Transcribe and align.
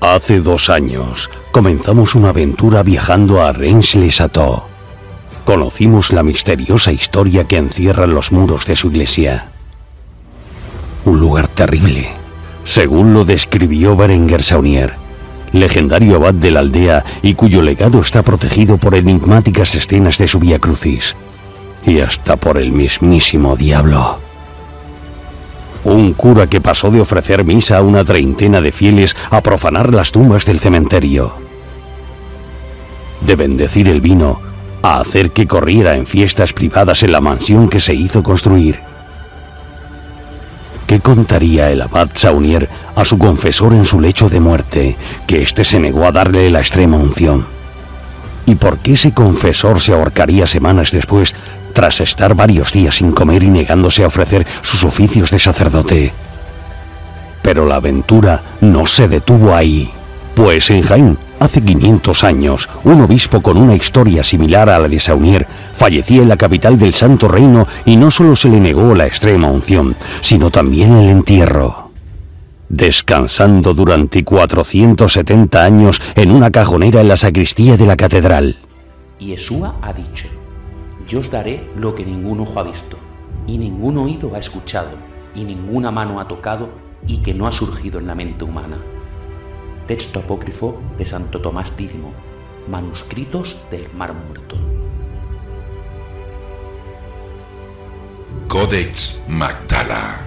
Hace 0.00 0.38
dos 0.40 0.70
años 0.70 1.28
comenzamos 1.50 2.14
una 2.14 2.28
aventura 2.28 2.84
viajando 2.84 3.42
a 3.42 3.52
Reims-les-Châteaux. 3.52 4.62
Conocimos 5.44 6.12
la 6.12 6.22
misteriosa 6.22 6.92
historia 6.92 7.44
que 7.44 7.56
encierra 7.56 8.06
los 8.06 8.30
muros 8.30 8.64
de 8.66 8.76
su 8.76 8.88
iglesia. 8.88 9.48
Un 11.04 11.18
lugar 11.18 11.48
terrible, 11.48 12.10
según 12.64 13.12
lo 13.12 13.24
describió 13.24 13.96
Berenguer 13.96 14.44
Saunier, 14.44 14.92
legendario 15.52 16.16
abad 16.16 16.34
de 16.34 16.52
la 16.52 16.60
aldea 16.60 17.04
y 17.22 17.34
cuyo 17.34 17.60
legado 17.62 18.00
está 18.00 18.22
protegido 18.22 18.76
por 18.76 18.94
enigmáticas 18.94 19.74
escenas 19.74 20.16
de 20.18 20.28
su 20.28 20.38
Vía 20.38 20.60
Crucis 20.60 21.16
y 21.84 21.98
hasta 22.00 22.36
por 22.36 22.56
el 22.56 22.70
mismísimo 22.70 23.56
diablo. 23.56 24.27
Un 25.84 26.12
cura 26.12 26.46
que 26.46 26.60
pasó 26.60 26.90
de 26.90 27.00
ofrecer 27.00 27.44
misa 27.44 27.78
a 27.78 27.82
una 27.82 28.04
treintena 28.04 28.60
de 28.60 28.72
fieles 28.72 29.16
a 29.30 29.40
profanar 29.40 29.94
las 29.94 30.12
tumbas 30.12 30.44
del 30.44 30.58
cementerio. 30.58 31.32
De 33.20 33.36
bendecir 33.36 33.88
el 33.88 34.00
vino 34.00 34.40
a 34.82 35.00
hacer 35.00 35.30
que 35.30 35.46
corriera 35.46 35.96
en 35.96 36.06
fiestas 36.06 36.52
privadas 36.52 37.02
en 37.02 37.12
la 37.12 37.20
mansión 37.20 37.68
que 37.68 37.80
se 37.80 37.94
hizo 37.94 38.22
construir. 38.22 38.80
¿Qué 40.86 41.00
contaría 41.00 41.70
el 41.70 41.82
abad 41.82 42.08
Saunier 42.14 42.68
a 42.96 43.04
su 43.04 43.18
confesor 43.18 43.74
en 43.74 43.84
su 43.84 44.00
lecho 44.00 44.30
de 44.30 44.40
muerte, 44.40 44.96
que 45.26 45.42
éste 45.42 45.62
se 45.62 45.78
negó 45.78 46.06
a 46.06 46.12
darle 46.12 46.48
la 46.50 46.60
extrema 46.60 46.96
unción? 46.96 47.44
¿Y 48.46 48.54
por 48.54 48.78
qué 48.78 48.94
ese 48.94 49.12
confesor 49.12 49.80
se 49.80 49.92
ahorcaría 49.92 50.46
semanas 50.46 50.90
después 50.90 51.34
tras 51.78 52.00
estar 52.00 52.34
varios 52.34 52.72
días 52.72 52.96
sin 52.96 53.12
comer 53.12 53.44
y 53.44 53.50
negándose 53.50 54.02
a 54.02 54.08
ofrecer 54.08 54.44
sus 54.62 54.82
oficios 54.82 55.30
de 55.30 55.38
sacerdote? 55.38 56.12
Pero 57.40 57.66
la 57.66 57.76
aventura 57.76 58.42
no 58.60 58.84
se 58.84 59.06
detuvo 59.06 59.54
ahí, 59.54 59.88
pues 60.34 60.72
en 60.72 60.82
Jaén 60.82 61.16
Hace 61.38 61.62
500 61.62 62.24
años, 62.24 62.68
un 62.82 63.00
obispo 63.00 63.40
con 63.40 63.56
una 63.58 63.76
historia 63.76 64.24
similar 64.24 64.68
a 64.68 64.80
la 64.80 64.88
de 64.88 64.98
Saunier 64.98 65.46
fallecía 65.72 66.22
en 66.22 66.28
la 66.28 66.36
capital 66.36 66.76
del 66.80 66.94
Santo 66.94 67.28
Reino 67.28 67.68
y 67.84 67.96
no 67.96 68.10
solo 68.10 68.34
se 68.34 68.48
le 68.48 68.58
negó 68.58 68.96
la 68.96 69.06
extrema 69.06 69.46
unción, 69.46 69.94
sino 70.20 70.50
también 70.50 70.96
el 70.96 71.08
entierro. 71.10 71.92
Descansando 72.68 73.72
durante 73.72 74.24
470 74.24 75.62
años 75.62 76.02
en 76.16 76.32
una 76.32 76.50
cajonera 76.50 77.02
en 77.02 77.06
la 77.06 77.16
sacristía 77.16 77.76
de 77.76 77.86
la 77.86 77.96
catedral. 77.96 78.56
Yeshua 79.20 79.76
ha 79.80 79.92
dicho, 79.92 80.26
yo 81.08 81.18
os 81.18 81.30
daré 81.30 81.68
lo 81.74 81.96
que 81.96 82.04
ningún 82.04 82.38
ojo 82.40 82.60
ha 82.60 82.62
visto, 82.62 82.96
y 83.48 83.58
ningún 83.58 83.98
oído 83.98 84.36
ha 84.36 84.38
escuchado, 84.38 84.90
y 85.34 85.42
ninguna 85.42 85.90
mano 85.90 86.20
ha 86.20 86.28
tocado, 86.28 86.68
y 87.06 87.16
que 87.18 87.34
no 87.34 87.48
ha 87.48 87.52
surgido 87.52 87.98
en 87.98 88.06
la 88.06 88.14
mente 88.14 88.44
humana 88.44 88.78
texto 89.88 90.20
apócrifo 90.20 90.78
de 90.98 91.06
Santo 91.06 91.40
Tomás 91.40 91.74
Dídimo, 91.74 92.12
manuscritos 92.68 93.58
del 93.70 93.90
Mar 93.94 94.12
Muerto. 94.12 94.56
Codex 98.46 99.18
Magdala. 99.26 100.26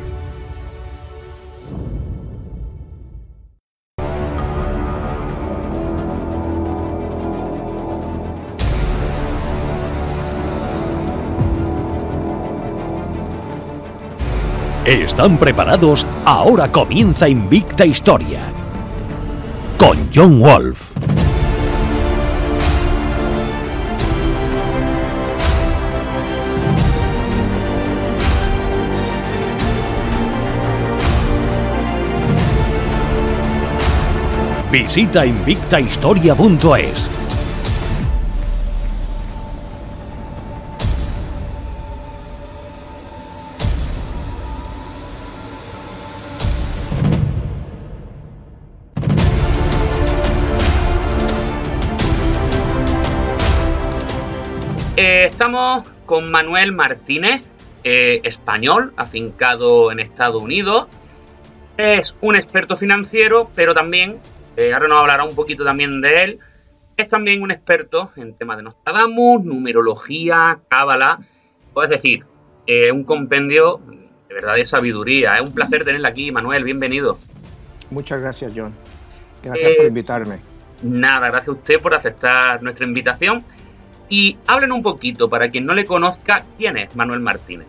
¿Están 14.86 15.38
preparados? 15.38 16.08
Ahora 16.26 16.72
comienza 16.72 17.30
Invicta 17.30 17.86
Historia 17.86 18.42
con 19.78 20.10
John 20.12 20.40
Wolf. 20.40 20.90
Visita 34.72 35.23
invictahistoria.es. 35.28 37.20
con 56.11 56.30
Manuel 56.30 56.73
Martínez, 56.73 57.54
eh, 57.86 58.20
español, 58.26 58.92
afincado 58.98 59.94
en 59.94 60.02
Estados 60.02 60.44
Unidos. 60.44 60.88
Es 61.77 62.17
un 62.20 62.36
experto 62.36 62.76
financiero, 62.76 63.49
pero 63.55 63.73
también, 63.73 64.20
eh, 64.58 64.73
ahora 64.73 64.89
nos 64.89 64.99
hablará 64.99 65.23
un 65.23 65.36
poquito 65.36 65.64
también 65.64 66.02
de 66.02 66.23
él, 66.26 66.39
es 66.98 67.08
también 67.08 67.42
un 67.42 67.49
experto 67.49 68.11
en 68.17 68.33
temas 68.33 68.58
de 68.58 68.64
Nostradamus, 68.64 69.45
numerología, 69.45 70.60
cábala, 70.67 71.20
es 71.82 71.89
decir, 71.89 72.26
eh, 72.67 72.92
un 72.92 73.05
compendio 73.05 73.80
de 74.28 74.36
verdad 74.36 74.55
de 74.55 74.66
sabiduría. 74.66 75.36
Es 75.36 75.42
un 75.43 75.54
placer 75.54 75.86
tenerla 75.86 76.10
aquí, 76.10 76.30
Manuel, 76.30 76.66
bienvenido. 76.66 77.20
Muchas 77.89 78.20
gracias, 78.20 78.52
John. 78.54 78.76
Gracias 79.43 79.78
por 79.78 79.86
invitarme. 79.86 80.39
Nada, 80.83 81.30
gracias 81.30 81.48
a 81.48 81.58
usted 81.58 81.80
por 81.80 81.93
aceptar 81.93 82.61
nuestra 82.61 82.86
invitación. 82.86 83.45
Y 84.11 84.38
hablen 84.45 84.73
un 84.73 84.82
poquito, 84.83 85.30
para 85.30 85.49
quien 85.49 85.66
no 85.66 85.73
le 85.73 85.86
conozca, 85.86 86.44
¿quién 86.58 86.77
es 86.77 86.94
Manuel 86.98 87.22
Martínez? 87.22 87.66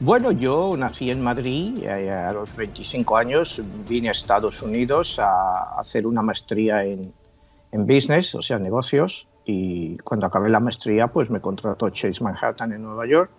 Bueno, 0.00 0.32
yo 0.32 0.74
nací 0.74 1.10
en 1.10 1.22
Madrid, 1.22 1.84
eh, 1.84 2.10
a 2.10 2.32
los 2.32 2.56
25 2.56 3.18
años 3.18 3.60
vine 3.86 4.08
a 4.08 4.12
Estados 4.12 4.62
Unidos 4.62 5.18
a 5.18 5.78
hacer 5.78 6.06
una 6.06 6.22
maestría 6.22 6.84
en, 6.84 7.12
business, 7.72 8.34
o 8.34 8.40
sea, 8.40 8.58
negocios, 8.58 9.28
y 9.44 9.98
cuando 9.98 10.24
acabé 10.24 10.48
la 10.48 10.60
maestría, 10.60 11.08
pues 11.08 11.28
me 11.28 11.42
contrató 11.42 11.90
Chase 11.90 12.24
Manhattan 12.24 12.72
en 12.72 12.82
Nueva 12.82 13.06
York. 13.06 13.30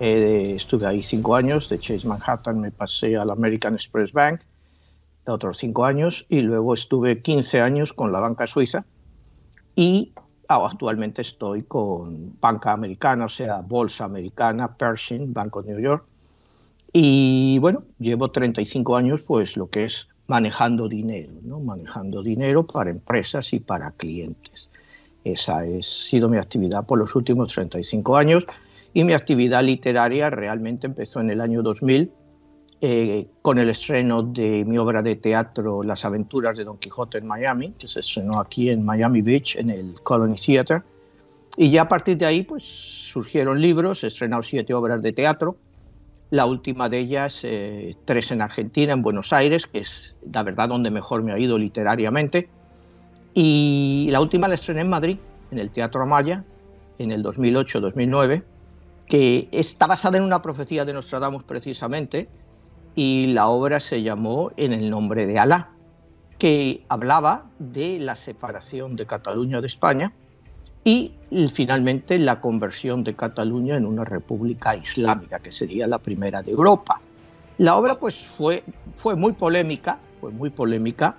Eh, 0.00 0.52
estuve 0.54 0.86
ahí 0.86 1.02
cinco 1.02 1.34
años, 1.34 1.70
de 1.70 1.78
Chase 1.78 2.06
Manhattan 2.06 2.60
me 2.60 2.70
pasé 2.70 3.16
al 3.16 3.30
American 3.30 3.72
Express 3.72 4.12
Bank, 4.12 4.42
otros 5.26 5.56
cinco 5.56 5.86
años, 5.86 6.26
y 6.28 6.42
luego 6.42 6.74
estuve 6.74 7.22
15 7.22 7.62
años 7.62 7.94
con 7.94 8.12
la 8.12 8.20
banca 8.20 8.46
suiza, 8.46 8.84
y 9.74 10.12
Ah, 10.48 10.66
actualmente 10.70 11.22
estoy 11.22 11.62
con 11.62 12.38
banca 12.40 12.72
americana, 12.72 13.26
o 13.26 13.28
sea, 13.28 13.60
bolsa 13.60 14.04
americana, 14.04 14.74
Pershing, 14.74 15.32
Banco 15.32 15.62
de 15.62 15.72
New 15.72 15.80
York. 15.80 16.04
Y 16.92 17.58
bueno, 17.58 17.84
llevo 17.98 18.30
35 18.30 18.96
años, 18.96 19.22
pues 19.22 19.56
lo 19.56 19.68
que 19.68 19.84
es 19.84 20.06
manejando 20.26 20.88
dinero, 20.88 21.32
¿no? 21.42 21.60
Manejando 21.60 22.22
dinero 22.22 22.66
para 22.66 22.90
empresas 22.90 23.52
y 23.52 23.60
para 23.60 23.90
clientes. 23.92 24.68
Esa 25.24 25.58
ha 25.58 25.82
sido 25.82 26.28
mi 26.28 26.36
actividad 26.36 26.86
por 26.86 26.98
los 26.98 27.14
últimos 27.16 27.52
35 27.52 28.16
años 28.16 28.44
y 28.92 29.04
mi 29.04 29.14
actividad 29.14 29.64
literaria 29.64 30.30
realmente 30.30 30.86
empezó 30.86 31.20
en 31.20 31.30
el 31.30 31.40
año 31.40 31.62
2000 31.62 32.12
eh, 32.86 33.28
con 33.40 33.58
el 33.58 33.70
estreno 33.70 34.22
de 34.22 34.62
mi 34.66 34.76
obra 34.76 35.00
de 35.00 35.16
teatro 35.16 35.82
Las 35.82 36.04
aventuras 36.04 36.54
de 36.54 36.64
Don 36.64 36.76
Quijote 36.76 37.16
en 37.16 37.26
Miami, 37.26 37.72
que 37.78 37.88
se 37.88 38.00
estrenó 38.00 38.38
aquí 38.38 38.68
en 38.68 38.84
Miami 38.84 39.22
Beach, 39.22 39.56
en 39.56 39.70
el 39.70 39.94
Colony 40.02 40.34
Theater. 40.34 40.82
Y 41.56 41.70
ya 41.70 41.80
a 41.80 41.88
partir 41.88 42.18
de 42.18 42.26
ahí 42.26 42.42
pues, 42.42 42.62
surgieron 42.62 43.62
libros, 43.62 44.04
he 44.04 44.08
estrenado 44.08 44.42
siete 44.42 44.74
obras 44.74 45.00
de 45.00 45.14
teatro, 45.14 45.56
la 46.28 46.44
última 46.44 46.90
de 46.90 46.98
ellas, 46.98 47.40
eh, 47.42 47.96
tres 48.04 48.30
en 48.32 48.42
Argentina, 48.42 48.92
en 48.92 49.00
Buenos 49.00 49.32
Aires, 49.32 49.66
que 49.66 49.78
es 49.78 50.14
la 50.30 50.42
verdad 50.42 50.68
donde 50.68 50.90
mejor 50.90 51.22
me 51.22 51.32
ha 51.32 51.38
ido 51.38 51.56
literariamente. 51.56 52.50
Y 53.32 54.08
la 54.10 54.20
última 54.20 54.46
la 54.46 54.56
estrené 54.56 54.82
en 54.82 54.90
Madrid, 54.90 55.16
en 55.50 55.58
el 55.58 55.70
Teatro 55.70 56.02
Amaya, 56.02 56.44
en 56.98 57.12
el 57.12 57.24
2008-2009, 57.24 58.42
que 59.06 59.48
está 59.52 59.86
basada 59.86 60.18
en 60.18 60.24
una 60.24 60.42
profecía 60.42 60.84
de 60.84 60.92
Nostradamus 60.92 61.44
precisamente, 61.44 62.28
y 62.94 63.28
la 63.28 63.48
obra 63.48 63.80
se 63.80 64.02
llamó 64.02 64.52
En 64.56 64.72
el 64.72 64.90
nombre 64.90 65.26
de 65.26 65.38
Alá, 65.38 65.70
que 66.38 66.84
hablaba 66.88 67.46
de 67.58 67.98
la 67.98 68.16
separación 68.16 68.96
de 68.96 69.06
Cataluña 69.06 69.60
de 69.60 69.66
España 69.66 70.12
y 70.84 71.12
finalmente 71.52 72.18
la 72.18 72.40
conversión 72.40 73.04
de 73.04 73.14
Cataluña 73.14 73.76
en 73.76 73.86
una 73.86 74.04
república 74.04 74.76
islámica, 74.76 75.38
que 75.38 75.50
sería 75.50 75.86
la 75.86 75.98
primera 75.98 76.42
de 76.42 76.50
Europa. 76.50 77.00
La 77.56 77.76
obra 77.76 77.98
pues 77.98 78.26
fue, 78.26 78.62
fue 78.96 79.16
muy 79.16 79.32
polémica, 79.32 79.98
fue 80.20 80.30
muy 80.30 80.50
polémica, 80.50 81.16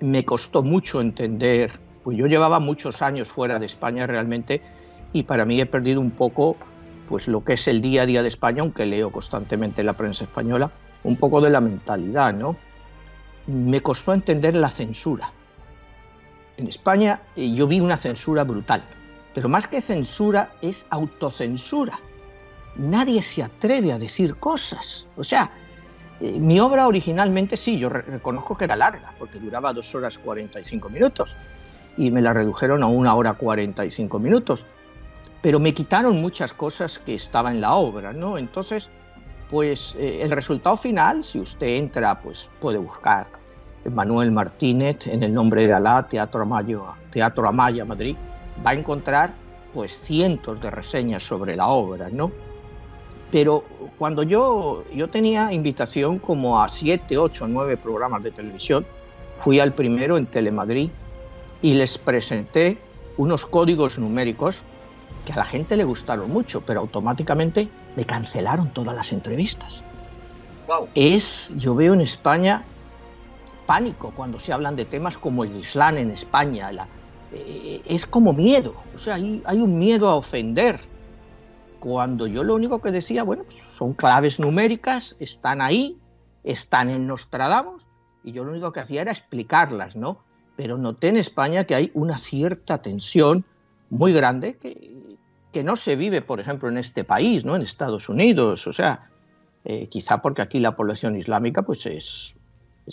me 0.00 0.24
costó 0.24 0.62
mucho 0.62 1.00
entender, 1.00 1.78
pues 2.02 2.16
yo 2.16 2.26
llevaba 2.26 2.58
muchos 2.58 3.02
años 3.02 3.28
fuera 3.28 3.58
de 3.58 3.66
España 3.66 4.06
realmente 4.06 4.60
y 5.12 5.22
para 5.22 5.44
mí 5.44 5.60
he 5.60 5.66
perdido 5.66 6.00
un 6.00 6.10
poco 6.10 6.56
pues 7.08 7.28
lo 7.28 7.44
que 7.44 7.54
es 7.54 7.66
el 7.68 7.80
día 7.80 8.02
a 8.02 8.06
día 8.06 8.22
de 8.22 8.28
España, 8.28 8.62
aunque 8.62 8.86
leo 8.86 9.10
constantemente 9.10 9.82
la 9.82 9.92
prensa 9.94 10.24
española, 10.24 10.70
un 11.04 11.16
poco 11.16 11.40
de 11.40 11.50
la 11.50 11.60
mentalidad, 11.60 12.32
¿no? 12.32 12.56
me 13.46 13.80
costó 13.80 14.12
entender 14.12 14.54
la 14.54 14.70
censura. 14.70 15.30
En 16.56 16.68
España 16.68 17.20
eh, 17.36 17.52
yo 17.52 17.66
vi 17.66 17.80
una 17.80 17.96
censura 17.96 18.44
brutal, 18.44 18.82
pero 19.34 19.48
más 19.48 19.66
que 19.66 19.80
censura 19.80 20.52
es 20.60 20.86
autocensura. 20.90 21.98
Nadie 22.76 23.22
se 23.22 23.42
atreve 23.42 23.92
a 23.92 23.98
decir 23.98 24.36
cosas. 24.36 25.06
O 25.16 25.24
sea, 25.24 25.50
eh, 26.20 26.38
mi 26.38 26.60
obra 26.60 26.86
originalmente 26.86 27.56
sí, 27.56 27.78
yo 27.78 27.88
reconozco 27.88 28.56
que 28.56 28.64
era 28.64 28.76
larga, 28.76 29.12
porque 29.18 29.38
duraba 29.38 29.72
dos 29.72 29.94
horas 29.94 30.18
45 30.18 30.88
minutos, 30.88 31.34
y 31.96 32.10
me 32.10 32.22
la 32.22 32.32
redujeron 32.32 32.82
a 32.82 32.86
una 32.86 33.14
hora 33.14 33.34
45 33.34 34.18
minutos. 34.18 34.64
Pero 35.42 35.58
me 35.60 35.74
quitaron 35.74 36.20
muchas 36.20 36.52
cosas 36.52 36.98
que 37.00 37.14
estaban 37.14 37.56
en 37.56 37.60
la 37.60 37.74
obra, 37.74 38.12
¿no? 38.12 38.38
Entonces, 38.38 38.88
pues 39.50 39.94
eh, 39.98 40.20
el 40.22 40.30
resultado 40.30 40.76
final, 40.76 41.24
si 41.24 41.38
usted 41.40 41.66
entra, 41.66 42.20
pues 42.20 42.48
puede 42.60 42.78
buscar 42.78 43.26
Manuel 43.90 44.30
Martínez 44.30 45.06
en 45.06 45.22
el 45.22 45.34
nombre 45.34 45.66
de 45.66 45.72
Alá, 45.72 46.06
Teatro 46.08 46.42
Amaya, 46.42 46.78
Teatro 47.10 47.46
Amaya 47.46 47.84
Madrid, 47.84 48.16
va 48.64 48.70
a 48.70 48.74
encontrar 48.74 49.34
pues 49.74 49.98
cientos 50.00 50.60
de 50.60 50.70
reseñas 50.70 51.22
sobre 51.24 51.56
la 51.56 51.66
obra, 51.66 52.08
¿no? 52.10 52.30
Pero 53.30 53.64
cuando 53.98 54.22
yo, 54.22 54.84
yo 54.94 55.08
tenía 55.08 55.52
invitación 55.52 56.18
como 56.18 56.62
a 56.62 56.68
siete, 56.68 57.16
ocho, 57.16 57.48
nueve 57.48 57.76
programas 57.76 58.22
de 58.22 58.30
televisión, 58.30 58.84
fui 59.38 59.58
al 59.58 59.72
primero 59.72 60.16
en 60.16 60.26
Telemadrid 60.26 60.90
y 61.62 61.74
les 61.74 61.96
presenté 61.98 62.76
unos 63.16 63.46
códigos 63.46 63.98
numéricos 63.98 64.60
que 65.24 65.32
a 65.32 65.36
la 65.36 65.44
gente 65.44 65.76
le 65.76 65.84
gustaron 65.84 66.30
mucho, 66.30 66.62
pero 66.62 66.80
automáticamente 66.80 67.68
me 67.96 68.04
cancelaron 68.04 68.70
todas 68.70 68.94
las 68.94 69.12
entrevistas. 69.12 69.82
Es, 70.94 71.52
yo 71.56 71.74
veo 71.74 71.94
en 71.94 72.00
España 72.00 72.62
pánico 73.66 74.12
cuando 74.14 74.38
se 74.38 74.52
hablan 74.52 74.76
de 74.76 74.84
temas 74.84 75.18
como 75.18 75.44
el 75.44 75.56
Islam 75.56 75.98
en 75.98 76.10
España. 76.10 76.70
Eh, 77.32 77.82
es 77.86 78.06
como 78.06 78.32
miedo, 78.32 78.74
o 78.94 78.98
sea, 78.98 79.14
hay, 79.14 79.42
hay, 79.44 79.60
un 79.60 79.78
miedo 79.78 80.08
a 80.08 80.16
ofender. 80.16 80.80
Cuando 81.80 82.26
yo 82.26 82.44
lo 82.44 82.54
único 82.54 82.80
que 82.80 82.92
decía, 82.92 83.24
bueno, 83.24 83.44
pues 83.44 83.60
son 83.76 83.92
claves 83.94 84.38
numéricas, 84.38 85.16
están 85.18 85.60
ahí, 85.60 85.98
están 86.44 86.90
en 86.90 87.06
Nostradamus, 87.06 87.84
y 88.22 88.32
yo 88.32 88.44
lo 88.44 88.52
único 88.52 88.72
que 88.72 88.80
hacía 88.80 89.02
era 89.02 89.10
explicarlas, 89.10 89.96
¿no? 89.96 90.18
Pero 90.56 90.78
noté 90.78 91.08
en 91.08 91.16
España 91.16 91.64
que 91.64 91.74
hay 91.74 91.90
una 91.94 92.18
cierta 92.18 92.82
tensión 92.82 93.44
muy 93.90 94.12
grande 94.12 94.56
que, 94.58 94.94
que 95.52 95.62
no 95.62 95.76
se 95.76 95.96
vive, 95.96 96.22
por 96.22 96.40
ejemplo, 96.40 96.68
en 96.68 96.78
este 96.78 97.04
país, 97.04 97.44
¿no? 97.44 97.54
En 97.54 97.62
Estados 97.62 98.08
Unidos, 98.08 98.66
o 98.66 98.72
sea, 98.72 99.10
eh, 99.64 99.86
quizá 99.88 100.20
porque 100.22 100.42
aquí 100.42 100.58
la 100.58 100.74
población 100.74 101.16
islámica 101.16 101.62
pues 101.62 101.86
es, 101.86 102.34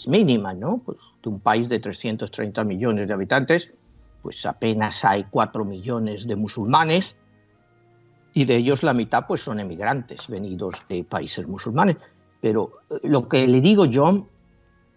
mínima, 0.07 0.53
¿no? 0.53 0.81
Pues 0.85 0.97
de 1.23 1.29
un 1.29 1.39
país 1.39 1.67
de 1.69 1.79
330 1.79 2.63
millones 2.63 3.07
de 3.07 3.13
habitantes, 3.13 3.71
pues 4.21 4.45
apenas 4.45 5.03
hay 5.03 5.25
4 5.29 5.65
millones 5.65 6.27
de 6.27 6.35
musulmanes 6.35 7.15
y 8.33 8.45
de 8.45 8.57
ellos 8.57 8.83
la 8.83 8.93
mitad 8.93 9.25
pues 9.27 9.41
son 9.41 9.59
emigrantes 9.59 10.27
venidos 10.27 10.75
de 10.87 11.03
países 11.03 11.47
musulmanes. 11.47 11.97
Pero 12.41 12.71
eh, 12.89 12.99
lo 13.03 13.27
que 13.27 13.47
le 13.47 13.61
digo, 13.61 13.85
John, 13.91 14.27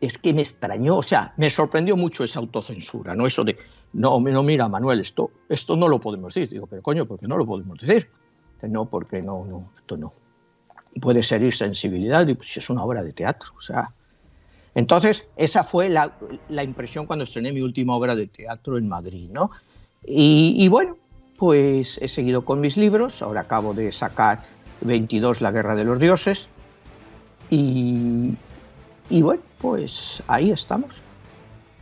es 0.01 0.19
que 0.19 0.35
me 0.35 0.43
extrañó, 0.43 0.97
o 0.97 1.03
sea, 1.03 1.33
me 1.37 1.49
sorprendió 1.49 1.97
mucho 1.97 2.25
esa 2.25 2.41
autocensura, 2.41 3.15
¿no? 3.15 3.27
Eso 3.27 3.45
de, 3.45 3.57
no, 3.93 4.21
no, 4.21 4.43
mira, 4.43 4.69
Manuel, 4.69 5.01
esto, 5.01 5.31
esto 5.49 5.77
no 5.77 5.89
lo 5.89 6.01
podemos 6.01 6.35
decir. 6.35 6.51
Digo, 6.51 6.67
pero 6.67 6.83
coño, 6.83 7.07
¿por 7.07 7.19
qué 7.19 7.27
no 7.27 7.37
lo 7.37 7.47
podemos 7.47 7.79
decir? 7.79 8.09
No, 8.63 8.87
porque 8.87 9.21
no, 9.23 9.45
no, 9.45 9.71
esto 9.77 9.97
no. 9.97 10.13
Puede 11.01 11.23
ser 11.23 11.53
sensibilidad, 11.55 12.27
y 12.27 12.35
pues 12.35 12.57
es 12.57 12.71
una 12.71 12.85
obra 12.85 13.03
de 13.03 13.13
teatro, 13.13 13.53
o 13.57 13.61
sea, 13.61 13.93
entonces, 14.75 15.25
esa 15.37 15.65
fue 15.65 15.89
la, 15.89 16.13
impresión 16.63 17.07
cuando 17.07 17.25
estrené 17.25 17.53
mi 17.53 17.61
última 17.61 17.95
obra 17.95 18.15
de 18.15 18.27
teatro 18.27 18.79
en 18.79 18.89
Madrid, 18.89 19.29
¿no? 19.31 19.51
Y, 20.05 20.67
bueno, 20.69 20.97
pues 21.39 21.99
he 22.01 22.09
seguido 22.09 22.45
con 22.45 22.61
mis 22.61 22.77
libros, 22.77 23.21
ahora 23.23 23.43
acabo 23.43 23.75
de 23.75 23.93
sacar 23.93 24.43
22, 24.81 25.41
La 25.41 25.53
Guerra 25.53 25.75
de 25.75 25.85
los 25.85 26.01
Dioses, 26.01 26.49
y, 27.51 28.35
y 29.11 29.23
bueno, 29.23 29.43
pues 29.59 30.23
ahí 30.27 30.51
estamos. 30.51 30.95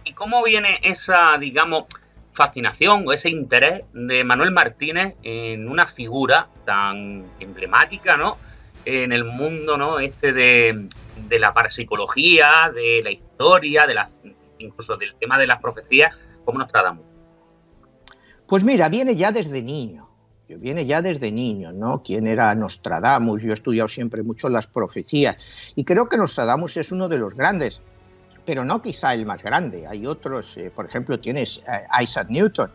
¿Y 0.04 0.12
cómo 0.12 0.42
viene 0.42 0.80
esa, 0.82 1.38
digamos, 1.38 1.84
fascinación 2.32 3.04
o 3.06 3.12
ese 3.12 3.30
interés 3.30 3.82
de 3.92 4.24
Manuel 4.24 4.50
Martínez 4.50 5.16
en 5.22 5.68
una 5.68 5.86
figura 5.86 6.48
tan 6.64 7.24
emblemática, 7.40 8.16
¿no? 8.16 8.38
En 8.84 9.12
el 9.12 9.24
mundo, 9.24 9.76
¿no? 9.76 9.98
Este 9.98 10.32
de, 10.32 10.88
de 11.28 11.38
la 11.38 11.52
parapsicología, 11.52 12.70
de 12.74 13.00
la 13.02 13.10
historia, 13.10 13.86
de 13.86 13.94
las, 13.94 14.22
incluso 14.58 14.96
del 14.96 15.14
tema 15.16 15.38
de 15.38 15.46
las 15.46 15.60
profecías, 15.60 16.16
como 16.44 16.58
Nostradamus? 16.58 17.04
Pues 18.46 18.64
mira, 18.64 18.88
viene 18.88 19.14
ya 19.14 19.30
desde 19.30 19.62
niño, 19.62 20.08
viene 20.48 20.84
ya 20.86 21.02
desde 21.02 21.30
niño, 21.30 21.72
¿no? 21.72 22.02
¿Quién 22.02 22.26
era 22.26 22.54
Nostradamus? 22.54 23.42
Yo 23.42 23.50
he 23.50 23.54
estudiado 23.54 23.88
siempre 23.88 24.22
mucho 24.22 24.48
las 24.48 24.66
profecías 24.66 25.36
y 25.76 25.84
creo 25.84 26.08
que 26.08 26.16
Nostradamus 26.16 26.76
es 26.76 26.90
uno 26.90 27.08
de 27.08 27.18
los 27.18 27.34
grandes, 27.34 27.80
pero 28.50 28.64
no 28.64 28.82
quizá 28.82 29.14
el 29.14 29.26
más 29.26 29.44
grande. 29.44 29.86
Hay 29.86 30.04
otros, 30.08 30.56
eh, 30.56 30.72
por 30.74 30.84
ejemplo, 30.84 31.20
tienes 31.20 31.62
eh, 31.68 32.02
Isaac 32.02 32.26
Newton, 32.30 32.68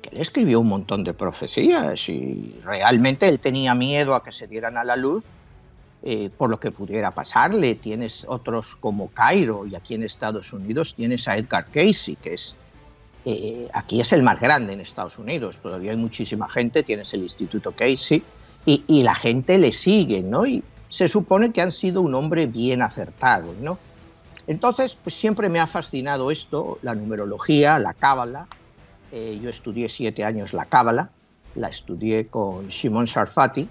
que 0.00 0.08
él 0.08 0.22
escribió 0.22 0.58
un 0.58 0.68
montón 0.68 1.04
de 1.04 1.12
profecías 1.12 2.08
y 2.08 2.58
realmente 2.64 3.28
él 3.28 3.38
tenía 3.38 3.74
miedo 3.74 4.14
a 4.14 4.24
que 4.24 4.32
se 4.32 4.46
dieran 4.46 4.78
a 4.78 4.84
la 4.84 4.96
luz 4.96 5.22
eh, 6.02 6.30
por 6.34 6.48
lo 6.48 6.58
que 6.58 6.70
pudiera 6.70 7.10
pasarle. 7.10 7.74
Tienes 7.74 8.24
otros 8.26 8.74
como 8.76 9.08
Cairo 9.08 9.66
y 9.66 9.74
aquí 9.74 9.96
en 9.96 10.02
Estados 10.02 10.50
Unidos 10.50 10.94
tienes 10.94 11.28
a 11.28 11.36
Edgar 11.36 11.66
Casey, 11.66 12.16
que 12.16 12.32
es 12.32 12.56
eh, 13.26 13.68
aquí 13.74 14.00
es 14.00 14.14
el 14.14 14.22
más 14.22 14.40
grande 14.40 14.72
en 14.72 14.80
Estados 14.80 15.18
Unidos. 15.18 15.58
Todavía 15.62 15.90
hay 15.90 15.98
muchísima 15.98 16.48
gente, 16.48 16.82
tienes 16.82 17.12
el 17.12 17.24
Instituto 17.24 17.72
Casey 17.72 18.22
y, 18.64 18.82
y, 18.86 19.02
la 19.02 19.14
gente 19.14 19.58
le 19.58 19.72
sigue, 19.72 20.22
¿no? 20.22 20.46
Y 20.46 20.64
se 20.88 21.06
supone 21.06 21.52
que 21.52 21.60
han 21.60 21.70
sido 21.70 22.00
un 22.00 22.14
hombre 22.14 22.46
bien 22.46 22.80
acertado, 22.80 23.54
¿no? 23.60 23.76
Entonces, 24.46 24.96
pues 25.02 25.14
siempre 25.14 25.48
me 25.48 25.60
ha 25.60 25.66
fascinado 25.66 26.30
esto, 26.30 26.78
la 26.82 26.94
numerología, 26.94 27.78
la 27.78 27.94
cábala. 27.94 28.46
Eh, 29.12 29.38
yo 29.42 29.50
estudié 29.50 29.88
siete 29.88 30.24
años 30.24 30.52
la 30.52 30.64
cábala, 30.64 31.10
la 31.54 31.68
estudié 31.68 32.26
con 32.26 32.68
Shimon 32.68 33.06
Sarfati, 33.06 33.68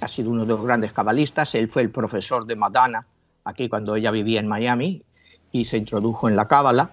ha 0.00 0.08
sido 0.08 0.30
uno 0.30 0.42
de 0.42 0.48
los 0.48 0.62
grandes 0.62 0.92
cabalistas. 0.92 1.54
Él 1.54 1.68
fue 1.68 1.82
el 1.82 1.90
profesor 1.90 2.46
de 2.46 2.56
Madonna 2.56 3.06
aquí 3.44 3.68
cuando 3.68 3.96
ella 3.96 4.10
vivía 4.10 4.40
en 4.40 4.48
Miami 4.48 5.02
y 5.52 5.64
se 5.64 5.76
introdujo 5.76 6.28
en 6.28 6.36
la 6.36 6.46
cábala. 6.46 6.90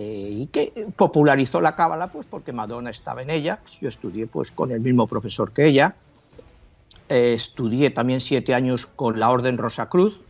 Eh, 0.00 0.30
y 0.42 0.46
que 0.46 0.86
popularizó 0.94 1.60
la 1.60 1.74
cábala 1.74 2.06
pues 2.12 2.24
porque 2.28 2.52
Madonna 2.52 2.90
estaba 2.90 3.22
en 3.22 3.30
ella. 3.30 3.58
Yo 3.80 3.88
estudié 3.88 4.26
pues 4.26 4.52
con 4.52 4.70
el 4.70 4.80
mismo 4.80 5.06
profesor 5.06 5.52
que 5.52 5.66
ella. 5.66 5.96
Eh, 7.08 7.34
estudié 7.34 7.90
también 7.90 8.20
siete 8.20 8.54
años 8.54 8.86
con 8.86 9.18
la 9.18 9.30
Orden 9.30 9.56
Rosacruz, 9.56 10.20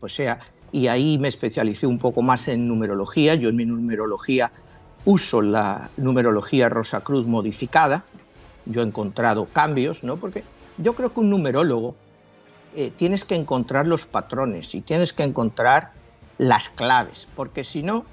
o 0.00 0.08
sea, 0.08 0.40
y 0.72 0.86
ahí 0.86 1.18
me 1.18 1.28
especialicé 1.28 1.86
un 1.86 1.98
poco 1.98 2.22
más 2.22 2.48
en 2.48 2.68
numerología. 2.68 3.34
Yo 3.34 3.48
en 3.48 3.56
mi 3.56 3.64
numerología 3.64 4.52
uso 5.04 5.42
la 5.42 5.90
numerología 5.96 6.68
Rosacruz 6.68 7.26
modificada. 7.26 8.04
Yo 8.66 8.82
he 8.82 8.84
encontrado 8.84 9.46
cambios, 9.46 10.02
¿no? 10.04 10.16
Porque 10.16 10.44
yo 10.78 10.94
creo 10.94 11.12
que 11.12 11.20
un 11.20 11.30
numerólogo 11.30 11.96
eh, 12.76 12.92
tienes 12.96 13.24
que 13.24 13.34
encontrar 13.34 13.86
los 13.86 14.06
patrones 14.06 14.74
y 14.74 14.80
tienes 14.80 15.12
que 15.12 15.24
encontrar 15.24 15.90
las 16.38 16.68
claves, 16.68 17.26
porque 17.34 17.64
si 17.64 17.82
no, 17.82 18.04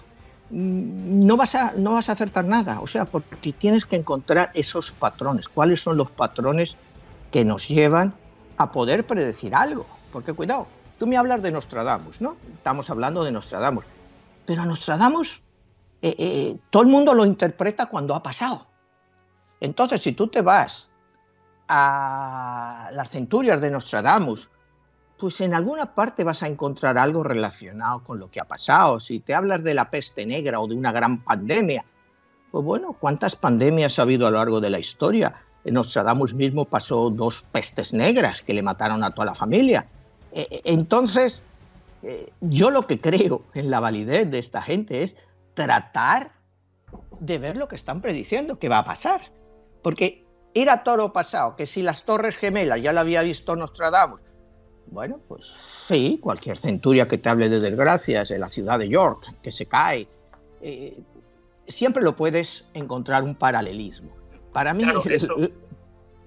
mm, 0.49 1.25
no 1.25 1.37
vas, 1.37 1.55
a, 1.55 1.73
no 1.77 1.93
vas 1.93 2.09
a 2.09 2.13
acertar 2.13 2.45
nada. 2.45 2.79
O 2.81 2.87
sea, 2.87 3.05
porque 3.05 3.53
tienes 3.53 3.85
que 3.85 3.97
encontrar 3.97 4.51
esos 4.53 4.91
patrones. 4.91 5.47
¿Cuáles 5.47 5.81
son 5.81 5.97
los 5.97 6.09
patrones 6.09 6.75
que 7.31 7.45
nos 7.45 7.67
llevan 7.67 8.13
a 8.57 8.71
poder 8.71 9.05
predecir 9.05 9.53
algo? 9.53 9.85
Porque 10.11 10.33
cuidado, 10.33 10.67
tú 10.97 11.07
me 11.07 11.17
hablas 11.17 11.41
de 11.41 11.51
Nostradamus, 11.51 12.21
¿no? 12.21 12.37
Estamos 12.53 12.89
hablando 12.89 13.23
de 13.23 13.31
Nostradamus. 13.31 13.85
Pero 14.45 14.61
a 14.61 14.65
Nostradamus 14.65 15.41
eh, 16.01 16.15
eh, 16.17 16.57
todo 16.69 16.83
el 16.83 16.89
mundo 16.89 17.13
lo 17.13 17.25
interpreta 17.25 17.87
cuando 17.87 18.15
ha 18.15 18.21
pasado. 18.21 18.67
Entonces, 19.59 20.01
si 20.01 20.13
tú 20.13 20.27
te 20.27 20.41
vas 20.41 20.87
a 21.67 22.89
las 22.93 23.09
centurias 23.09 23.59
de 23.59 23.71
Nostradamus, 23.71 24.49
pues 25.17 25.41
en 25.41 25.53
alguna 25.53 25.95
parte 25.95 26.23
vas 26.23 26.43
a 26.43 26.47
encontrar 26.47 26.97
algo 26.97 27.23
relacionado 27.23 28.03
con 28.03 28.19
lo 28.19 28.29
que 28.29 28.39
ha 28.39 28.45
pasado. 28.45 28.99
Si 28.99 29.19
te 29.19 29.33
hablas 29.33 29.63
de 29.63 29.73
la 29.73 29.89
peste 29.89 30.25
negra 30.25 30.59
o 30.59 30.67
de 30.67 30.75
una 30.75 30.91
gran 30.91 31.23
pandemia, 31.23 31.83
pues 32.51 32.63
bueno, 32.63 32.95
¿cuántas 32.99 33.35
pandemias 33.35 33.97
ha 33.97 34.03
habido 34.03 34.27
a 34.27 34.31
lo 34.31 34.37
largo 34.37 34.61
de 34.61 34.69
la 34.69 34.79
historia? 34.79 35.33
En 35.65 35.73
Nostradamus 35.73 36.33
mismo 36.33 36.65
pasó 36.65 37.09
dos 37.09 37.43
pestes 37.51 37.93
negras 37.93 38.41
que 38.41 38.53
le 38.53 38.61
mataron 38.61 39.03
a 39.03 39.11
toda 39.11 39.25
la 39.25 39.35
familia. 39.35 39.87
E, 40.37 40.47
e, 40.51 40.61
entonces, 40.65 41.41
eh, 42.03 42.31
yo 42.41 42.69
lo 42.69 42.85
que 42.85 43.01
creo 43.01 43.41
en 43.55 43.71
la 43.71 43.79
validez 43.79 44.29
de 44.29 44.37
esta 44.37 44.61
gente 44.61 45.01
es 45.01 45.15
tratar 45.55 46.31
de 47.19 47.39
ver 47.39 47.57
lo 47.57 47.67
que 47.67 47.75
están 47.75 48.01
prediciendo 48.01 48.59
que 48.59 48.69
va 48.69 48.77
a 48.77 48.85
pasar. 48.85 49.31
Porque 49.81 50.23
ir 50.53 50.69
a 50.69 50.83
toro 50.83 51.11
pasado, 51.11 51.55
que 51.55 51.65
si 51.65 51.81
las 51.81 52.03
Torres 52.05 52.37
Gemelas 52.37 52.83
ya 52.83 52.93
lo 52.93 52.99
había 52.99 53.23
visto 53.23 53.55
Nostradamus, 53.55 54.21
Bueno, 54.91 55.19
pues 55.27 55.51
sí, 55.87 56.19
cualquier 56.21 56.57
centuria 56.57 57.07
que 57.07 57.17
te 57.17 57.29
hable 57.29 57.49
de 57.49 57.59
desgracias, 57.59 58.29
de 58.29 58.37
la 58.37 58.47
ciudad 58.47 58.77
de 58.77 58.89
York, 58.89 59.25
que 59.41 59.51
se 59.51 59.65
cae, 59.65 60.07
eh, 60.61 60.99
siempre 61.67 62.03
lo 62.03 62.15
puedes 62.15 62.63
encontrar 62.75 63.23
un 63.23 63.33
paralelismo. 63.33 64.11
Para 64.53 64.75
mí, 64.75 64.85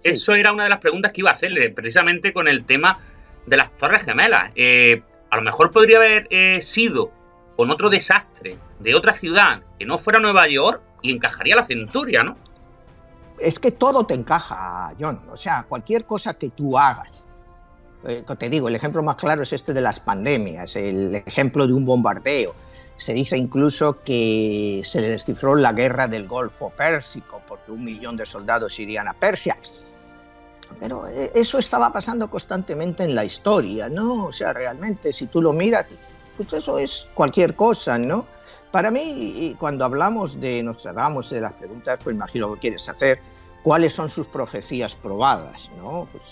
eso, 0.03 0.35
era 0.35 0.53
una 0.53 0.65
de 0.65 0.71
las 0.71 0.81
preguntas 0.81 1.13
que 1.13 1.21
iba 1.21 1.31
a 1.31 1.35
hacerle, 1.35 1.71
precisamente 1.71 2.33
con 2.33 2.49
el 2.49 2.65
tema 2.65 2.99
de 3.47 3.57
las 3.57 3.71
Torres 3.79 4.03
Gemelas. 4.03 4.51
Eh, 4.55 5.03
a 5.31 5.37
lo 5.37 5.43
mejor 5.43 5.71
podría 5.71 5.99
haber 5.99 6.27
eh, 6.31 6.61
sido 6.63 7.11
con 7.57 7.71
otro 7.71 7.91
desastre 7.91 8.59
de 8.79 8.95
otra 8.95 9.13
ciudad 9.13 9.63
que 9.79 9.87
no 9.87 9.99
fuera 9.99 10.19
Nueva 10.19 10.49
York 10.49 10.83
y 11.03 11.13
encajaría 11.13 11.57
la 11.57 11.65
centuria, 11.65 12.23
¿no? 12.23 12.37
Es 13.39 13.59
que 13.59 13.71
todo 13.71 14.05
te 14.05 14.15
encaja, 14.15 14.93
John. 15.01 15.21
O 15.33 15.37
sea, 15.37 15.65
cualquier 15.69 16.05
cosa 16.05 16.35
que 16.35 16.51
tú 16.51 16.79
hagas. 16.79 17.25
Eh, 18.05 18.25
te 18.39 18.49
digo, 18.49 18.69
el 18.69 18.75
ejemplo 18.75 19.03
más 19.03 19.17
claro 19.17 19.43
es 19.43 19.53
este 19.53 19.73
de 19.73 19.81
las 19.81 20.01
pandemias, 20.01 20.77
el 20.77 21.15
ejemplo 21.15 21.67
de 21.67 21.73
un 21.73 21.85
bombardeo. 21.85 22.55
Se 22.97 23.15
dice 23.15 23.39
incluso 23.39 24.03
que 24.03 24.83
se 24.85 25.01
descifró 25.01 25.55
la 25.55 25.73
guerra 25.73 26.07
del 26.07 26.29
Golfo 26.29 26.71
Pérsico 26.71 27.41
porque 27.49 27.73
un 27.73 27.85
millón 27.85 28.17
de 28.17 28.27
soldados 28.27 28.79
irían 28.79 29.09
a 29.09 29.15
Persia. 29.15 29.57
Pero 30.81 31.07
eh, 31.07 31.31
eso 31.35 31.59
estaba 31.59 31.93
pasando 31.93 32.29
constantemente 32.29 33.05
en 33.05 33.15
la 33.15 33.25
historia, 33.25 33.89
¿no? 33.89 34.25
O 34.27 34.33
sea, 34.33 34.53
realmente, 34.53 35.13
si 35.13 35.27
tú 35.27 35.43
lo 35.43 35.53
miras, 35.53 35.87
pues 36.37 36.53
eso 36.55 36.79
es 36.79 37.07
cualquier 37.15 37.55
cosa, 37.55 37.99
¿no? 37.99 38.25
Para 38.73 38.91
mí, 38.91 39.55
cuando 39.59 39.85
hablamos 39.85 40.41
de 40.41 40.63
Nostradamus, 40.63 41.31
de 41.31 41.41
las 41.41 41.53
preguntas, 41.55 41.99
pues 42.03 42.15
imagino 42.15 42.53
que 42.55 42.61
quieres 42.61 42.89
hacer, 42.89 43.21
¿cuáles 43.63 43.93
son 43.93 44.09
sus 44.09 44.27
profecías 44.27 44.95
probadas, 44.95 45.71
¿no? 45.77 46.09
Pues 46.11 46.23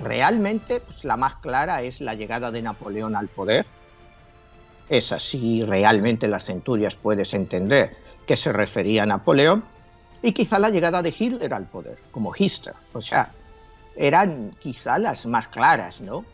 realmente, 0.00 0.80
pues 0.80 1.04
la 1.04 1.16
más 1.16 1.36
clara 1.36 1.82
es 1.82 2.00
la 2.00 2.14
llegada 2.14 2.50
de 2.50 2.62
Napoleón 2.62 3.16
al 3.16 3.28
poder. 3.28 3.66
Es 4.88 5.10
así, 5.10 5.64
realmente 5.64 6.28
las 6.28 6.44
centurias 6.44 6.94
puedes 6.96 7.32
entender 7.34 7.96
que 8.26 8.36
se 8.36 8.52
refería 8.52 9.04
a 9.04 9.06
Napoleón. 9.06 9.64
Y 10.22 10.32
quizá 10.32 10.58
la 10.58 10.68
llegada 10.68 11.00
de 11.02 11.14
Hitler 11.18 11.54
al 11.54 11.64
poder, 11.64 11.98
como 12.10 12.32
Hitler. 12.36 12.74
O 12.92 13.00
sea, 13.00 13.32
eran 13.96 14.52
quizá 14.58 14.98
las 14.98 15.26
más 15.26 15.48
claras, 15.48 16.00
¿no? 16.00 16.24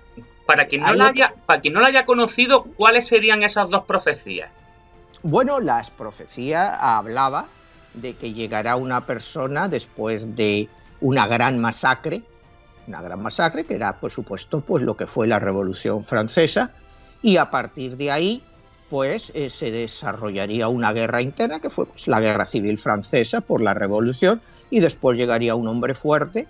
Para 0.46 0.66
quien 0.66 0.82
no, 0.82 0.94
la 0.94 1.08
haya, 1.08 1.34
para 1.44 1.60
quien 1.60 1.74
no 1.74 1.80
la 1.80 1.88
haya 1.88 2.06
conocido, 2.06 2.64
¿cuáles 2.76 3.06
serían 3.06 3.42
esas 3.42 3.68
dos 3.68 3.84
profecías? 3.84 4.50
Bueno, 5.22 5.58
las 5.58 5.90
profecías 5.90 6.76
hablaba 6.78 7.46
de 7.94 8.14
que 8.14 8.32
llegará 8.32 8.76
una 8.76 9.06
persona 9.06 9.68
después 9.68 10.36
de 10.36 10.68
una 11.00 11.26
gran 11.26 11.58
masacre, 11.58 12.22
una 12.86 13.02
gran 13.02 13.20
masacre 13.20 13.64
que 13.64 13.74
era, 13.74 13.98
por 13.98 14.12
supuesto, 14.12 14.60
pues 14.60 14.84
lo 14.84 14.96
que 14.96 15.06
fue 15.06 15.26
la 15.26 15.40
Revolución 15.40 16.04
Francesa, 16.04 16.70
y 17.22 17.38
a 17.38 17.50
partir 17.50 17.96
de 17.96 18.12
ahí, 18.12 18.42
pues 18.88 19.32
eh, 19.34 19.50
se 19.50 19.72
desarrollaría 19.72 20.68
una 20.68 20.92
guerra 20.92 21.20
interna 21.20 21.58
que 21.58 21.70
fue 21.70 21.86
pues, 21.86 22.06
la 22.06 22.20
Guerra 22.20 22.44
Civil 22.44 22.78
Francesa 22.78 23.40
por 23.40 23.60
la 23.60 23.74
Revolución, 23.74 24.40
y 24.70 24.80
después 24.80 25.18
llegaría 25.18 25.54
un 25.54 25.66
hombre 25.66 25.94
fuerte 25.94 26.46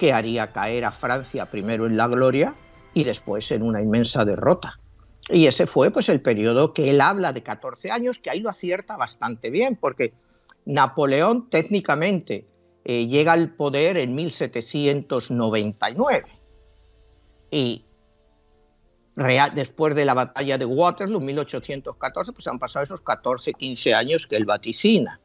que 0.00 0.12
haría 0.14 0.48
caer 0.48 0.86
a 0.86 0.92
Francia 0.92 1.44
primero 1.44 1.86
en 1.86 1.98
la 1.98 2.08
gloria 2.08 2.54
y 2.94 3.04
después 3.04 3.52
en 3.52 3.62
una 3.62 3.82
inmensa 3.82 4.24
derrota. 4.24 4.80
Y 5.28 5.46
ese 5.46 5.66
fue 5.66 5.90
pues 5.90 6.08
el 6.08 6.22
periodo 6.22 6.72
que 6.72 6.88
él 6.88 7.02
habla 7.02 7.34
de 7.34 7.42
14 7.42 7.90
años, 7.90 8.18
que 8.18 8.30
ahí 8.30 8.40
lo 8.40 8.48
acierta 8.48 8.96
bastante 8.96 9.50
bien, 9.50 9.76
porque 9.76 10.14
Napoleón 10.64 11.50
técnicamente 11.50 12.46
eh, 12.86 13.06
llega 13.06 13.34
al 13.34 13.50
poder 13.50 13.98
en 13.98 14.14
1799 14.14 16.24
y 17.50 17.84
después 19.54 19.94
de 19.94 20.06
la 20.06 20.14
batalla 20.14 20.56
de 20.56 20.64
Waterloo, 20.64 21.20
1814, 21.20 22.32
pues 22.32 22.46
han 22.46 22.58
pasado 22.58 22.84
esos 22.84 23.02
14, 23.02 23.52
15 23.52 23.92
años 23.92 24.26
que 24.26 24.36
él 24.36 24.46
vaticina. 24.46 25.20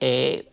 Eh, 0.00 0.50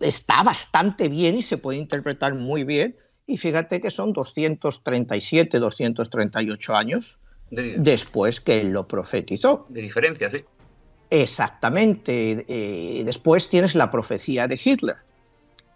está 0.00 0.42
bastante 0.42 1.08
bien 1.08 1.36
y 1.36 1.42
se 1.42 1.58
puede 1.58 1.78
interpretar 1.78 2.34
muy 2.34 2.64
bien. 2.64 2.96
Y 3.26 3.36
fíjate 3.36 3.80
que 3.80 3.90
son 3.90 4.12
237, 4.12 5.58
238 5.58 6.74
años 6.74 7.18
después 7.50 8.40
que 8.40 8.60
él 8.60 8.70
lo 8.70 8.86
profetizó. 8.86 9.66
De 9.68 9.80
diferencia, 9.80 10.28
sí. 10.28 10.44
Exactamente. 11.10 12.44
Eh, 12.48 13.02
después 13.04 13.48
tienes 13.48 13.74
la 13.74 13.90
profecía 13.90 14.48
de 14.48 14.60
Hitler, 14.62 14.96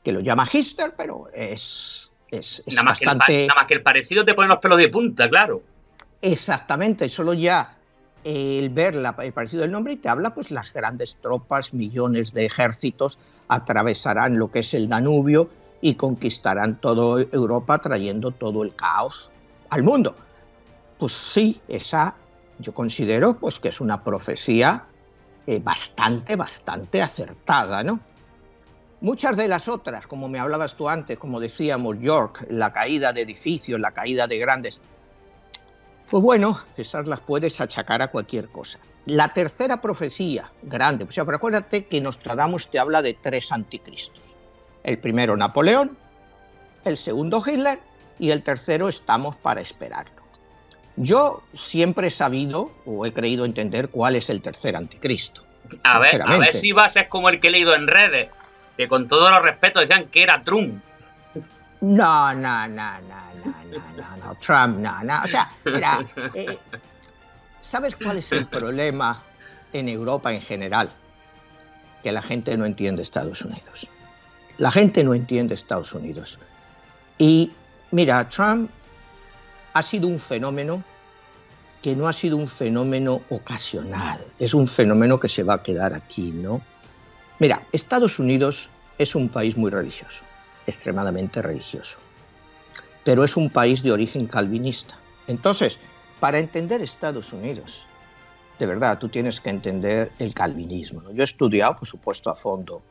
que 0.03 0.13
lo 0.13 0.21
llama 0.21 0.49
Hitler, 0.51 0.95
pero 0.97 1.29
es, 1.33 2.11
es, 2.31 2.63
nada 2.67 2.83
más 2.83 3.01
bastante... 3.01 3.27
Que 3.27 3.43
el, 3.43 3.49
nada 3.49 3.61
más 3.61 3.67
que 3.69 3.75
el 3.75 3.83
parecido 3.83 4.25
te 4.25 4.35
pone 4.35 4.49
los 4.49 4.59
pelos 4.59 4.79
de 4.79 4.89
punta, 4.89 5.29
claro. 5.29 5.63
Exactamente, 6.21 7.09
solo 7.09 7.35
ya 7.35 7.77
el 8.25 8.71
ver 8.71 8.95
el 8.95 9.33
parecido 9.33 9.63
del 9.63 9.71
nombre 9.71 9.93
y 9.93 9.97
te 9.97 10.09
habla 10.09 10.35
pues 10.35 10.51
las 10.51 10.73
grandes 10.73 11.17
tropas, 11.23 11.73
millones 11.73 12.33
de 12.33 12.47
ejércitos 12.47 13.19
atravesarán 13.49 14.38
lo 14.38 14.50
que 14.50 14.61
es 14.61 14.75
el 14.75 14.88
Danubio 14.88 15.49
y 15.81 15.95
conquistarán 15.95 16.81
toda 16.81 17.23
Europa 17.33 17.78
trayendo 17.78 18.31
todo 18.31 18.62
el 18.62 18.75
caos 18.75 19.31
al 19.71 19.83
mundo. 19.83 20.14
Pues 20.99 21.12
sí, 21.12 21.61
esa 21.69 22.14
yo 22.59 22.75
considero 22.75 23.35
pues 23.35 23.59
que 23.59 23.69
es 23.69 23.81
una 23.81 24.02
profecía 24.02 24.85
eh, 25.47 25.61
bastante, 25.62 26.37
bastante 26.37 27.00
acertada, 27.00 27.83
¿no? 27.83 28.00
Muchas 29.00 29.37
de 29.37 29.47
las 29.47 29.69
otras, 29.69 30.09
como 30.09 30.28
me 30.28 30.40
hablabas 30.40 30.75
tú 30.75 30.88
antes, 30.88 31.17
como 31.19 31.38
decíamos, 31.38 32.00
York, 32.00 32.47
la 32.50 32.73
caída 32.73 33.12
de 33.12 33.23
edificios, 33.23 33.78
la 33.78 33.93
caída 33.93 34.26
de 34.26 34.38
grandes, 34.38 34.81
pues 36.11 36.23
bueno, 36.23 36.59
esas 36.76 37.07
las 37.07 37.21
puedes 37.21 37.61
achacar 37.61 38.02
a 38.02 38.09
cualquier 38.09 38.49
cosa. 38.49 38.81
La 39.09 39.33
tercera 39.33 39.81
profecía 39.81 40.53
grande, 40.62 41.05
o 41.05 41.11
sea, 41.11 41.25
pero 41.25 41.38
acuérdate 41.38 41.87
que 41.87 41.99
Nostradamus 41.99 42.71
te 42.71 42.79
habla 42.79 43.00
de 43.00 43.15
tres 43.15 43.50
anticristos. 43.50 44.21
El 44.85 44.99
primero 44.99 45.35
Napoleón, 45.35 45.97
el 46.85 46.99
segundo 46.99 47.43
Hitler 47.45 47.79
y 48.19 48.31
el 48.31 48.43
tercero 48.43 48.87
estamos 48.88 49.35
para 49.37 49.62
esperarlo. 49.62 50.23
Yo 50.97 51.43
siempre 51.55 52.09
he 52.09 52.11
sabido 52.11 52.71
o 52.85 53.07
he 53.07 53.12
creído 53.15 53.47
entender 53.47 53.88
cuál 53.88 54.15
es 54.15 54.29
el 54.29 54.43
tercer 54.43 54.77
anticristo. 54.77 55.43
A 55.85 55.99
ver, 56.00 56.21
a 56.21 56.37
ver 56.37 56.53
si 56.53 56.73
vas 56.73 56.93
ser 56.93 57.09
como 57.09 57.31
el 57.31 57.41
que 57.41 57.49
he 57.49 57.50
leído 57.50 57.75
en 57.75 57.87
redes, 57.87 58.29
que 58.77 58.88
con 58.88 59.09
todo 59.09 59.31
los 59.31 59.43
respeto 59.43 59.81
decían 59.81 60.09
que 60.09 60.23
era 60.23 60.45
Trump. 60.45 60.83
No, 61.81 62.35
no, 62.35 62.69
no, 62.69 63.00
no, 63.00 63.21
no, 63.45 63.79
no, 63.97 64.17
no, 64.23 64.35
Trump, 64.41 64.79
no, 64.81 65.03
no. 65.03 65.23
O 65.23 65.29
sea, 65.29 65.50
mira, 65.65 66.05
eh, 66.35 66.59
¿Sabes 67.71 67.97
cuál 68.03 68.17
es 68.17 68.33
el 68.33 68.47
problema 68.47 69.23
en 69.75 69.91
Europa 69.91 70.33
en 70.33 70.41
general? 70.41 70.89
Que 72.03 72.13
la 72.13 72.23
gente 72.23 72.57
no 72.57 72.65
entiende 72.65 73.03
Estados 73.03 73.43
Unidos. 73.43 73.87
La 74.57 74.73
gente 74.73 75.05
no 75.05 75.13
entiende 75.13 75.53
Estados 75.53 75.93
Unidos. 75.93 76.39
Y 77.19 77.53
mira, 77.91 78.27
Trump 78.31 78.71
ha 79.75 79.83
sido 79.83 80.09
un 80.09 80.19
fenómeno 80.19 80.83
que 81.83 81.95
no 81.95 82.09
ha 82.09 82.15
sido 82.15 82.39
un 82.39 82.49
fenómeno 82.49 83.21
ocasional, 83.29 84.25
es 84.39 84.55
un 84.55 84.67
fenómeno 84.67 85.21
que 85.21 85.29
se 85.29 85.43
va 85.43 85.55
a 85.55 85.63
quedar 85.63 85.93
aquí, 85.93 86.31
¿no? 86.31 86.63
Mira, 87.39 87.61
Estados 87.73 88.19
Unidos 88.19 88.71
es 88.97 89.15
un 89.15 89.29
país 89.29 89.59
muy 89.59 89.71
religioso, 89.71 90.23
extremadamente 90.67 91.43
religioso, 91.43 91.99
pero 93.05 93.25
es 93.25 93.37
un 93.37 93.51
país 93.51 93.83
de 93.83 93.93
origen 93.93 94.27
calvinista. 94.27 94.97
Entonces, 95.27 95.79
para 96.21 96.39
entender 96.39 96.83
Estados 96.83 97.33
Unidos, 97.33 97.85
de 98.59 98.67
verdad, 98.67 98.99
tú 98.99 99.09
tienes 99.09 99.41
que 99.41 99.51
entender 99.51 100.11
el 100.19 100.35
calvinismo. 100.35 101.03
Yo 101.13 101.23
he 101.23 101.25
estudiado, 101.25 101.77
por 101.77 101.87
supuesto, 101.87 102.31
a 102.31 102.35
fondo 102.35 102.83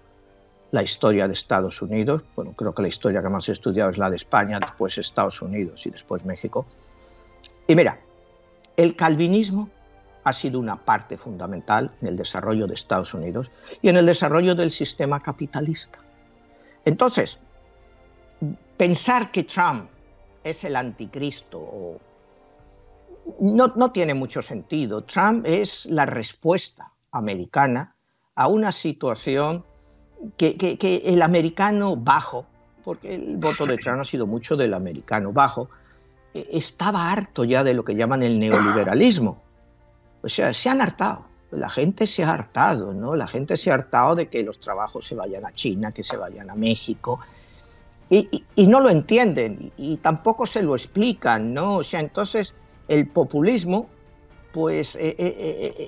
la 0.71 0.81
historia 0.81 1.27
de 1.27 1.33
Estados 1.33 1.81
Unidos. 1.81 2.23
Bueno, 2.35 2.53
creo 2.53 2.73
que 2.73 2.81
la 2.81 2.87
historia 2.87 3.21
que 3.21 3.29
más 3.29 3.47
he 3.49 3.51
estudiado 3.51 3.89
es 3.89 3.97
la 3.97 4.09
de 4.09 4.15
España, 4.15 4.59
después 4.59 4.97
Estados 4.97 5.41
Unidos 5.41 5.85
y 5.85 5.89
después 5.89 6.23
México. 6.23 6.65
Y 7.67 7.75
mira, 7.75 7.99
el 8.77 8.95
calvinismo 8.95 9.69
ha 10.23 10.33
sido 10.33 10.59
una 10.59 10.77
parte 10.77 11.17
fundamental 11.17 11.91
en 12.01 12.09
el 12.09 12.17
desarrollo 12.17 12.67
de 12.67 12.73
Estados 12.75 13.13
Unidos 13.13 13.49
y 13.81 13.89
en 13.89 13.97
el 13.97 14.05
desarrollo 14.05 14.55
del 14.55 14.71
sistema 14.71 15.21
capitalista. 15.21 15.99
Entonces, 16.85 17.37
pensar 18.77 19.31
que 19.31 19.43
Trump 19.43 19.89
es 20.43 20.63
el 20.63 20.75
anticristo 20.75 21.59
o 21.59 21.99
no, 23.39 23.91
tiene 23.91 24.13
mucho 24.13 24.41
sentido. 24.41 25.03
Trump 25.03 25.45
es 25.45 25.85
la 25.85 26.05
respuesta 26.05 26.91
americana 27.11 27.95
a 28.35 28.47
una 28.47 28.71
situación 28.71 29.65
que, 30.37 31.01
el 31.05 31.21
americano 31.21 31.95
bajo, 31.95 32.45
porque 32.83 33.15
el 33.15 33.37
voto 33.37 33.65
de 33.65 33.77
Trump 33.77 34.01
ha 34.01 34.05
sido 34.05 34.27
mucho 34.27 34.55
del 34.55 34.73
americano 34.73 35.31
bajo, 35.31 35.69
eh, 36.33 36.47
estaba 36.51 37.11
harto 37.11 37.43
ya 37.43 37.63
de 37.63 37.73
lo 37.73 37.83
que 37.83 37.95
llaman 37.95 38.23
el 38.23 38.39
neoliberalismo. 38.39 39.41
O 40.21 40.29
sea, 40.29 40.53
se 40.53 40.69
han 40.69 40.81
hartado. 40.81 41.25
La 41.51 41.69
gente 41.69 42.07
se 42.07 42.23
ha 42.23 42.33
hartado, 42.33 42.93
¿no? 42.93 43.15
La 43.15 43.27
gente 43.27 43.55
se 43.55 43.71
ha 43.71 43.75
hartado 43.75 44.15
de 44.15 44.27
que 44.27 44.43
los 44.43 44.59
trabajos 44.59 45.07
se 45.07 45.15
vayan 45.15 45.45
a 45.45 45.53
China, 45.53 45.91
que 45.91 46.03
se 46.03 46.17
vayan 46.17 46.49
a 46.49 46.55
México. 46.55 47.19
y, 48.09 48.67
no 48.67 48.79
lo 48.79 48.89
entienden 48.89 49.73
y, 49.77 49.97
tampoco 49.97 50.45
se 50.45 50.63
lo 50.63 50.75
explican, 50.75 51.53
¿no? 51.53 51.77
O 51.77 51.83
sea, 51.83 51.99
entonces 51.99 52.53
el 52.87 53.07
populismo, 53.07 53.89
pues 54.51 54.95
eh, 54.95 55.15
eh, 55.17 55.75
eh, 55.77 55.87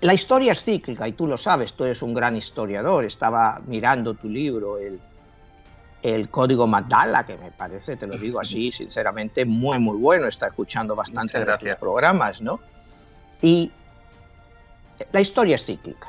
la 0.00 0.14
historia 0.14 0.52
es 0.52 0.64
cíclica 0.64 1.06
y 1.08 1.12
tú 1.12 1.26
lo 1.26 1.36
sabes, 1.36 1.72
tú 1.72 1.84
eres 1.84 2.02
un 2.02 2.14
gran 2.14 2.36
historiador, 2.36 3.04
estaba 3.04 3.60
mirando 3.66 4.14
tu 4.14 4.28
libro, 4.28 4.78
el, 4.78 5.00
el 6.02 6.28
Código 6.30 6.66
Magdala, 6.66 7.26
que 7.26 7.36
me 7.36 7.50
parece, 7.50 7.96
te 7.96 8.06
lo 8.06 8.16
digo 8.16 8.40
así, 8.40 8.72
sinceramente, 8.72 9.44
muy, 9.44 9.78
muy 9.78 9.98
bueno, 9.98 10.26
está 10.26 10.48
escuchando 10.48 10.94
bastante 10.94 11.38
de 11.38 11.58
tus 11.58 11.76
programas, 11.76 12.40
¿no? 12.40 12.60
Y 13.42 13.70
la 15.12 15.20
historia 15.20 15.56
es 15.56 15.64
cíclica, 15.64 16.08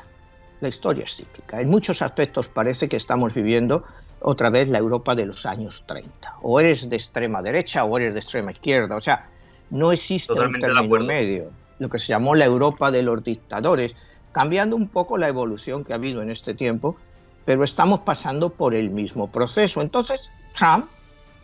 la 0.60 0.68
historia 0.68 1.04
es 1.04 1.16
cíclica. 1.16 1.60
En 1.60 1.68
muchos 1.68 2.02
aspectos 2.02 2.48
parece 2.48 2.88
que 2.88 2.96
estamos 2.96 3.34
viviendo 3.34 3.84
otra 4.20 4.50
vez 4.50 4.68
la 4.68 4.78
Europa 4.78 5.14
de 5.14 5.26
los 5.26 5.46
años 5.46 5.82
30. 5.86 6.36
O 6.42 6.60
eres 6.60 6.88
de 6.88 6.96
extrema 6.96 7.42
derecha 7.42 7.84
o 7.84 7.98
eres 7.98 8.14
de 8.14 8.20
extrema 8.20 8.52
izquierda. 8.52 8.96
O 8.96 9.00
sea, 9.00 9.29
no 9.70 9.92
existe 9.92 10.32
un 10.32 10.60
término 10.60 11.04
medio. 11.04 11.50
Lo 11.78 11.88
que 11.88 11.98
se 11.98 12.08
llamó 12.08 12.34
la 12.34 12.44
Europa 12.44 12.90
de 12.90 13.02
los 13.02 13.22
dictadores, 13.24 13.94
cambiando 14.32 14.76
un 14.76 14.88
poco 14.88 15.16
la 15.16 15.28
evolución 15.28 15.84
que 15.84 15.92
ha 15.92 15.96
habido 15.96 16.22
en 16.22 16.30
este 16.30 16.54
tiempo, 16.54 16.96
pero 17.44 17.64
estamos 17.64 18.00
pasando 18.00 18.50
por 18.50 18.74
el 18.74 18.90
mismo 18.90 19.30
proceso. 19.30 19.80
Entonces, 19.80 20.30
Trump 20.54 20.86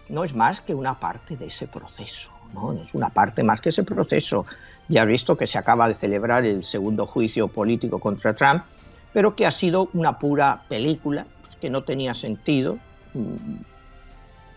no 0.08 0.24
es 0.24 0.34
más 0.34 0.60
que 0.60 0.74
una 0.74 0.98
parte 1.00 1.36
de 1.36 1.46
ese 1.46 1.66
proceso, 1.66 2.30
no, 2.54 2.72
no 2.72 2.82
es 2.82 2.94
una 2.94 3.08
parte 3.08 3.42
más 3.42 3.60
que 3.60 3.70
ese 3.70 3.82
proceso. 3.82 4.44
Ya 4.88 5.02
he 5.02 5.06
visto 5.06 5.36
que 5.36 5.46
se 5.46 5.58
acaba 5.58 5.88
de 5.88 5.94
celebrar 5.94 6.44
el 6.44 6.62
segundo 6.62 7.06
juicio 7.06 7.48
político 7.48 7.98
contra 7.98 8.34
Trump, 8.34 8.62
pero 9.12 9.34
que 9.34 9.46
ha 9.46 9.50
sido 9.50 9.88
una 9.94 10.18
pura 10.18 10.62
película 10.68 11.26
que 11.60 11.70
no 11.70 11.82
tenía 11.82 12.14
sentido. 12.14 12.78
Mm, 13.14 13.56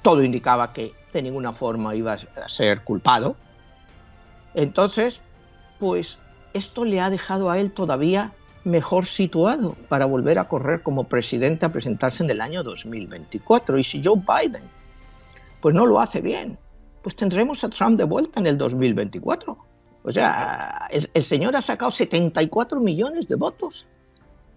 todo 0.01 0.23
indicaba 0.23 0.73
que 0.73 0.93
de 1.13 1.21
ninguna 1.21 1.53
forma 1.53 1.95
iba 1.95 2.13
a 2.13 2.49
ser 2.49 2.81
culpado. 2.83 3.35
Entonces, 4.59 5.21
pues 5.79 6.17
esto 6.53 6.83
le 6.83 6.99
ha 6.99 7.09
dejado 7.09 7.49
a 7.49 7.59
él 7.59 7.71
todavía 7.71 8.33
mejor 8.65 9.05
situado 9.05 9.77
para 9.87 10.05
volver 10.05 10.37
a 10.37 10.49
correr 10.49 10.83
como 10.83 11.05
presidente 11.05 11.65
a 11.65 11.71
presentarse 11.71 12.23
en 12.23 12.29
el 12.29 12.41
año 12.41 12.61
2024. 12.61 13.77
Y 13.77 13.85
si 13.85 14.03
Joe 14.03 14.17
Biden 14.17 14.63
pues 15.61 15.73
no 15.73 15.85
lo 15.85 16.01
hace 16.01 16.19
bien, 16.19 16.57
pues 17.01 17.15
tendremos 17.15 17.63
a 17.63 17.69
Trump 17.69 17.97
de 17.97 18.03
vuelta 18.03 18.41
en 18.41 18.47
el 18.47 18.57
2024. 18.57 19.57
O 20.03 20.11
sea, 20.11 20.87
el, 20.91 21.09
el 21.13 21.23
señor 21.23 21.55
ha 21.55 21.61
sacado 21.61 21.91
74 21.91 22.81
millones 22.81 23.29
de 23.29 23.35
votos. 23.35 23.85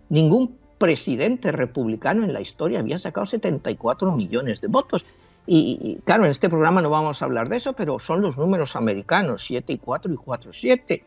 Ningún 0.08 0.58
presidente 0.78 1.52
republicano 1.52 2.24
en 2.24 2.32
la 2.32 2.40
historia 2.40 2.80
había 2.80 2.98
sacado 2.98 3.26
74 3.26 4.10
millones 4.16 4.60
de 4.60 4.66
votos. 4.66 5.04
Y, 5.44 5.98
claro, 6.04 6.24
en 6.24 6.30
este 6.30 6.48
programa 6.48 6.82
no 6.82 6.90
vamos 6.90 7.20
a 7.20 7.24
hablar 7.24 7.48
de 7.48 7.56
eso, 7.56 7.72
pero 7.72 7.98
son 7.98 8.22
los 8.22 8.38
números 8.38 8.76
americanos, 8.76 9.44
7 9.46 9.72
y 9.72 9.78
4 9.78 10.12
y 10.12 10.16
4 10.16 10.50
y 10.50 10.54
7. 10.54 11.04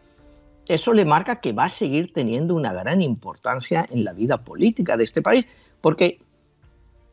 Eso 0.68 0.94
le 0.94 1.06
marca 1.06 1.38
que 1.38 1.54
va 1.54 1.66
a 1.66 1.70
seguir 1.70 2.12
teniendo 2.12 2.54
una 2.56 2.74
gran 2.74 3.02
importancia 3.02 3.88
en 3.90 4.04
la 4.04 4.14
vida 4.14 4.38
política 4.38 4.98
de 4.98 5.06
este 5.06 5.22
país, 5.22 5.46
porque 5.80 6.20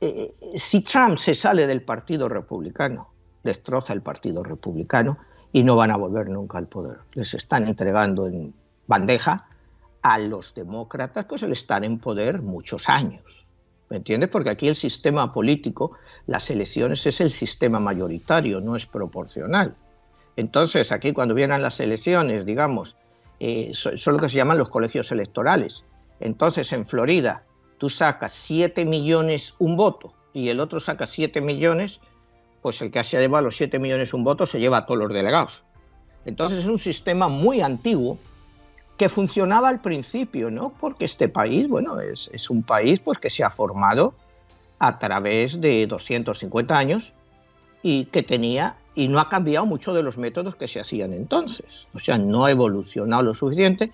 eh, 0.01 0.35
si 0.57 0.81
Trump 0.81 1.17
se 1.17 1.35
sale 1.35 1.67
del 1.67 1.83
Partido 1.83 2.29
Republicano, 2.29 3.09
destroza 3.45 3.93
el 3.93 4.03
Partido 4.03 4.43
Republicano 4.43 5.19
y 5.53 5.63
no 5.63 5.77
van 5.77 5.91
a 5.91 5.97
volver 5.97 6.29
nunca 6.29 6.59
al 6.59 6.67
poder. 6.67 6.99
Les 7.13 7.35
están 7.35 7.69
entregando 7.69 8.27
en 8.27 8.53
bandeja 8.87 9.47
a 10.03 10.19
los 10.19 10.55
demócratas 10.55 11.25
pues 11.27 11.43
el 11.43 11.53
estar 11.53 11.85
en 11.85 11.99
poder 11.99 12.43
muchos 12.43 12.89
años. 12.89 13.23
¿Me 13.93 13.99
entiendes? 13.99 14.31
Porque 14.31 14.49
aquí 14.49 14.69
el 14.69 14.77
sistema 14.77 15.35
político, 15.35 15.93
las 16.27 16.49
elecciones 16.49 17.05
es 17.05 17.21
el 17.21 17.31
sistema 17.31 17.79
mayoritario, 17.79 18.59
no 18.59 18.75
es 18.75 18.87
proporcional. 18.87 19.75
Entonces, 20.37 20.91
aquí 20.93 21.13
cuando 21.13 21.35
vienen 21.35 21.61
las 21.61 21.79
elecciones, 21.79 22.47
digamos, 22.47 22.97
eh, 23.39 23.73
son, 23.75 23.99
lo 24.15 24.19
que 24.19 24.31
se 24.31 24.37
llaman 24.37 24.57
los 24.57 24.71
colegios 24.71 25.13
electorales. 25.13 25.85
Entonces, 26.21 26.73
en 26.73 26.87
Florida, 26.87 27.43
tú 27.77 27.91
sacas 27.91 28.33
7 28.33 28.87
millones 28.87 29.55
un 29.59 29.77
voto 29.77 30.15
y 30.33 30.49
el 30.49 30.61
otro 30.61 30.81
saca 30.81 31.07
7 31.07 31.43
millones, 31.43 32.01
pues 32.63 32.81
el 32.81 32.91
que 32.91 33.05
se 33.05 33.21
lleva 33.21 33.43
los 33.43 33.57
7 33.57 33.79
millones 33.79 34.15
un 34.15 34.25
voto 34.25 34.47
se 34.47 34.59
lleva 34.59 34.79
a 34.79 34.87
todos 34.87 35.01
los 35.01 35.11
delegados. 35.11 35.65
Entonces 36.25 36.61
es 36.61 36.67
un 36.67 36.79
sistema 36.79 37.29
muy 37.29 37.61
antiguo 37.61 38.17
que 38.97 39.09
funcionaba 39.09 39.69
al 39.69 39.81
principio, 39.81 40.51
¿no? 40.51 40.73
Porque 40.81 41.05
este 41.05 41.29
país, 41.29 41.69
bueno, 41.69 42.01
es, 42.01 42.31
es, 42.33 42.51
un 42.51 42.63
país 42.63 43.01
pues, 43.01 43.19
que 43.19 43.31
se 43.31 43.43
ha 43.43 43.51
formado 43.51 44.15
a 44.79 44.99
través 44.99 45.61
de 45.61 45.87
250 45.87 46.77
años 46.77 47.13
y 47.83 48.07
que 48.07 48.23
tenía 48.23 48.77
y 48.95 49.09
no 49.09 49.19
ha 49.19 49.29
cambiado 49.29 49.65
mucho 49.67 49.95
de 49.95 50.03
los 50.03 50.19
métodos 50.19 50.57
que 50.57 50.69
se 50.69 50.81
hacían 50.81 51.13
entonces. 51.13 51.67
O 51.95 51.99
sea, 51.99 52.19
no 52.19 52.45
ha 52.45 52.51
evolucionado 52.51 53.23
lo 53.23 53.35
suficiente 53.35 53.91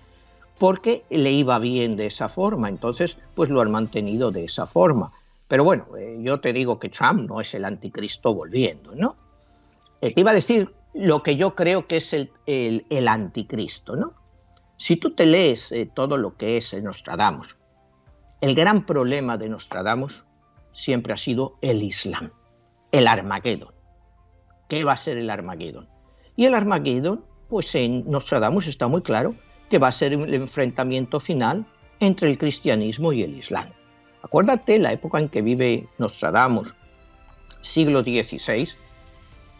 porque 0.57 1.03
le 1.09 1.31
iba 1.31 1.57
bien 1.57 1.95
de 1.95 2.07
esa 2.07 2.27
forma. 2.27 2.69
Entonces, 2.69 3.17
pues 3.33 3.49
lo 3.49 3.61
han 3.61 3.71
mantenido 3.71 4.31
de 4.31 4.43
esa 4.43 4.65
forma. 4.65 5.11
Pero 5.47 5.63
bueno, 5.63 5.85
eh, 5.97 6.17
yo 6.21 6.39
te 6.39 6.53
digo 6.53 6.79
que 6.79 6.89
Trump 6.89 7.29
no 7.29 7.41
es 7.41 7.53
el 7.53 7.65
anticristo 7.65 8.35
volviendo, 8.35 8.93
¿no? 8.93 9.15
Eh, 10.01 10.13
te 10.13 10.21
iba 10.21 10.31
a 10.31 10.35
decir 10.35 10.73
lo 10.93 11.23
que 11.23 11.35
yo 11.35 11.55
creo 11.55 11.87
que 11.87 11.97
es 11.97 12.13
el, 12.13 12.31
el, 12.45 12.85
el 12.89 13.07
anticristo, 13.07 13.95
¿no? 13.95 14.13
Si 14.79 14.95
tú 14.95 15.11
te 15.11 15.25
lees 15.25 15.73
eh, 15.73 15.91
todo 15.93 16.15
lo 16.15 16.37
que 16.37 16.55
es 16.55 16.73
Nostradamus, 16.73 17.57
el 18.39 18.55
gran 18.55 18.85
problema 18.85 19.37
de 19.37 19.49
Nostradamus 19.49 20.23
siempre 20.71 21.11
ha 21.11 21.17
sido 21.17 21.57
el 21.61 21.83
Islam, 21.83 22.31
el 22.93 23.07
Armagedón. 23.07 23.73
¿Qué 24.69 24.85
va 24.85 24.93
a 24.93 24.97
ser 24.97 25.17
el 25.17 25.29
Armagedón? 25.29 25.89
Y 26.37 26.45
el 26.45 26.53
Armagedón, 26.53 27.25
pues 27.49 27.75
en 27.75 28.09
Nostradamus 28.09 28.67
está 28.67 28.87
muy 28.87 29.01
claro 29.01 29.35
que 29.69 29.79
va 29.79 29.89
a 29.89 29.91
ser 29.91 30.13
el 30.13 30.33
enfrentamiento 30.33 31.19
final 31.19 31.65
entre 31.99 32.29
el 32.29 32.37
cristianismo 32.37 33.11
y 33.11 33.23
el 33.23 33.37
Islam. 33.37 33.67
Acuérdate 34.21 34.79
la 34.79 34.93
época 34.93 35.19
en 35.19 35.27
que 35.27 35.41
vive 35.41 35.89
Nostradamus, 35.97 36.73
siglo 37.59 38.01
XVI, 38.01 38.69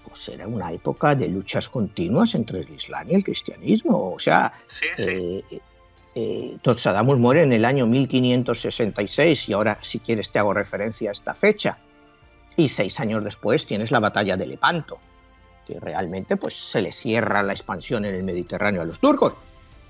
pues 0.10 0.28
era 0.30 0.48
una 0.48 0.72
época 0.72 1.16
de 1.16 1.28
luchas 1.28 1.70
continuas 1.70 2.36
entre 2.36 2.62
el 2.62 2.70
Islam 2.70 3.08
y 3.10 3.16
el 3.16 3.24
cristianismo. 3.24 4.14
O 4.14 4.20
sea, 4.20 4.54
sí, 4.68 4.86
sí. 4.96 5.06
Eh, 5.08 5.62
eh, 6.16 6.58
muere 7.18 7.44
en 7.44 7.54
el 7.54 7.66
año 7.66 7.86
1566 7.86 9.50
y 9.50 9.54
ahora 9.54 9.78
si 9.82 10.00
quieres 10.00 10.30
te 10.30 10.40
hago 10.40 10.54
referencia 10.54 11.10
a 11.10 11.14
esta 11.14 11.34
fecha. 11.34 11.78
Y 12.58 12.68
seis 12.68 13.00
años 13.00 13.24
después 13.24 13.66
tienes 13.66 13.92
la 13.92 14.00
batalla 14.00 14.36
de 14.36 14.46
Lepanto, 14.46 15.00
que 15.66 15.80
realmente 15.80 16.36
pues, 16.36 16.56
se 16.56 16.82
le 16.82 16.92
cierra 16.92 17.42
la 17.42 17.54
expansión 17.54 18.04
en 18.06 18.16
el 18.16 18.24
Mediterráneo 18.24 18.82
a 18.82 18.86
los 18.86 19.00
turcos. 19.00 19.36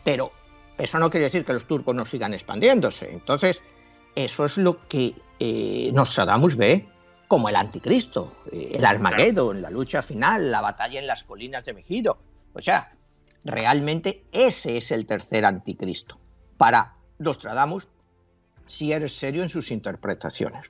Pero 0.04 0.32
eso 0.78 1.00
no 1.00 1.10
quiere 1.10 1.26
decir 1.26 1.46
que 1.46 1.54
los 1.54 1.66
turcos 1.66 1.96
no 1.96 2.06
sigan 2.06 2.34
expandiéndose. 2.34 3.12
Entonces, 3.12 3.60
eso 4.16 4.46
es 4.46 4.58
lo 4.58 4.88
que 4.88 5.16
eh, 5.40 5.90
Nostradamus 5.94 6.56
ve 6.56 6.86
como 7.30 7.48
el 7.48 7.56
anticristo, 7.56 8.42
eh, 8.52 8.72
el 8.74 8.84
Armagedón, 8.84 9.62
la 9.62 9.70
lucha 9.70 10.02
final, 10.02 10.50
la 10.50 10.62
batalla 10.62 11.00
en 11.00 11.06
las 11.06 11.24
colinas 11.24 11.64
de 11.64 11.74
Mejido. 11.74 12.18
O 12.54 12.60
sea, 12.60 12.92
realmente 13.46 14.24
ese 14.32 14.78
es 14.78 14.90
el 14.90 15.06
tercer 15.06 15.46
anticristo. 15.46 16.20
Para 16.58 16.96
Nostradamus, 17.20 17.88
si 18.66 18.92
eres 18.92 19.16
serio 19.16 19.44
en 19.44 19.50
sus 19.50 19.70
interpretaciones. 19.70 20.66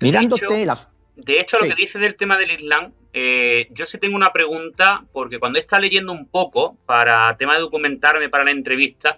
Mirándote 0.00 0.46
de 0.46 0.62
hecho, 0.62 0.88
De 1.16 1.40
hecho, 1.40 1.58
lo 1.58 1.64
que 1.64 1.74
dice 1.74 1.98
del 1.98 2.14
tema 2.14 2.36
del 2.36 2.50
Islam, 2.50 2.92
eh, 3.14 3.66
yo 3.70 3.86
sí 3.86 3.96
tengo 3.96 4.16
una 4.16 4.34
pregunta, 4.34 5.02
porque 5.12 5.38
cuando 5.38 5.58
está 5.58 5.78
leyendo 5.80 6.12
un 6.12 6.26
poco 6.26 6.76
para 6.84 7.34
tema 7.38 7.54
de 7.54 7.60
documentarme 7.60 8.28
para 8.28 8.44
la 8.44 8.50
entrevista, 8.50 9.16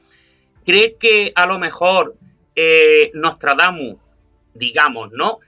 ¿cree 0.64 0.94
que 0.94 1.32
a 1.34 1.44
lo 1.44 1.58
mejor 1.58 2.14
eh, 2.54 3.10
Nostradamus, 3.14 3.96
digamos, 4.54 5.10
¿no? 5.10 5.40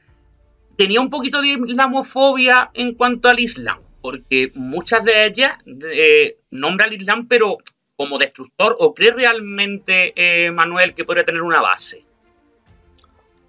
Tenía 0.81 1.03
un 1.03 1.11
poquito 1.11 1.43
de 1.43 1.49
islamofobia 1.67 2.71
en 2.73 2.95
cuanto 2.95 3.29
al 3.29 3.39
Islam, 3.39 3.81
porque 4.01 4.51
muchas 4.55 5.05
de 5.05 5.27
ellas 5.27 5.59
eh, 5.93 6.39
nombran 6.51 6.89
al 6.89 6.95
Islam, 6.95 7.29
pero 7.29 7.59
como 7.97 8.17
destructor, 8.17 8.77
¿o 8.79 8.95
cree 8.95 9.13
realmente, 9.13 10.15
eh, 10.17 10.51
Manuel, 10.51 10.95
que 10.95 11.05
podría 11.05 11.27
tener 11.27 11.43
una 11.43 11.61
base? 11.61 12.03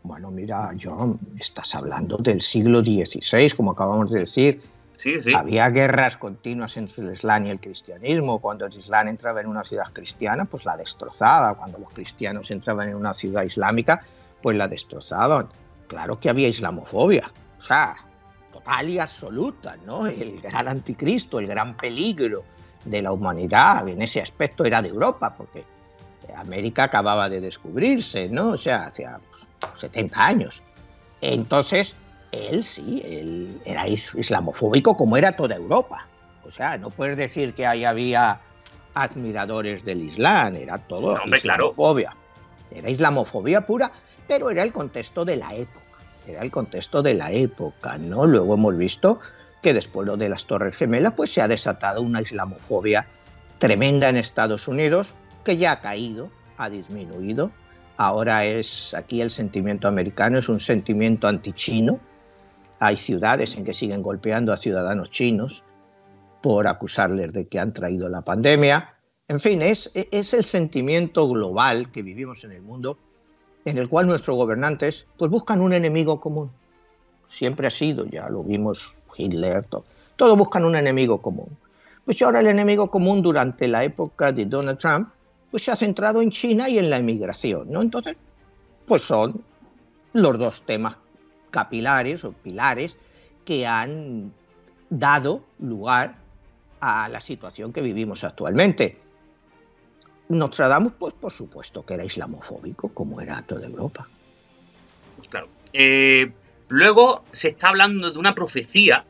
Bueno, 0.03 0.29
mira, 0.29 0.71
John, 0.77 1.17
estás 1.39 1.73
hablando 1.73 2.17
del 2.17 2.41
siglo 2.41 2.81
XVI, 2.81 3.49
como 3.51 3.71
acabamos 3.71 4.11
de 4.11 4.19
decir. 4.19 4.61
Sí, 4.97 5.17
sí. 5.17 5.33
Había 5.33 5.69
guerras 5.69 6.17
continuas 6.17 6.75
entre 6.75 7.01
el 7.01 7.13
Islam 7.13 7.45
y 7.45 7.51
el 7.51 7.61
cristianismo. 7.61 8.39
Cuando 8.39 8.65
el 8.65 8.77
Islam 8.77 9.07
entraba 9.07 9.39
en 9.39 9.47
una 9.47 9.63
ciudad 9.63 9.85
cristiana, 9.93 10.43
pues 10.43 10.65
la 10.65 10.75
destrozaba. 10.75 11.55
Cuando 11.55 11.77
los 11.77 11.93
cristianos 11.93 12.51
entraban 12.51 12.89
en 12.89 12.95
una 12.95 13.13
ciudad 13.13 13.43
islámica, 13.43 14.03
pues 14.41 14.57
la 14.57 14.67
destrozaban 14.67 15.47
claro 15.91 16.17
que 16.17 16.29
había 16.29 16.47
islamofobia, 16.47 17.29
o 17.59 17.61
sea, 17.61 17.97
total 18.53 18.87
y 18.87 18.97
absoluta, 18.97 19.75
¿no? 19.85 20.07
El 20.07 20.39
gran 20.39 20.69
anticristo, 20.69 21.37
el 21.37 21.47
gran 21.47 21.75
peligro 21.75 22.45
de 22.85 23.01
la 23.01 23.11
humanidad 23.11 23.85
en 23.89 24.01
ese 24.01 24.21
aspecto 24.21 24.63
era 24.63 24.81
de 24.81 24.87
Europa, 24.87 25.35
porque 25.37 25.65
América 26.33 26.83
acababa 26.83 27.27
de 27.27 27.41
descubrirse, 27.41 28.29
¿no? 28.29 28.51
O 28.51 28.57
sea, 28.57 28.85
hacía 28.85 29.19
70 29.79 30.25
años. 30.25 30.61
Entonces, 31.19 31.93
él 32.31 32.63
sí, 32.63 33.01
él 33.05 33.61
era 33.65 33.85
islamofóbico 33.89 34.95
como 34.95 35.17
era 35.17 35.35
toda 35.35 35.57
Europa. 35.57 36.07
O 36.45 36.51
sea, 36.51 36.77
no 36.77 36.89
puedes 36.89 37.17
decir 37.17 37.53
que 37.53 37.67
ahí 37.67 37.83
había 37.83 38.39
admiradores 38.93 39.83
del 39.83 40.03
Islam, 40.03 40.55
era 40.55 40.77
todo 40.77 41.19
islamofobia. 41.25 42.15
Era 42.71 42.89
islamofobia 42.89 43.59
pura, 43.67 43.91
pero 44.31 44.49
era 44.49 44.63
el 44.63 44.71
contexto 44.71 45.25
de 45.25 45.35
la 45.35 45.53
época. 45.53 45.97
Era 46.25 46.41
el 46.41 46.51
contexto 46.51 47.03
de 47.03 47.15
la 47.15 47.33
época, 47.33 47.97
¿no? 47.97 48.25
Luego 48.25 48.53
hemos 48.53 48.77
visto 48.77 49.19
que 49.61 49.73
después 49.73 50.07
de 50.17 50.29
las 50.29 50.45
Torres 50.45 50.77
Gemelas, 50.77 51.15
pues 51.17 51.33
se 51.33 51.41
ha 51.41 51.49
desatado 51.49 52.01
una 52.01 52.21
islamofobia 52.21 53.07
tremenda 53.59 54.07
en 54.07 54.15
Estados 54.15 54.69
Unidos, 54.69 55.13
que 55.43 55.57
ya 55.57 55.73
ha 55.73 55.81
caído, 55.81 56.29
ha 56.57 56.69
disminuido. 56.69 57.51
Ahora 57.97 58.45
es 58.45 58.93
aquí 58.93 59.19
el 59.19 59.31
sentimiento 59.31 59.89
americano, 59.89 60.37
es 60.37 60.47
un 60.47 60.61
sentimiento 60.61 61.27
antichino. 61.27 61.99
Hay 62.79 62.95
ciudades 62.95 63.57
en 63.57 63.65
que 63.65 63.73
siguen 63.73 64.01
golpeando 64.01 64.53
a 64.53 64.57
ciudadanos 64.57 65.11
chinos 65.11 65.61
por 66.41 66.67
acusarles 66.67 67.33
de 67.33 67.49
que 67.49 67.59
han 67.59 67.73
traído 67.73 68.07
la 68.07 68.21
pandemia. 68.21 68.93
En 69.27 69.41
fin, 69.41 69.61
es, 69.61 69.91
es 69.93 70.33
el 70.33 70.45
sentimiento 70.45 71.27
global 71.27 71.91
que 71.91 72.01
vivimos 72.01 72.45
en 72.45 72.53
el 72.53 72.61
mundo 72.61 72.97
en 73.65 73.77
el 73.77 73.89
cual 73.89 74.07
nuestros 74.07 74.37
gobernantes 74.37 75.05
pues 75.17 75.29
buscan 75.29 75.61
un 75.61 75.73
enemigo 75.73 76.19
común. 76.19 76.51
Siempre 77.29 77.67
ha 77.67 77.71
sido, 77.71 78.05
ya 78.05 78.29
lo 78.29 78.43
vimos 78.43 78.93
Hitler, 79.15 79.63
todo, 79.65 79.85
todos 80.15 80.37
buscan 80.37 80.65
un 80.65 80.75
enemigo 80.75 81.21
común. 81.21 81.49
Pues 82.05 82.21
ahora 82.21 82.39
el 82.39 82.47
enemigo 82.47 82.89
común 82.89 83.21
durante 83.21 83.67
la 83.67 83.83
época 83.83 84.31
de 84.31 84.45
Donald 84.45 84.79
Trump 84.79 85.09
pues 85.51 85.63
se 85.63 85.71
ha 85.71 85.75
centrado 85.75 86.21
en 86.21 86.31
China 86.31 86.69
y 86.69 86.79
en 86.79 86.89
la 86.89 86.97
inmigración, 86.97 87.69
¿no? 87.69 87.81
Entonces, 87.81 88.15
pues 88.87 89.03
son 89.03 89.43
los 90.13 90.39
dos 90.39 90.63
temas 90.65 90.97
capilares 91.51 92.23
o 92.23 92.31
pilares 92.31 92.95
que 93.45 93.67
han 93.67 94.31
dado 94.89 95.43
lugar 95.59 96.15
a 96.79 97.09
la 97.09 97.21
situación 97.21 97.73
que 97.73 97.81
vivimos 97.81 98.23
actualmente. 98.23 98.97
Nostradamus, 100.37 100.93
pues 100.97 101.13
por 101.13 101.31
supuesto 101.31 101.85
que 101.85 101.93
era 101.93 102.05
islamofóbico, 102.05 102.89
como 102.89 103.21
era 103.21 103.43
toda 103.43 103.65
Europa. 103.67 104.07
Claro. 105.29 105.47
Eh, 105.73 106.31
luego 106.69 107.23
se 107.31 107.49
está 107.49 107.69
hablando 107.69 108.11
de 108.11 108.17
una 108.17 108.35
profecía, 108.35 109.05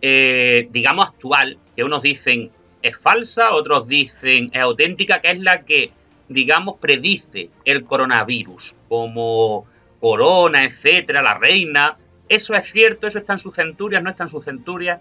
eh, 0.00 0.68
digamos, 0.70 1.08
actual, 1.08 1.58
que 1.74 1.84
unos 1.84 2.02
dicen 2.02 2.50
es 2.82 2.96
falsa, 2.98 3.52
otros 3.52 3.88
dicen 3.88 4.50
es 4.52 4.60
auténtica, 4.60 5.20
que 5.20 5.30
es 5.30 5.40
la 5.40 5.62
que, 5.62 5.90
digamos, 6.28 6.76
predice 6.78 7.50
el 7.64 7.84
coronavirus, 7.84 8.74
como 8.88 9.66
corona, 10.00 10.64
etcétera, 10.64 11.22
la 11.22 11.34
reina. 11.34 11.96
¿Eso 12.28 12.54
es 12.54 12.64
cierto? 12.70 13.06
¿Eso 13.06 13.18
está 13.18 13.34
en 13.34 13.38
sus 13.38 13.54
centurias? 13.54 14.02
¿No 14.02 14.10
está 14.10 14.24
en 14.24 14.30
sus 14.30 14.44
centurias? 14.44 15.00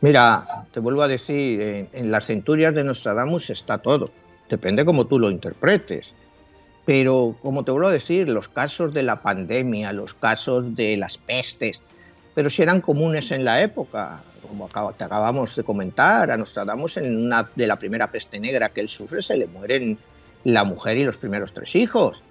Mira, 0.00 0.66
te 0.72 0.80
vuelvo 0.80 1.02
a 1.02 1.08
decir, 1.08 1.60
en, 1.60 1.88
en 1.92 2.10
las 2.10 2.26
centurias 2.26 2.74
de 2.74 2.84
Nostradamus 2.84 3.50
está 3.50 3.78
todo. 3.78 4.10
Depende 4.50 4.84
cómo 4.84 5.06
tú 5.06 5.18
lo 5.18 5.30
interpretes. 5.30 6.12
Pero, 6.84 7.36
como 7.40 7.64
te 7.64 7.70
vuelvo 7.70 7.88
a 7.88 7.92
decir, 7.92 8.28
los 8.28 8.48
casos 8.48 8.92
de 8.92 9.04
la 9.04 9.22
pandemia, 9.22 9.92
los 9.92 10.12
casos 10.12 10.74
de 10.74 10.96
las 10.96 11.16
pestes, 11.18 11.80
pero 12.34 12.50
si 12.50 12.62
eran 12.62 12.80
comunes 12.80 13.30
en 13.30 13.44
la 13.44 13.62
época, 13.62 14.20
como 14.42 14.68
te 14.92 15.04
acabamos 15.04 15.54
de 15.54 15.62
comentar, 15.62 16.30
a 16.30 16.36
Nostradamus 16.36 16.96
de 16.96 17.66
la 17.66 17.76
primera 17.76 18.10
peste 18.10 18.40
negra 18.40 18.70
que 18.70 18.80
él 18.80 18.88
sufre 18.88 19.22
se 19.22 19.36
le 19.36 19.46
mueren 19.46 19.98
la 20.44 20.64
mujer 20.64 20.96
y 20.96 21.04
los 21.04 21.16
primeros 21.16 21.52
tres 21.52 21.74
hijos. 21.76 22.22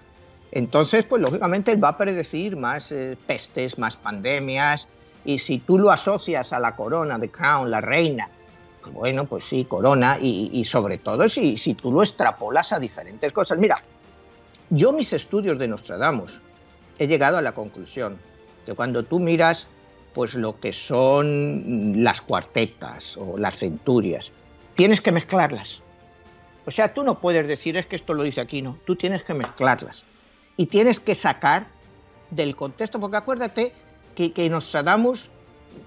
Entonces, 0.52 1.06
pues 1.06 1.22
lógicamente 1.22 1.72
él 1.72 1.84
va 1.84 1.90
a 1.90 1.98
predecir 1.98 2.58
más 2.58 2.92
eh, 2.92 3.16
pestes, 3.28 3.78
más 3.78 3.96
pandemias, 3.96 4.88
y 5.26 5.38
si 5.38 5.60
tú 5.60 5.78
lo 5.78 5.92
asocias 5.92 6.54
a 6.54 6.60
la 6.60 6.76
corona, 6.76 7.20
de 7.20 7.30
Crown, 7.30 7.70
la 7.70 7.82
reina, 7.82 8.30
bueno, 8.88 9.26
pues 9.26 9.46
sí, 9.46 9.66
corona, 9.66 10.18
y, 10.22 10.64
sobre 10.66 10.98
todo 10.98 11.28
si, 11.30 11.58
si 11.58 11.74
tú 11.74 11.92
lo 11.92 12.04
extrapolas 12.04 12.72
a 12.72 12.80
diferentes 12.80 13.32
cosas. 13.32 13.58
Mira, 13.58 13.82
yo 14.70 14.92
mis 14.92 15.12
estudios 15.14 15.58
de 15.60 15.68
Nostradamus 15.68 16.40
he 16.98 17.08
llegado 17.08 17.38
a 17.38 17.42
la 17.42 17.54
conclusión 17.54 18.18
que 18.66 18.74
cuando 18.74 19.04
tú 19.04 19.20
miras 19.20 19.68
pues 20.14 20.34
lo 20.34 20.60
que 20.60 20.74
son 20.74 22.04
las 22.04 22.22
cuartetas 22.22 23.16
o 23.18 23.38
las 23.38 23.58
centurias, 23.58 24.32
tienes 24.76 25.02
que 25.02 25.12
mezclarlas. 25.12 25.82
O 26.66 26.72
sea, 26.72 26.94
tú 26.94 27.04
no 27.04 27.20
puedes 27.20 27.48
decir 27.48 27.78
es 27.78 27.86
que 27.86 27.96
esto 27.96 28.14
lo 28.14 28.24
dice 28.24 28.42
aquí, 28.42 28.62
no, 28.62 28.78
tú 28.86 28.96
tienes 28.96 29.24
que 29.24 29.34
mezclarlas 29.34 30.04
y 30.58 30.66
tienes 30.66 31.00
que 31.00 31.16
sacar 31.16 31.68
del 32.32 32.56
contexto, 32.56 33.00
porque 33.00 33.18
acuérdate 33.18 33.74
que, 34.16 34.50
Nostradamus 34.50 35.30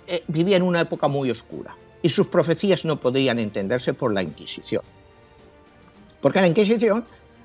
eh, 0.07 0.25
vivía 0.29 0.57
en 0.57 0.63
una 0.63 0.81
época 0.81 1.07
muy 1.09 1.31
oscura 1.31 1.77
y 2.03 2.09
sus 2.09 2.27
profecías 2.27 2.85
no 2.85 2.97
podían 2.97 3.39
entenderse 3.39 3.95
por 3.95 4.13
la 4.13 4.23
Inquisición. 4.23 4.83
Porque 6.21 6.41
la 6.41 6.49
Inquisición, 6.49 7.05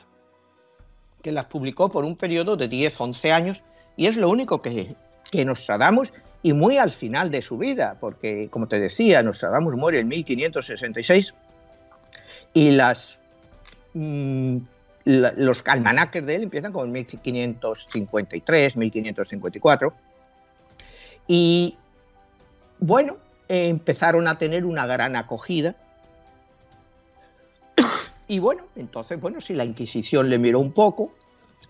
que 1.22 1.32
las 1.32 1.46
publicó 1.46 1.90
por 1.90 2.04
un 2.04 2.16
periodo 2.16 2.56
de 2.56 2.68
10, 2.68 3.00
11 3.00 3.32
años, 3.32 3.62
y 3.96 4.06
es 4.06 4.16
lo 4.16 4.30
único 4.30 4.62
que, 4.62 4.94
que 5.30 5.44
Nostradamus, 5.44 6.12
y 6.42 6.52
muy 6.52 6.78
al 6.78 6.90
final 6.90 7.30
de 7.30 7.42
su 7.42 7.58
vida, 7.58 7.96
porque 8.00 8.48
como 8.50 8.66
te 8.66 8.78
decía, 8.78 9.22
Nostradamus 9.22 9.74
muere 9.76 10.00
en 10.00 10.08
1566, 10.08 11.34
y 12.54 12.70
las, 12.70 13.18
mm, 13.94 14.56
los 15.04 15.62
almanaques 15.66 16.24
de 16.24 16.36
él 16.36 16.42
empiezan 16.44 16.72
con 16.72 16.90
1553, 16.90 18.76
1554, 18.76 19.92
y 21.32 21.76
bueno, 22.80 23.18
empezaron 23.46 24.26
a 24.26 24.36
tener 24.36 24.64
una 24.64 24.84
gran 24.84 25.14
acogida. 25.14 25.76
Y 28.26 28.40
bueno, 28.40 28.64
entonces, 28.74 29.20
bueno, 29.20 29.40
si 29.40 29.54
la 29.54 29.64
Inquisición 29.64 30.28
le 30.28 30.40
miró 30.40 30.58
un 30.58 30.72
poco, 30.72 31.12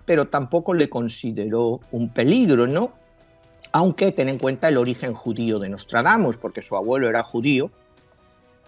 pero 0.07 0.29
tampoco 0.29 0.73
le 0.73 0.89
consideró 0.89 1.81
un 1.93 2.09
peligro, 2.09 2.67
¿no? 2.67 2.93
Aunque 3.73 4.13
ten 4.13 4.31
en 4.31 4.39
cuenta 4.39 4.69
el 4.69 4.79
origen 4.79 5.13
judío 5.13 5.59
de 5.59 5.69
Nostradamus, 5.69 6.39
porque 6.39 6.63
su 6.63 6.75
abuelo 6.75 7.07
era 7.11 7.23
judío 7.23 7.71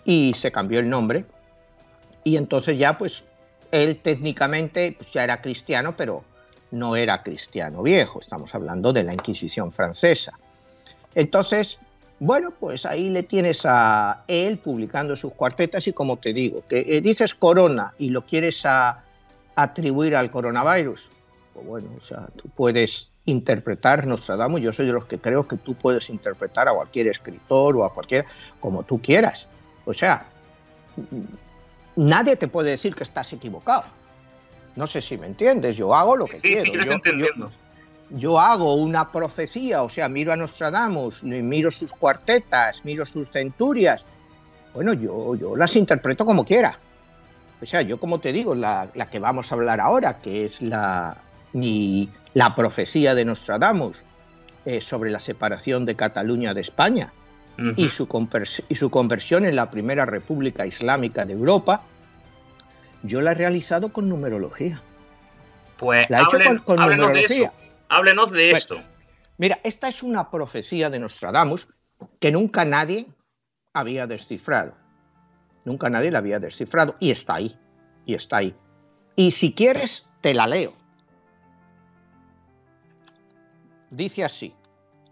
y 0.05 0.35
se 0.35 0.53
cambió 0.53 0.79
el 0.79 0.91
nombre. 0.91 1.25
Y 2.23 2.37
entonces 2.37 2.77
ya, 2.77 2.99
pues, 2.99 3.25
él 3.71 3.99
técnicamente 4.03 4.95
pues, 4.99 5.11
ya 5.11 5.25
era 5.25 5.41
cristiano, 5.41 5.97
pero 5.97 6.23
no 6.71 6.97
era 6.97 7.23
cristiano 7.23 7.83
viejo. 7.83 8.21
Estamos 8.21 8.55
hablando 8.55 8.93
de 8.93 9.05
la 9.05 9.15
Inquisición 9.15 9.73
francesa. 9.73 10.35
Entonces, 11.15 11.79
bueno, 12.19 12.53
pues 12.53 12.87
ahí 12.87 13.11
le 13.11 13.25
tienes 13.25 13.63
a 13.65 14.25
él 14.29 14.59
publicando 14.59 15.17
sus 15.17 15.33
cuartetas 15.33 15.87
y 15.89 15.93
como 15.93 16.19
te 16.19 16.33
digo, 16.33 16.63
que 16.69 16.85
eh, 16.87 17.01
dices 17.01 17.35
corona 17.35 17.95
y 17.99 18.11
lo 18.11 18.25
quieres 18.27 18.63
atribuir 19.57 20.15
al 20.15 20.31
coronavirus, 20.31 21.03
pues 21.53 21.67
bueno, 21.67 21.89
o 22.01 22.07
sea, 22.07 22.29
tú 22.37 22.49
puedes 22.49 23.09
interpretar 23.25 24.07
Nostradamus, 24.07 24.61
yo 24.61 24.73
soy 24.73 24.87
de 24.87 24.93
los 24.93 25.07
que 25.07 25.19
creo 25.19 25.47
que 25.47 25.57
tú 25.57 25.75
puedes 25.75 26.11
interpretar 26.11 26.69
a 26.69 26.73
cualquier 26.73 27.09
escritor 27.09 27.77
o 27.77 27.85
a 27.85 27.93
cualquier, 27.93 28.25
como 28.61 28.83
tú 28.85 29.01
quieras. 29.01 29.47
O 29.85 29.93
sea, 29.93 30.27
nadie 31.97 32.37
te 32.37 32.49
puede 32.49 32.71
decir 32.71 32.95
que 32.95 33.03
estás 33.03 33.33
equivocado. 33.33 33.85
No 34.77 34.87
sé 34.87 35.03
si 35.03 35.19
me 35.19 35.27
entiendes, 35.27 35.77
yo 35.77 35.95
hago 35.95 36.17
lo 36.17 36.27
que 36.27 36.39
quiero. 36.39 36.63
Sí, 36.63 36.73
yo, 36.73 36.93
entendiendo 36.93 37.51
yo 38.15 38.39
hago 38.39 38.75
una 38.75 39.11
profecía, 39.11 39.83
o 39.83 39.89
sea, 39.89 40.09
miro 40.09 40.33
a 40.33 40.37
Nostradamus, 40.37 41.23
miro 41.23 41.71
sus 41.71 41.93
cuartetas, 41.93 42.85
miro 42.85 43.07
sus 43.07 43.29
centurias, 43.31 44.05
bueno, 44.75 44.93
yo, 44.95 45.35
yo 45.35 45.57
las 45.57 45.77
interpreto 45.77 46.25
como 46.25 46.45
quiera. 46.45 46.79
O 47.61 47.67
sea, 47.67 47.83
yo 47.83 47.99
como 47.99 48.19
te 48.19 48.33
digo, 48.33 48.55
la, 48.55 48.89
que 49.11 49.19
vamos 49.19 49.51
a 49.51 49.55
hablar 49.55 49.81
ahora, 49.81 50.19
que 50.19 50.45
es 50.45 50.61
la, 50.61 51.17
la 52.35 52.55
profecía 52.57 53.15
de 53.15 53.25
Nostradamus 53.25 54.03
eh, 54.65 54.81
sobre 54.81 55.11
la 55.11 55.21
separación 55.21 55.85
de 55.85 55.95
Cataluña 55.95 56.55
de 56.55 56.61
España 56.61 57.13
y, 57.77 57.91
su 57.91 58.09
y 58.69 58.75
su 58.75 58.91
conversión 58.91 59.45
en 59.45 59.55
la 59.55 59.71
primera 59.71 60.07
república 60.07 60.67
islámica 60.67 61.25
de 61.25 61.35
Europa, 61.35 61.83
yo 63.03 63.21
la 63.21 63.33
he 63.33 63.35
realizado 63.35 63.93
con 63.93 64.09
numerología. 64.09 64.81
Pues 65.79 66.09
la 66.11 66.21
he 66.21 66.23
hecho 66.23 66.65
con, 66.65 66.77
numerología. 66.77 67.53
Háblenos 67.93 68.31
de 68.31 68.53
eso. 68.53 68.83
Mira, 69.37 69.61
esta 69.65 69.89
es 69.89 70.03
una 70.03 70.31
profecía 70.31 70.89
de 70.89 70.99
Nostradamus 70.99 71.69
que 72.21 72.33
nunca 72.33 72.65
nadie 72.65 73.07
había 73.75 74.07
descifrado. 74.07 74.73
Nunca 75.67 75.91
nadie 75.91 76.11
la 76.11 76.21
había 76.21 76.39
descifrado. 76.39 76.97
Y 77.01 77.11
está 77.11 77.35
ahí. 77.35 77.55
Y 78.07 78.15
está 78.15 78.39
ahí. 78.39 78.55
Y 79.15 79.33
si 79.33 79.53
quieres, 79.53 80.07
te 80.23 80.33
la 80.33 80.47
leo. 80.47 80.73
Dice 83.91 84.25
así. 84.25 84.55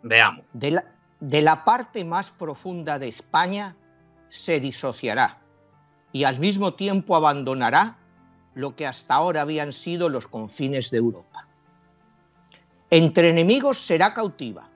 Veamos. 0.02 0.46
De 0.54 0.70
la, 0.70 0.84
de 1.20 1.42
la 1.42 1.66
parte 1.66 2.02
más 2.02 2.30
profunda 2.30 2.98
de 2.98 3.08
España 3.08 3.76
se 4.30 4.58
disociará 4.58 5.38
y 6.12 6.24
al 6.24 6.38
mismo 6.38 6.72
tiempo 6.72 7.14
abandonará 7.14 7.98
lo 8.54 8.74
que 8.74 8.86
hasta 8.86 9.16
ahora 9.16 9.42
habían 9.42 9.74
sido 9.74 10.08
los 10.08 10.26
confines 10.26 10.90
de 10.90 10.96
Europa. 10.96 11.49
Entre 12.90 13.28
enemigos 13.28 13.78
será 13.78 14.12
cautiva 14.14 14.68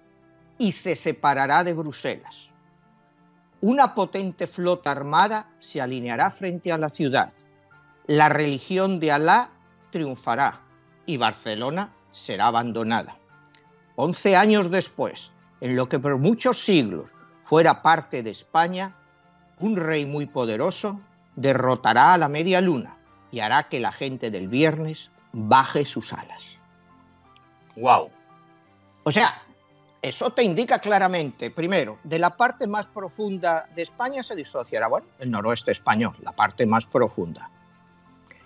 y 0.56 0.70
se 0.70 0.94
separará 0.94 1.64
de 1.64 1.72
Bruselas. 1.72 2.48
Una 3.60 3.92
potente 3.92 4.46
flota 4.46 4.92
armada 4.92 5.48
se 5.58 5.80
alineará 5.80 6.30
frente 6.30 6.70
a 6.70 6.78
la 6.78 6.90
ciudad. 6.90 7.32
La 8.06 8.28
religión 8.28 9.00
de 9.00 9.10
Alá 9.10 9.50
triunfará 9.90 10.60
y 11.06 11.16
Barcelona 11.16 11.92
será 12.12 12.46
abandonada. 12.46 13.16
Once 13.96 14.36
años 14.36 14.70
después, 14.70 15.32
en 15.60 15.74
lo 15.74 15.88
que 15.88 15.98
por 15.98 16.16
muchos 16.18 16.62
siglos 16.62 17.10
fuera 17.44 17.82
parte 17.82 18.22
de 18.22 18.30
España, 18.30 18.94
un 19.58 19.76
rey 19.76 20.06
muy 20.06 20.26
poderoso 20.26 21.00
derrotará 21.34 22.14
a 22.14 22.18
la 22.18 22.28
media 22.28 22.60
luna 22.60 22.96
y 23.32 23.40
hará 23.40 23.68
que 23.68 23.80
la 23.80 23.90
gente 23.90 24.30
del 24.30 24.46
viernes 24.46 25.10
baje 25.32 25.84
sus 25.84 26.12
alas. 26.12 26.53
Wow. 27.76 28.10
O 29.04 29.12
sea, 29.12 29.42
eso 30.04 30.30
te 30.30 30.42
indica 30.42 30.80
claramente, 30.80 31.50
primero, 31.50 31.98
de 32.04 32.18
la 32.18 32.36
parte 32.36 32.66
más 32.66 32.84
profunda 32.86 33.66
de 33.74 33.82
España 33.82 34.22
se 34.22 34.34
disociará, 34.34 34.86
bueno, 34.86 35.06
el 35.18 35.30
noroeste 35.30 35.72
español, 35.72 36.14
la 36.22 36.32
parte 36.32 36.66
más 36.66 36.84
profunda. 36.84 37.48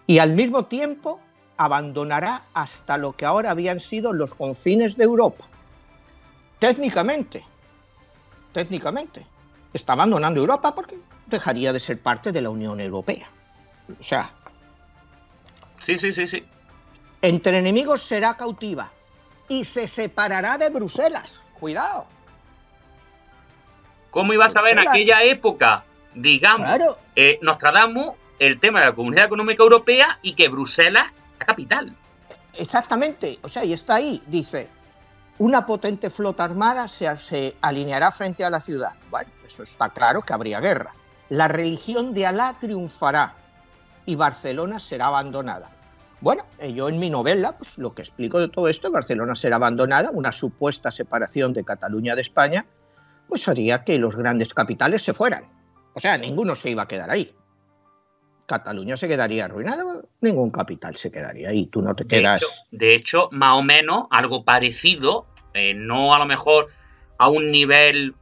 Y 0.07 0.21
al 0.21 0.35
mismo 0.35 0.67
tiempo 0.67 1.21
abandonará 1.57 2.43
hasta 2.55 2.97
lo 2.97 3.17
que 3.17 3.27
ahora 3.27 3.51
habían 3.51 3.81
sido 3.81 4.13
los 4.13 4.35
confines 4.35 4.97
de 4.97 5.05
Europa. 5.05 5.47
Técnicamente, 6.61 7.45
técnicamente, 8.53 9.27
está 9.73 9.95
abandonando 9.95 10.41
Europa 10.41 10.75
porque 10.75 10.97
dejaría 11.27 11.73
de 11.73 11.81
ser 11.81 12.01
parte 12.01 12.31
de 12.31 12.41
la 12.41 12.51
Unión 12.51 12.81
Europea. 12.81 13.29
O 14.01 14.05
sea. 14.05 14.31
Sí, 15.83 15.99
sí, 15.99 16.13
sí, 16.13 16.27
sí. 16.27 16.45
Entre 17.21 17.59
enemigos 17.59 18.03
será 18.03 18.37
cautiva 18.37 18.93
y 19.49 19.65
se 19.65 19.89
separará 19.89 20.59
de 20.59 20.69
Bruselas. 20.69 21.33
Cuidado. 21.59 22.07
¿Cómo 24.11 24.33
ibas 24.33 24.57
a 24.57 24.63
ver 24.63 24.79
en 24.79 24.89
aquella 24.89 25.23
época, 25.23 25.85
digamos, 26.15 26.67
claro. 26.67 26.99
eh, 27.17 27.39
Nostradamus, 27.43 28.13
el 28.39 28.59
tema 28.59 28.81
de 28.81 28.87
la 28.87 28.95
Comunidad 28.95 29.27
Económica 29.27 29.63
Europea 29.63 30.19
y 30.23 30.33
que 30.33 30.49
Bruselas 30.49 31.07
es 31.07 31.39
la 31.41 31.47
capital? 31.47 31.95
Exactamente, 32.55 33.39
o 33.43 33.49
sea, 33.49 33.65
y 33.65 33.73
está 33.73 33.97
ahí, 33.97 34.23
dice, 34.27 34.69
una 35.39 35.67
potente 35.67 36.11
flota 36.11 36.45
armada 36.45 36.89
se, 36.89 37.17
se, 37.19 37.57
alineará 37.61 38.11
frente 38.11 38.45
a 38.45 38.51
la 38.51 38.61
ciudad. 38.61 38.93
Bueno, 39.11 39.31
eso 39.47 39.63
está 39.63 39.91
claro 39.91 40.23
que 40.23 40.33
habría 40.33 40.61
guerra. 40.61 40.93
La 41.29 41.47
religión 41.47 42.15
de 42.15 42.27
Alá 42.27 42.57
triunfará 42.59 43.35
y 44.07 44.15
Barcelona 44.15 44.81
será 44.81 45.07
abandonada. 45.09 45.71
Bueno, 46.21 46.45
eh, 46.59 46.73
yo 46.73 46.89
en 46.89 46.99
mi 46.99 47.11
novela, 47.11 47.57
pues 47.57 47.79
lo 47.79 47.95
que 47.95 48.03
explico 48.03 48.41
de 48.41 48.49
todo 48.49 48.69
esto, 48.69 48.91
Barcelona 48.91 49.35
será 49.35 49.57
abandonada, 49.57 50.11
una 50.11 50.33
supuesta 50.33 50.91
separación 50.91 51.53
de 51.53 51.65
Cataluña 51.65 52.15
de 52.15 52.23
España, 52.23 52.67
pues 53.29 53.47
haría 53.47 53.85
que 53.85 53.99
los 53.99 54.17
grandes 54.17 54.53
capitales 54.53 55.03
se 55.03 55.15
fueran. 55.15 55.45
O 55.95 56.01
sea, 56.01 56.17
ninguno 56.17 56.55
se 56.55 56.71
iba 56.71 56.83
a 56.83 56.89
quedar 56.89 57.11
ahí. 57.11 57.35
Cataluña 58.47 58.97
se 58.97 59.09
quedaría 59.09 59.45
arruinada, 59.45 59.85
ningún 60.23 60.51
capital 60.51 60.97
se 60.97 61.11
quedaría 61.11 61.51
ahí, 61.51 61.67
tú 61.67 61.83
no 61.83 61.95
te 61.95 62.07
quedas. 62.07 62.41
De 62.71 62.95
hecho, 62.95 63.29
más 63.31 63.59
o 63.59 63.63
menos 63.63 64.05
algo 64.11 64.45
parecido, 64.45 65.27
eh, 65.53 65.75
no 65.75 66.15
a 66.15 66.19
lo 66.19 66.25
mejor 66.25 66.69
a 67.19 67.29
un 67.29 67.51
nivel, 67.51 68.15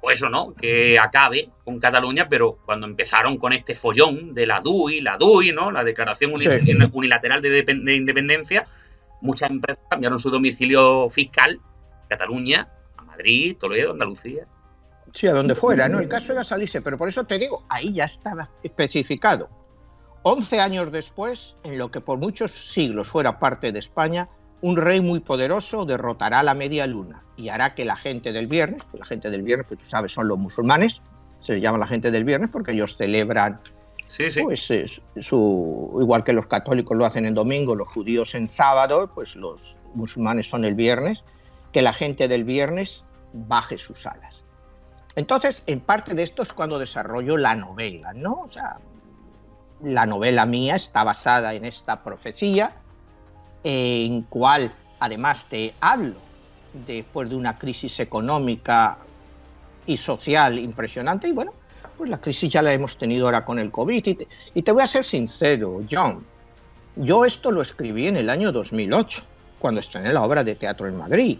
pues 0.00 0.16
eso, 0.16 0.28
¿no? 0.28 0.54
Que 0.54 0.98
acabe 0.98 1.50
con 1.64 1.78
Cataluña, 1.78 2.26
pero 2.28 2.58
cuando 2.64 2.86
empezaron 2.86 3.36
con 3.36 3.52
este 3.52 3.74
follón 3.74 4.34
de 4.34 4.46
la 4.46 4.60
DUI, 4.60 5.00
la 5.00 5.16
DUI, 5.16 5.52
¿no? 5.52 5.70
La 5.70 5.84
Declaración 5.84 6.32
Unilateral 6.32 7.42
de, 7.42 7.62
de, 7.62 7.94
Independencia, 7.94 8.66
muchas 9.20 9.50
empresas 9.50 9.82
cambiaron 9.90 10.18
su 10.18 10.30
domicilio 10.30 11.10
fiscal, 11.10 11.60
Cataluña, 12.08 12.68
a 12.96 13.02
Madrid, 13.02 13.56
Toledo, 13.58 13.92
Andalucía. 13.92 14.46
Sí, 15.12 15.26
a 15.26 15.32
donde 15.32 15.54
fuera, 15.54 15.88
¿no? 15.88 15.98
El 15.98 16.08
caso 16.08 16.32
era 16.32 16.44
salirse, 16.44 16.80
pero 16.80 16.96
por 16.96 17.08
eso 17.08 17.24
te 17.24 17.38
digo, 17.38 17.64
ahí 17.68 17.92
ya 17.92 18.04
estaba 18.04 18.48
especificado. 18.62 19.50
Once 20.22 20.60
años 20.60 20.92
después, 20.92 21.56
en 21.62 21.78
lo 21.78 21.90
que 21.90 22.00
por 22.00 22.18
muchos 22.18 22.52
siglos 22.52 23.08
fuera 23.08 23.38
parte 23.38 23.72
de 23.72 23.78
España, 23.78 24.28
un 24.62 24.76
rey 24.76 25.00
muy 25.00 25.20
poderoso 25.20 25.84
derrotará 25.84 26.42
la 26.42 26.54
media 26.54 26.86
luna 26.86 27.22
y 27.36 27.48
hará 27.48 27.74
que 27.74 27.84
la 27.84 27.96
gente 27.96 28.32
del 28.32 28.46
viernes, 28.46 28.82
la 28.92 29.04
gente 29.04 29.30
del 29.30 29.42
viernes, 29.42 29.66
pues 29.68 29.80
tú 29.80 29.86
sabes, 29.86 30.12
son 30.12 30.28
los 30.28 30.38
musulmanes, 30.38 31.00
se 31.40 31.60
llama 31.60 31.78
la 31.78 31.86
gente 31.86 32.10
del 32.10 32.24
viernes 32.24 32.50
porque 32.52 32.72
ellos 32.72 32.96
celebran, 32.96 33.60
sí, 34.06 34.28
sí. 34.30 34.42
pues 34.42 34.68
su, 35.20 35.98
igual 36.00 36.24
que 36.24 36.32
los 36.32 36.46
católicos 36.46 36.96
lo 36.96 37.06
hacen 37.06 37.24
en 37.24 37.34
domingo, 37.34 37.74
los 37.74 37.88
judíos 37.88 38.34
en 38.34 38.48
sábado, 38.48 39.10
pues 39.14 39.36
los 39.36 39.76
musulmanes 39.94 40.48
son 40.48 40.64
el 40.64 40.74
viernes, 40.74 41.24
que 41.72 41.82
la 41.82 41.92
gente 41.92 42.28
del 42.28 42.44
viernes 42.44 43.04
baje 43.32 43.78
sus 43.78 44.06
alas. 44.06 44.42
Entonces, 45.16 45.62
en 45.66 45.80
parte 45.80 46.14
de 46.14 46.22
esto 46.22 46.42
es 46.42 46.52
cuando 46.52 46.78
desarrollo 46.78 47.36
la 47.36 47.54
novela, 47.54 48.12
¿no? 48.12 48.42
O 48.42 48.50
sea, 48.50 48.78
la 49.82 50.06
novela 50.06 50.46
mía 50.46 50.76
está 50.76 51.04
basada 51.04 51.54
en 51.54 51.64
esta 51.64 52.02
profecía, 52.02 52.76
en 53.64 54.22
cual 54.22 54.72
además 54.98 55.46
te 55.48 55.74
hablo 55.80 56.16
después 56.86 57.28
de 57.28 57.36
una 57.36 57.58
crisis 57.58 58.00
económica 58.00 58.98
y 59.86 59.96
social 59.96 60.58
impresionante. 60.58 61.28
Y 61.28 61.32
bueno, 61.32 61.52
pues 61.96 62.10
la 62.10 62.20
crisis 62.20 62.52
ya 62.52 62.62
la 62.62 62.72
hemos 62.72 62.96
tenido 62.96 63.26
ahora 63.26 63.44
con 63.44 63.58
el 63.58 63.70
COVID. 63.70 64.06
Y 64.06 64.14
te, 64.14 64.28
y 64.54 64.62
te 64.62 64.72
voy 64.72 64.82
a 64.82 64.86
ser 64.86 65.04
sincero, 65.04 65.82
John. 65.90 66.24
Yo 66.96 67.24
esto 67.24 67.50
lo 67.50 67.62
escribí 67.62 68.06
en 68.08 68.16
el 68.16 68.30
año 68.30 68.52
2008, 68.52 69.22
cuando 69.58 69.80
estrené 69.80 70.12
la 70.12 70.22
obra 70.22 70.44
de 70.44 70.54
teatro 70.54 70.86
en 70.86 70.96
Madrid. 70.96 71.38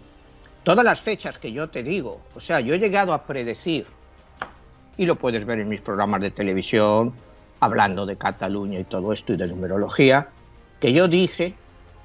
Todas 0.63 0.85
las 0.85 0.99
fechas 0.99 1.37
que 1.37 1.51
yo 1.51 1.69
te 1.69 1.83
digo, 1.83 2.21
o 2.35 2.39
sea, 2.39 2.59
yo 2.59 2.73
he 2.73 2.79
llegado 2.79 3.13
a 3.13 3.23
predecir, 3.23 3.85
y 4.97 5.05
lo 5.05 5.15
puedes 5.15 5.45
ver 5.45 5.59
en 5.59 5.69
mis 5.69 5.81
programas 5.81 6.21
de 6.21 6.31
televisión, 6.31 7.13
hablando 7.59 8.05
de 8.05 8.15
Cataluña 8.15 8.79
y 8.79 8.83
todo 8.83 9.11
esto 9.13 9.33
y 9.33 9.37
de 9.37 9.47
numerología, 9.47 10.29
que 10.79 10.93
yo 10.93 11.07
dije 11.07 11.55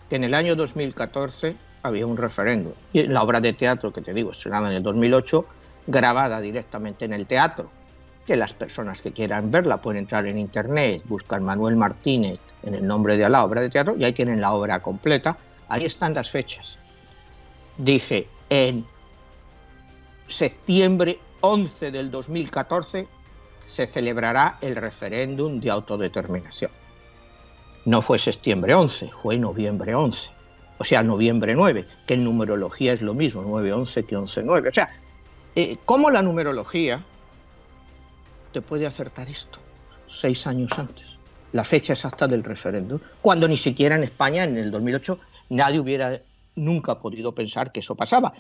que 0.09 0.17
en 0.17 0.25
el 0.25 0.35
año 0.35 0.57
2014 0.57 1.57
había 1.83 2.07
un 2.07 2.17
referéndum. 2.17 2.73
Y 2.93 3.05
la 3.05 3.23
obra 3.23 3.41
de 3.41 3.53
teatro 3.53 3.93
que 3.93 4.01
te 4.01 4.13
digo, 4.13 4.33
estrenada 4.33 4.69
en 4.71 4.77
el 4.77 4.83
2008, 4.83 5.47
grabada 5.87 6.41
directamente 6.41 7.05
en 7.05 7.13
el 7.13 7.27
teatro, 7.27 7.71
que 8.27 8.37
las 8.37 8.53
personas 8.53 9.01
que 9.01 9.13
quieran 9.13 9.51
verla 9.51 9.81
pueden 9.81 10.01
entrar 10.01 10.27
en 10.27 10.39
internet, 10.39 11.03
buscar 11.05 11.41
Manuel 11.41 11.77
Martínez 11.77 12.41
en 12.63 12.75
el 12.75 12.87
nombre 12.87 13.17
de 13.17 13.29
la 13.29 13.45
obra 13.45 13.61
de 13.61 13.71
teatro 13.71 13.95
y 13.97 14.05
ahí 14.05 14.13
tienen 14.13 14.41
la 14.41 14.53
obra 14.53 14.81
completa. 14.81 15.37
Ahí 15.69 15.85
están 15.85 16.15
las 16.15 16.31
fechas. 16.31 16.77
Dije, 17.79 18.27
en 18.51 18.85
septiembre 20.29 21.19
11 21.41 21.91
del 21.93 22.11
2014 22.11 23.07
se 23.67 23.87
celebrará 23.87 24.59
el 24.61 24.75
referéndum 24.75 25.61
de 25.61 25.71
autodeterminación. 25.71 26.71
No 27.87 28.03
fue 28.03 28.19
septiembre 28.19 28.75
11, 28.75 29.11
fue 29.23 29.39
noviembre 29.39 29.95
11. 29.95 30.29
O 30.79 30.85
sea, 30.85 31.05
noviembre 31.05 31.55
9, 31.55 31.87
que 32.05 32.15
en 32.15 32.25
numerología 32.25 32.93
es 32.93 33.01
lo 33.01 33.15
mismo, 33.15 33.43
9-11 33.43 34.05
que 34.05 34.19
11-9. 34.19 34.69
O 34.69 34.75
sea, 34.75 34.91
eh, 35.55 35.79
¿cómo 35.85 36.11
la 36.11 36.21
numerología 36.21 37.01
te 38.53 38.61
puede 38.61 38.87
acertar 38.87 39.29
esto? 39.29 39.61
Seis 40.21 40.47
años 40.49 40.71
antes, 40.77 41.07
la 41.53 41.63
fecha 41.63 41.93
exacta 41.93 42.27
del 42.27 42.43
referéndum, 42.43 42.99
cuando 43.23 43.47
ni 43.47 43.57
siquiera 43.57 43.95
en 43.95 44.03
España, 44.03 44.43
en 44.43 44.57
el 44.57 44.73
2008, 44.73 45.21
nadie 45.51 45.79
hubiera 45.79 46.21
nunca 46.57 46.99
podido 46.99 47.37
pensar 47.37 47.71
que 47.71 47.81
eso 47.81 47.95
pasaba. 47.95 48.35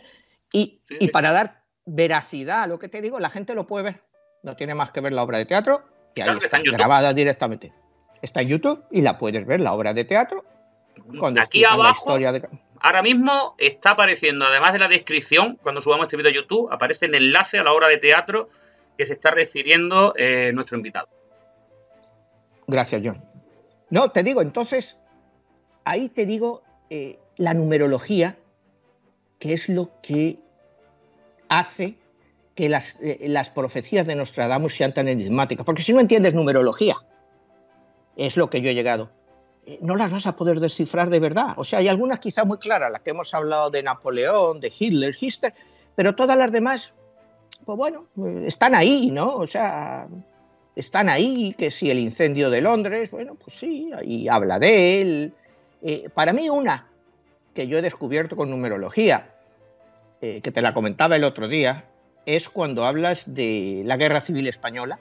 Y, 0.52 0.80
y 0.90 1.09
para 1.09 1.30
dar 1.30 1.62
veracidad 1.85 2.64
a 2.64 2.66
lo 2.66 2.80
que 2.80 2.88
te 2.88 3.00
digo, 3.00 3.20
la 3.20 3.30
gente 3.30 3.54
lo 3.54 3.64
puede 3.66 3.85
ver. 3.85 4.02
No 4.42 4.56
tiene 4.56 4.74
más 4.74 4.90
que 4.90 5.00
ver 5.00 5.12
la 5.12 5.22
obra 5.22 5.38
de 5.38 5.46
teatro, 5.46 5.82
que 6.16 6.24
ahí 6.24 6.37
está, 6.42 6.61
grabada 6.61 7.14
directamente. 7.14 7.72
Está 8.22 8.42
en 8.42 8.48
YouTube 8.48 8.83
y 8.90 9.02
la 9.02 9.18
puedes 9.18 9.46
ver, 9.46 9.61
la 9.61 9.72
obra 9.72 9.94
de 9.94 10.05
teatro. 10.05 10.44
Aquí 11.40 11.64
abajo, 11.64 12.16
ahora 12.81 13.02
mismo 13.02 13.55
está 13.59 13.90
apareciendo, 13.90 14.46
además 14.46 14.72
de 14.72 14.79
la 14.79 14.88
descripción, 14.88 15.59
cuando 15.62 15.81
subamos 15.81 16.07
este 16.07 16.16
vídeo 16.16 16.31
a 16.31 16.35
YouTube, 16.35 16.68
aparece 16.72 17.07
el 17.07 17.14
enlace 17.14 17.59
a 17.59 17.64
la 17.64 17.72
obra 17.72 17.88
de 17.88 17.98
teatro 17.98 18.48
que 18.96 19.07
se 19.07 19.14
está 19.14 19.31
refiriendo 19.31 20.14
eh, 20.16 20.52
nuestro 20.55 20.76
invitado. 20.76 21.09
Gracias, 22.66 23.02
John. 23.05 23.22
No, 23.90 24.11
te 24.11 24.22
digo, 24.22 24.42
entonces, 24.42 24.96
ahí 25.85 26.09
te 26.09 26.26
digo 26.26 26.62
eh, 26.90 27.18
la 27.37 27.55
numerología, 27.55 28.37
que 29.38 29.52
es 29.52 29.68
lo 29.68 29.90
que 30.02 30.38
hace 31.48 31.96
que 32.55 32.68
las, 32.68 32.96
eh, 33.00 33.26
las 33.29 33.50
profecías 33.50 34.07
de 34.07 34.16
Nostradamus 34.16 34.74
sean 34.74 34.94
tan 34.94 35.09
enigmáticas. 35.09 35.64
Porque 35.64 35.83
si 35.83 35.92
no 35.92 36.00
entiendes 36.00 36.35
numerología, 36.35 36.96
es 38.16 38.37
lo 38.37 38.50
que 38.50 38.61
yo 38.61 38.70
he 38.70 38.74
llegado, 38.74 39.11
eh, 39.66 39.79
no 39.83 39.96
las 39.96 40.11
vas 40.11 40.26
a 40.26 40.37
poder 40.37 40.61
descifrar 40.61 41.11
de 41.11 41.20
verdad. 41.20 41.55
O 41.57 41.64
sea, 41.64 41.81
hay 41.81 41.88
algunas 41.88 42.20
quizá 42.20 42.44
muy 42.44 42.59
claras, 42.59 42.90
las 42.90 43.02
que 43.02 43.11
hemos 43.11 43.35
hablado 43.35 43.70
de 43.70 43.83
Napoleón, 43.83 44.61
de 44.61 44.72
Hitler, 44.76 45.14
Hitler, 45.18 45.55
pero 45.96 46.14
todas 46.14 46.38
las 46.38 46.52
demás, 46.52 46.92
pues 47.64 47.76
bueno, 47.76 48.07
están 48.46 48.74
ahí, 48.74 49.11
¿no? 49.11 49.37
O 49.37 49.46
sea, 49.46 50.07
están 50.76 51.09
ahí, 51.09 51.55
que 51.59 51.70
si 51.70 51.90
el 51.90 51.98
incendio 51.98 52.48
de 52.48 52.61
Londres, 52.61 53.11
bueno, 53.11 53.35
pues 53.35 53.57
sí, 53.57 53.90
ahí 53.96 54.29
habla 54.29 54.59
de 54.59 55.00
él. 55.00 55.33
Eh, 55.83 56.09
para 56.14 56.33
mí 56.33 56.48
una 56.48 56.87
que 57.55 57.66
yo 57.66 57.79
he 57.79 57.83
descubierto 57.83 58.37
con 58.37 58.50
numerología, 58.50 59.35
eh, 60.20 60.40
que 60.42 60.52
te 60.52 60.62
la 60.62 60.74
comentaba 60.74 61.16
el 61.16 61.24
otro 61.24 61.48
día, 61.48 61.87
es 62.26 62.48
cuando 62.48 62.85
hablas 62.85 63.24
de 63.26 63.83
la 63.85 63.96
Guerra 63.96 64.20
Civil 64.20 64.46
Española. 64.46 65.00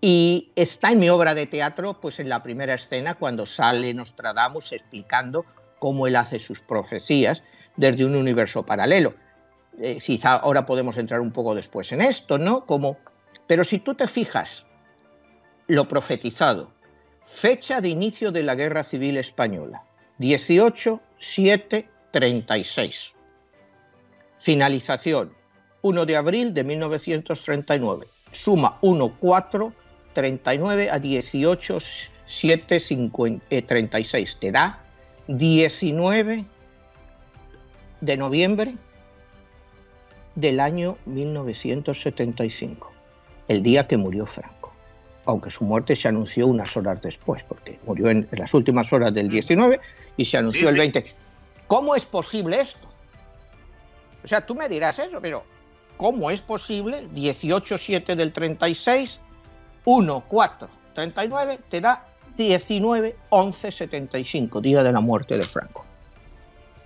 Y 0.00 0.50
está 0.56 0.92
en 0.92 0.98
mi 0.98 1.10
obra 1.10 1.34
de 1.34 1.46
teatro, 1.46 2.00
pues 2.00 2.20
en 2.20 2.28
la 2.28 2.42
primera 2.42 2.74
escena, 2.74 3.14
cuando 3.14 3.44
sale 3.44 3.92
Nostradamus 3.92 4.72
explicando 4.72 5.44
cómo 5.78 6.06
él 6.06 6.16
hace 6.16 6.38
sus 6.38 6.60
profecías 6.60 7.42
desde 7.76 8.04
un 8.04 8.16
universo 8.16 8.64
paralelo. 8.64 9.14
Eh, 9.78 9.98
ahora 10.24 10.66
podemos 10.66 10.96
entrar 10.96 11.20
un 11.20 11.32
poco 11.32 11.54
después 11.54 11.92
en 11.92 12.00
esto, 12.00 12.38
¿no? 12.38 12.66
Como 12.66 12.96
pero 13.50 13.64
si 13.64 13.80
tú 13.80 13.96
te 13.96 14.06
fijas, 14.06 14.64
lo 15.66 15.88
profetizado, 15.88 16.70
fecha 17.26 17.80
de 17.80 17.88
inicio 17.88 18.30
de 18.30 18.44
la 18.44 18.54
Guerra 18.54 18.84
Civil 18.84 19.16
Española, 19.16 19.82
18, 20.18 21.00
7, 21.18 21.88
36. 22.12 23.12
Finalización, 24.38 25.32
1 25.82 26.06
de 26.06 26.16
abril 26.16 26.54
de 26.54 26.62
1939. 26.62 28.06
Suma 28.30 28.78
1, 28.82 29.16
4, 29.18 29.72
39 30.12 30.90
a 30.90 30.98
18, 30.98 31.78
7, 32.26 32.80
36. 33.66 34.38
Te 34.40 34.52
da 34.52 34.80
19 35.28 36.44
de 38.00 38.16
noviembre 38.16 38.74
del 40.34 40.60
año 40.60 40.96
1975 41.06 42.90
el 43.48 43.62
día 43.62 43.86
que 43.88 43.96
murió 43.96 44.26
Franco, 44.26 44.72
aunque 45.24 45.50
su 45.50 45.64
muerte 45.64 45.96
se 45.96 46.06
anunció 46.06 46.46
unas 46.46 46.76
horas 46.76 47.02
después, 47.02 47.42
porque 47.48 47.80
murió 47.84 48.08
en, 48.08 48.28
las 48.30 48.54
últimas 48.54 48.92
horas 48.92 49.12
del 49.12 49.28
19 49.28 49.80
y 50.16 50.24
se 50.24 50.36
anunció 50.36 50.68
el 50.68 50.76
20. 50.76 51.04
¿Cómo 51.66 51.96
es 51.96 52.04
posible 52.04 52.60
esto? 52.60 52.88
O 54.22 54.28
sea, 54.28 54.46
tú 54.46 54.54
me 54.54 54.68
dirás 54.68 54.98
eso, 55.00 55.20
pero 55.20 55.42
¿cómo 55.96 56.30
es 56.30 56.40
posible 56.40 57.08
18-7 57.08 58.14
del 58.14 58.32
36, 58.32 59.20
1, 59.84 60.24
4, 60.28 60.68
39, 60.94 61.60
te 61.68 61.80
da 61.80 62.06
19, 62.36 63.16
11, 63.30 63.72
75, 63.72 64.60
día 64.60 64.82
de 64.82 64.92
la 64.92 65.00
muerte 65.00 65.36
de 65.36 65.44
Franco? 65.44 65.84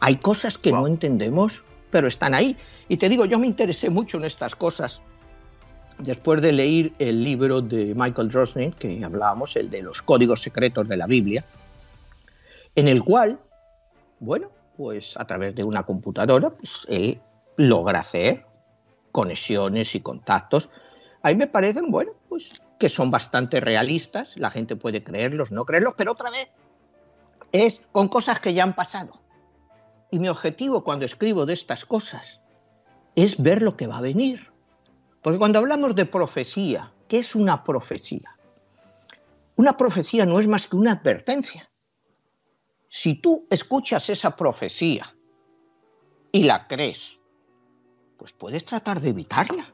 Hay 0.01 0.17
cosas 0.17 0.59
que 0.59 0.73
no 0.73 0.87
entendemos, 0.87 1.63
pero 1.91 2.09
están 2.09 2.35
ahí. 2.35 2.57
Y 2.89 2.97
te 2.97 3.09
digo, 3.09 3.25
yo 3.25 3.39
me 3.39 3.47
interesé 3.47 3.89
mucho 3.91 4.19
en 4.19 4.25
estas 4.25 4.55
cosas 4.55 5.01
después 5.99 6.43
de 6.43 6.53
leer 6.53 6.93
el 6.99 7.23
libro 7.23 7.61
de 7.61 7.95
Michael 7.95 8.29
Drosnin, 8.29 8.73
que 8.73 9.03
hablábamos, 9.05 9.57
el 9.57 9.71
de 9.71 9.83
los 9.83 10.03
códigos 10.03 10.43
secretos 10.43 10.89
de 10.89 10.97
la 10.97 11.07
Biblia, 11.07 11.45
en 12.75 12.89
el 12.89 13.03
cual, 13.03 13.39
bueno, 14.21 14.49
pues 14.77 15.17
a 15.17 15.25
través 15.25 15.55
de 15.55 15.65
una 15.65 15.85
computadora, 15.85 16.51
pues 16.51 16.87
él 16.89 17.21
logra 17.57 18.01
hacer 18.01 18.45
conexiones 19.13 19.95
y 19.95 20.01
contactos. 20.01 20.69
A 21.23 21.29
mí 21.29 21.37
me 21.37 21.47
parecen, 21.47 21.91
bueno, 21.91 22.13
pues 22.29 22.51
que 22.79 22.89
son 22.89 23.11
bastante 23.11 23.61
realistas, 23.61 24.37
la 24.37 24.51
gente 24.51 24.77
puede 24.77 25.03
creerlos, 25.03 25.53
no 25.53 25.65
creerlos, 25.65 25.95
pero 25.97 26.13
otra 26.13 26.31
vez 26.31 26.51
es 27.53 27.83
con 27.93 28.09
cosas 28.09 28.41
que 28.41 28.53
ya 28.53 28.63
han 28.65 28.75
pasado. 28.75 29.21
Y 30.11 30.19
mi 30.19 30.29
objetivo 30.29 30.85
cuando 30.85 31.05
escribo 31.05 31.47
de 31.47 31.55
estas 31.55 31.85
cosas 31.85 32.41
es 33.17 33.41
ver 33.43 33.63
lo 33.63 33.77
que 33.77 33.87
va 33.87 33.99
a 33.99 34.03
venir 34.03 34.55
porque 35.25 35.39
cuando 35.39 35.59
hablamos 35.59 35.95
de 35.95 36.05
profecía, 36.05 36.93
¿qué 37.09 37.17
es 37.17 37.35
una 37.35 37.65
profecía? 37.65 38.37
Una 39.57 39.75
profecía 39.75 40.27
no 40.27 40.39
es 40.39 40.47
más 40.47 40.67
que 40.67 40.77
una 40.77 40.93
advertencia. 40.93 41.71
Si 42.91 43.15
tú 43.15 43.47
escuchas 43.49 44.11
esa 44.11 44.37
profecía 44.37 45.17
y 46.31 46.43
la 46.43 46.67
crees, 46.67 47.19
pues 48.19 48.35
puedes 48.35 48.67
tratar 48.67 49.01
de 49.01 49.09
evitarla. 49.09 49.74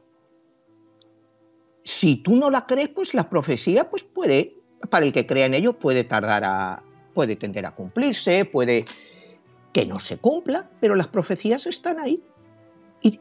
Si 1.84 2.16
tú 2.16 2.36
no 2.36 2.50
la 2.50 2.66
crees, 2.66 2.88
pues 2.88 3.14
la 3.14 3.28
profecía 3.28 3.88
pues 3.90 4.02
puede, 4.02 4.56
para 4.90 5.06
el 5.06 5.12
que 5.12 5.26
crea 5.26 5.46
en 5.46 5.54
ello, 5.54 5.74
puede 5.74 6.04
tardar 6.04 6.44
a, 6.44 6.82
puede 7.14 7.36
tender 7.36 7.66
a 7.66 7.74
cumplirse, 7.74 8.44
puede 8.44 8.84
que 9.72 9.86
no 9.86 9.98
se 9.98 10.18
cumpla, 10.18 10.68
pero 10.80 10.94
las 10.94 11.08
profecías 11.08 11.66
están 11.66 11.98
ahí 12.00 12.22
y, 13.02 13.18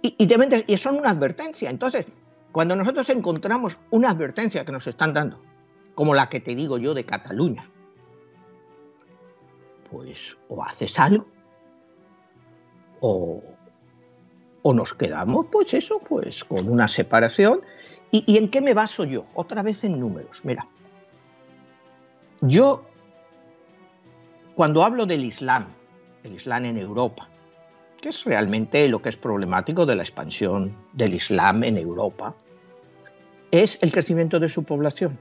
y, 0.67 0.77
son 0.77 0.97
una 0.97 1.09
advertencia. 1.09 1.69
Entonces, 1.69 2.05
cuando 2.51 2.75
nosotros 2.75 3.09
encontramos 3.09 3.77
una 3.91 4.09
advertencia 4.09 4.65
que 4.65 4.71
nos 4.71 4.87
están 4.87 5.13
dando, 5.13 5.39
como 5.95 6.13
la 6.13 6.29
que 6.29 6.39
te 6.39 6.55
digo 6.55 6.77
yo 6.77 6.93
de 6.93 7.05
Cataluña, 7.05 7.69
pues 9.89 10.37
o 10.49 10.63
haces 10.63 10.99
algo 10.99 11.25
o, 12.99 13.41
o 14.61 14.73
nos 14.73 14.93
quedamos, 14.93 15.47
pues 15.51 15.73
eso, 15.73 15.99
pues 15.99 16.43
con 16.43 16.69
una 16.69 16.87
separación. 16.87 17.61
¿Y, 18.11 18.23
¿Y 18.25 18.37
en 18.37 18.49
qué 18.49 18.61
me 18.61 18.73
baso 18.73 19.03
yo? 19.03 19.25
Otra 19.33 19.61
vez 19.61 19.83
en 19.83 19.99
números. 19.99 20.39
Mira, 20.43 20.65
yo 22.41 22.83
cuando 24.55 24.83
hablo 24.83 25.05
del 25.05 25.23
Islam, 25.23 25.67
el 26.23 26.33
Islam 26.33 26.65
en 26.65 26.77
Europa, 26.77 27.29
que 28.01 28.09
es 28.09 28.23
realmente 28.25 28.87
lo 28.89 29.01
que 29.01 29.09
es 29.09 29.17
problemático 29.17 29.85
de 29.85 29.95
la 29.95 30.03
expansión 30.03 30.75
del 30.93 31.13
Islam 31.13 31.63
en 31.63 31.77
Europa, 31.77 32.35
es 33.51 33.79
el 33.81 33.91
crecimiento 33.91 34.39
de 34.39 34.49
su 34.49 34.63
población. 34.63 35.17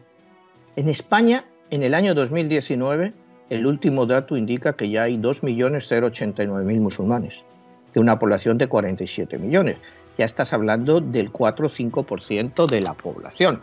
En 0.77 0.89
España, 0.89 1.45
en 1.71 1.83
el 1.83 1.95
año 1.95 2.15
2019, 2.15 3.13
el 3.51 3.67
último 3.67 4.07
dato 4.07 4.37
indica 4.37 4.75
que 4.75 4.91
ya 4.91 5.05
hay 5.05 5.17
2.089.000 5.17 6.81
musulmanes, 6.81 7.43
de 7.95 8.01
una 8.01 8.19
población 8.19 8.59
de 8.59 8.67
47 8.67 9.39
millones. 9.39 9.79
Ya 10.19 10.25
estás 10.25 10.53
hablando 10.53 11.01
del 11.01 11.31
4 11.31 11.69
o 11.69 11.71
5% 11.71 12.67
de 12.67 12.81
la 12.81 12.95
población. 12.95 13.63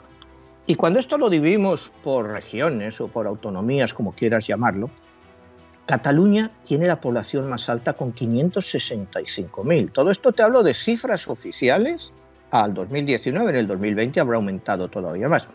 Y 0.66 0.76
cuando 0.76 1.00
esto 1.00 1.18
lo 1.18 1.30
dividimos 1.30 1.92
por 2.04 2.28
regiones 2.28 3.00
o 3.02 3.08
por 3.08 3.28
autonomías, 3.28 3.94
como 3.94 4.14
quieras 4.14 4.48
llamarlo, 4.48 4.90
Cataluña 5.86 6.50
tiene 6.64 6.88
la 6.88 7.00
población 7.00 7.48
más 7.48 7.70
alta 7.70 7.94
con 7.94 8.14
565.000. 8.14 9.92
Todo 9.92 10.10
esto 10.10 10.32
te 10.32 10.42
hablo 10.42 10.64
de 10.64 10.74
cifras 10.74 11.28
oficiales 11.28 12.12
al 12.50 12.74
2019, 12.74 13.50
en 13.52 13.56
el 13.58 13.68
2020 13.68 14.20
habrá 14.20 14.38
aumentado 14.38 14.88
todavía 14.88 15.28
más. 15.28 15.46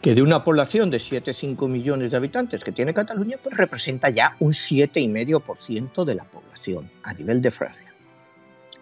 Que 0.00 0.14
de 0.14 0.22
una 0.22 0.44
población 0.44 0.88
de 0.88 0.98
7,5 0.98 1.68
millones 1.68 2.12
de 2.12 2.16
habitantes 2.16 2.62
que 2.62 2.72
tiene 2.72 2.94
Cataluña, 2.94 3.36
pues 3.42 3.56
representa 3.56 4.08
ya 4.08 4.36
un 4.38 4.52
7,5% 4.52 6.04
de 6.04 6.14
la 6.14 6.24
población 6.24 6.88
a 7.02 7.12
nivel 7.12 7.42
de 7.42 7.50
Francia. 7.50 7.87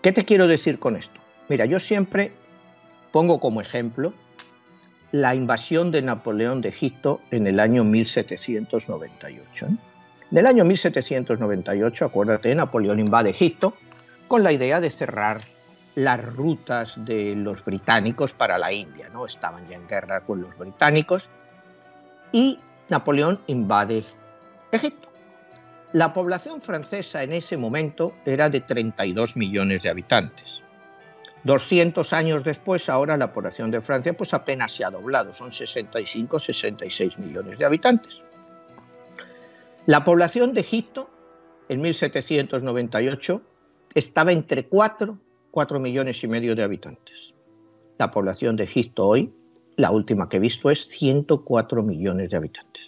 ¿Qué 0.07 0.13
te 0.13 0.25
quiero 0.25 0.47
decir 0.47 0.79
con 0.79 0.95
esto? 0.95 1.21
Mira, 1.49 1.65
yo 1.65 1.81
siempre 1.81 2.31
pongo 3.11 3.41
como 3.41 3.61
ejemplo 3.61 4.15
la 5.11 5.35
invasión 5.35 5.91
de 5.91 6.01
Napoleón 6.01 6.61
de 6.61 6.69
Egipto 6.69 7.21
en 7.33 7.49
el 7.49 7.59
año 7.59 7.83
1798. 7.83 9.67
En 9.67 10.39
el 10.39 10.47
año 10.47 10.65
1798, 10.65 12.05
acuérdate, 12.05 12.55
Napoleón 12.55 13.01
invade 13.01 13.31
Egipto 13.31 13.75
con 14.29 14.45
la 14.45 14.53
idea 14.53 14.81
de 14.81 14.91
cerrar 14.91 15.41
las 15.97 16.25
rutas 16.25 17.05
de 17.05 17.35
los 17.35 17.65
británicos 17.65 18.33
para 18.33 18.59
la 18.59 18.73
India, 18.73 19.09
¿no? 19.13 19.27
Estaban 19.27 19.67
ya 19.67 19.75
en 19.75 19.89
guerra 19.89 20.21
con 20.21 20.41
los 20.41 20.57
británicos 20.57 21.29
y 22.31 22.61
Napoleón 22.89 23.41
invade 23.49 24.05
Egipto. 24.71 25.06
La 25.93 26.13
población 26.13 26.61
francesa 26.61 27.23
en 27.23 27.33
ese 27.33 27.57
momento 27.57 28.15
era 28.25 28.51
de 28.51 28.61
32 28.61 29.37
millones 29.37 29.83
de 29.83 29.91
habitantes. 29.91 30.63
200 31.45 32.13
años 32.13 32.43
después, 32.43 32.89
ahora 32.89 33.17
la 33.17 33.33
población 33.33 33.71
de 33.71 33.81
Francia 33.81 34.17
pues 34.17 34.35
apenas 34.35 34.73
se 34.73 34.85
ha 34.85 34.91
doblado, 34.91 35.33
son 35.33 35.51
65-66 35.51 37.19
millones 37.19 37.59
de 37.59 37.65
habitantes. 37.65 38.21
La 39.87 40.05
población 40.05 40.53
de 40.55 40.63
Egipto 40.63 41.09
en 41.69 41.81
1798 41.81 43.41
estaba 43.95 44.33
entre 44.33 44.67
4, 44.67 45.17
4 45.53 45.81
millones 45.81 46.23
y 46.25 46.27
medio 46.27 46.57
de 46.57 46.65
habitantes. 46.65 47.33
La 47.97 48.11
población 48.11 48.57
de 48.57 48.65
Egipto 48.65 49.07
hoy, 49.07 49.33
la 49.77 49.93
última 49.93 50.29
que 50.29 50.39
he 50.39 50.41
visto, 50.41 50.71
es 50.71 50.89
104 50.89 51.83
millones 51.85 52.31
de 52.31 52.37
habitantes. 52.37 52.83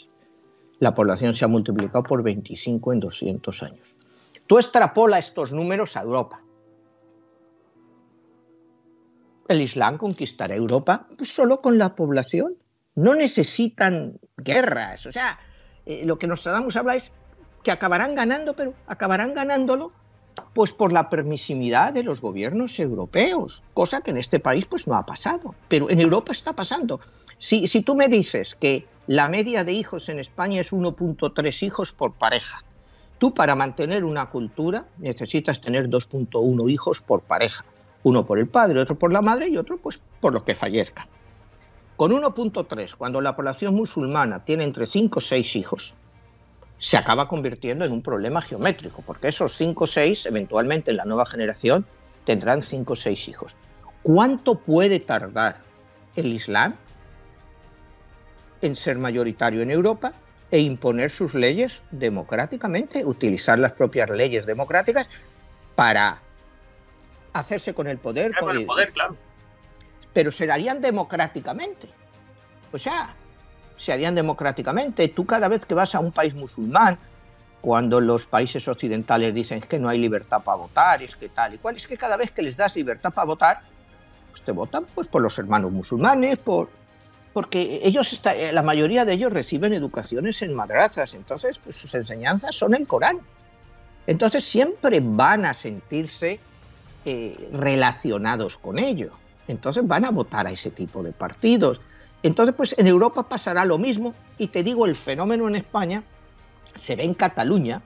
La 0.80 0.94
población 0.94 1.34
se 1.34 1.44
ha 1.44 1.48
multiplicado 1.48 2.04
por 2.04 2.22
25 2.22 2.92
en 2.92 3.00
200 3.00 3.62
años. 3.62 3.86
Tú 4.46 4.58
extrapola 4.58 5.18
estos 5.18 5.52
números 5.52 5.96
a 5.96 6.02
Europa. 6.02 6.40
El 9.48 9.62
Islam 9.62 9.96
conquistará 9.96 10.54
Europa 10.54 11.06
pues, 11.16 11.34
solo 11.34 11.60
con 11.60 11.78
la 11.78 11.94
población. 11.94 12.56
No 12.94 13.14
necesitan 13.14 14.18
guerras. 14.36 15.06
O 15.06 15.12
sea, 15.12 15.38
eh, 15.86 16.02
lo 16.04 16.18
que 16.18 16.26
Nostradamus 16.26 16.76
habla 16.76 16.96
es 16.96 17.12
que 17.62 17.70
acabarán 17.70 18.14
ganando, 18.14 18.54
pero 18.54 18.74
acabarán 18.86 19.34
ganándolo 19.34 19.92
pues 20.54 20.72
por 20.72 20.92
la 20.92 21.08
permisividad 21.10 21.92
de 21.92 22.04
los 22.04 22.20
gobiernos 22.20 22.78
europeos, 22.78 23.62
cosa 23.74 24.00
que 24.00 24.12
en 24.12 24.18
este 24.18 24.38
país 24.38 24.66
pues 24.66 24.86
no 24.86 24.94
ha 24.94 25.04
pasado, 25.04 25.54
pero 25.66 25.90
en 25.90 26.00
Europa 26.00 26.30
está 26.30 26.52
pasando. 26.52 27.00
Si, 27.38 27.66
si 27.66 27.82
tú 27.82 27.96
me 27.96 28.08
dices 28.08 28.54
que 28.54 28.86
la 29.08 29.30
media 29.30 29.64
de 29.64 29.72
hijos 29.72 30.10
en 30.10 30.18
España 30.18 30.60
es 30.60 30.70
1.3 30.70 31.62
hijos 31.62 31.92
por 31.92 32.12
pareja, 32.12 32.62
tú 33.16 33.32
para 33.32 33.54
mantener 33.54 34.04
una 34.04 34.26
cultura 34.26 34.84
necesitas 34.98 35.62
tener 35.62 35.88
2.1 35.88 36.70
hijos 36.70 37.00
por 37.00 37.22
pareja, 37.22 37.64
uno 38.02 38.26
por 38.26 38.38
el 38.38 38.48
padre, 38.48 38.80
otro 38.80 38.98
por 38.98 39.10
la 39.10 39.22
madre 39.22 39.48
y 39.48 39.56
otro 39.56 39.78
pues 39.78 39.98
por 40.20 40.34
los 40.34 40.42
que 40.42 40.54
fallezcan. 40.54 41.06
Con 41.96 42.12
1.3, 42.12 42.96
cuando 42.96 43.22
la 43.22 43.34
población 43.34 43.74
musulmana 43.74 44.44
tiene 44.44 44.64
entre 44.64 44.86
5 44.86 45.18
o 45.18 45.22
6 45.22 45.56
hijos, 45.56 45.94
se 46.78 46.98
acaba 46.98 47.28
convirtiendo 47.28 47.86
en 47.86 47.92
un 47.92 48.02
problema 48.02 48.42
geométrico, 48.42 49.00
porque 49.06 49.28
esos 49.28 49.56
5 49.56 49.84
o 49.84 49.86
6, 49.86 50.26
eventualmente 50.26 50.90
en 50.90 50.98
la 50.98 51.06
nueva 51.06 51.24
generación, 51.24 51.86
tendrán 52.26 52.60
5 52.60 52.92
o 52.92 52.96
6 52.96 53.28
hijos. 53.28 53.52
¿Cuánto 54.02 54.56
puede 54.56 55.00
tardar 55.00 55.56
el 56.14 56.26
Islam 56.26 56.74
en 58.62 58.76
ser 58.76 58.98
mayoritario 58.98 59.62
en 59.62 59.70
Europa 59.70 60.12
e 60.50 60.60
imponer 60.60 61.10
sus 61.10 61.34
leyes 61.34 61.72
democráticamente, 61.90 63.04
utilizar 63.04 63.58
las 63.58 63.72
propias 63.72 64.08
leyes 64.10 64.46
democráticas 64.46 65.08
para 65.74 66.18
hacerse 67.32 67.74
con 67.74 67.86
el 67.86 67.98
poder? 67.98 68.34
Con 68.38 68.56
el 68.56 68.66
poder, 68.66 68.92
claro. 68.92 69.16
Pero 70.12 70.32
se 70.32 70.46
darían 70.46 70.80
democráticamente. 70.80 71.88
O 72.72 72.78
sea, 72.78 73.14
se 73.76 73.92
harían 73.92 74.14
democráticamente. 74.14 75.08
Tú 75.08 75.26
cada 75.26 75.48
vez 75.48 75.64
que 75.64 75.74
vas 75.74 75.94
a 75.94 76.00
un 76.00 76.12
país 76.12 76.34
musulmán, 76.34 76.98
cuando 77.60 78.00
los 78.00 78.26
países 78.26 78.66
occidentales 78.68 79.34
dicen 79.34 79.60
que 79.60 79.78
no 79.78 79.88
hay 79.88 79.98
libertad 79.98 80.42
para 80.42 80.58
votar, 80.58 81.02
es 81.02 81.14
que 81.16 81.28
tal 81.28 81.54
y 81.54 81.58
cual, 81.58 81.76
es 81.76 81.86
que 81.86 81.96
cada 81.96 82.16
vez 82.16 82.30
que 82.30 82.42
les 82.42 82.56
das 82.56 82.76
libertad 82.76 83.12
para 83.12 83.24
votar, 83.24 83.60
pues 84.30 84.42
te 84.42 84.52
votan 84.52 84.86
pues 84.94 85.08
por 85.08 85.22
los 85.22 85.38
hermanos 85.38 85.72
musulmanes, 85.72 86.38
por 86.38 86.70
porque 87.32 87.80
ellos 87.82 88.12
está, 88.12 88.34
eh, 88.34 88.52
la 88.52 88.62
mayoría 88.62 89.04
de 89.04 89.12
ellos 89.12 89.32
reciben 89.32 89.72
educaciones 89.72 90.42
en 90.42 90.54
madrazas, 90.54 91.14
entonces 91.14 91.58
pues, 91.58 91.76
sus 91.76 91.94
enseñanzas 91.94 92.56
son 92.56 92.74
el 92.74 92.86
Corán. 92.86 93.20
Entonces 94.06 94.44
siempre 94.44 95.00
van 95.02 95.44
a 95.44 95.52
sentirse 95.52 96.40
eh, 97.04 97.48
relacionados 97.52 98.56
con 98.56 98.78
ello. 98.78 99.12
Entonces 99.46 99.86
van 99.86 100.04
a 100.04 100.10
votar 100.10 100.46
a 100.46 100.50
ese 100.50 100.70
tipo 100.70 101.02
de 101.02 101.12
partidos. 101.12 101.80
Entonces, 102.22 102.54
pues 102.54 102.74
en 102.78 102.86
Europa 102.86 103.28
pasará 103.28 103.64
lo 103.64 103.78
mismo 103.78 104.14
y 104.38 104.48
te 104.48 104.62
digo, 104.62 104.86
el 104.86 104.96
fenómeno 104.96 105.46
en 105.48 105.56
España 105.56 106.02
se 106.74 106.96
ve 106.96 107.04
en 107.04 107.14
Cataluña, 107.14 107.80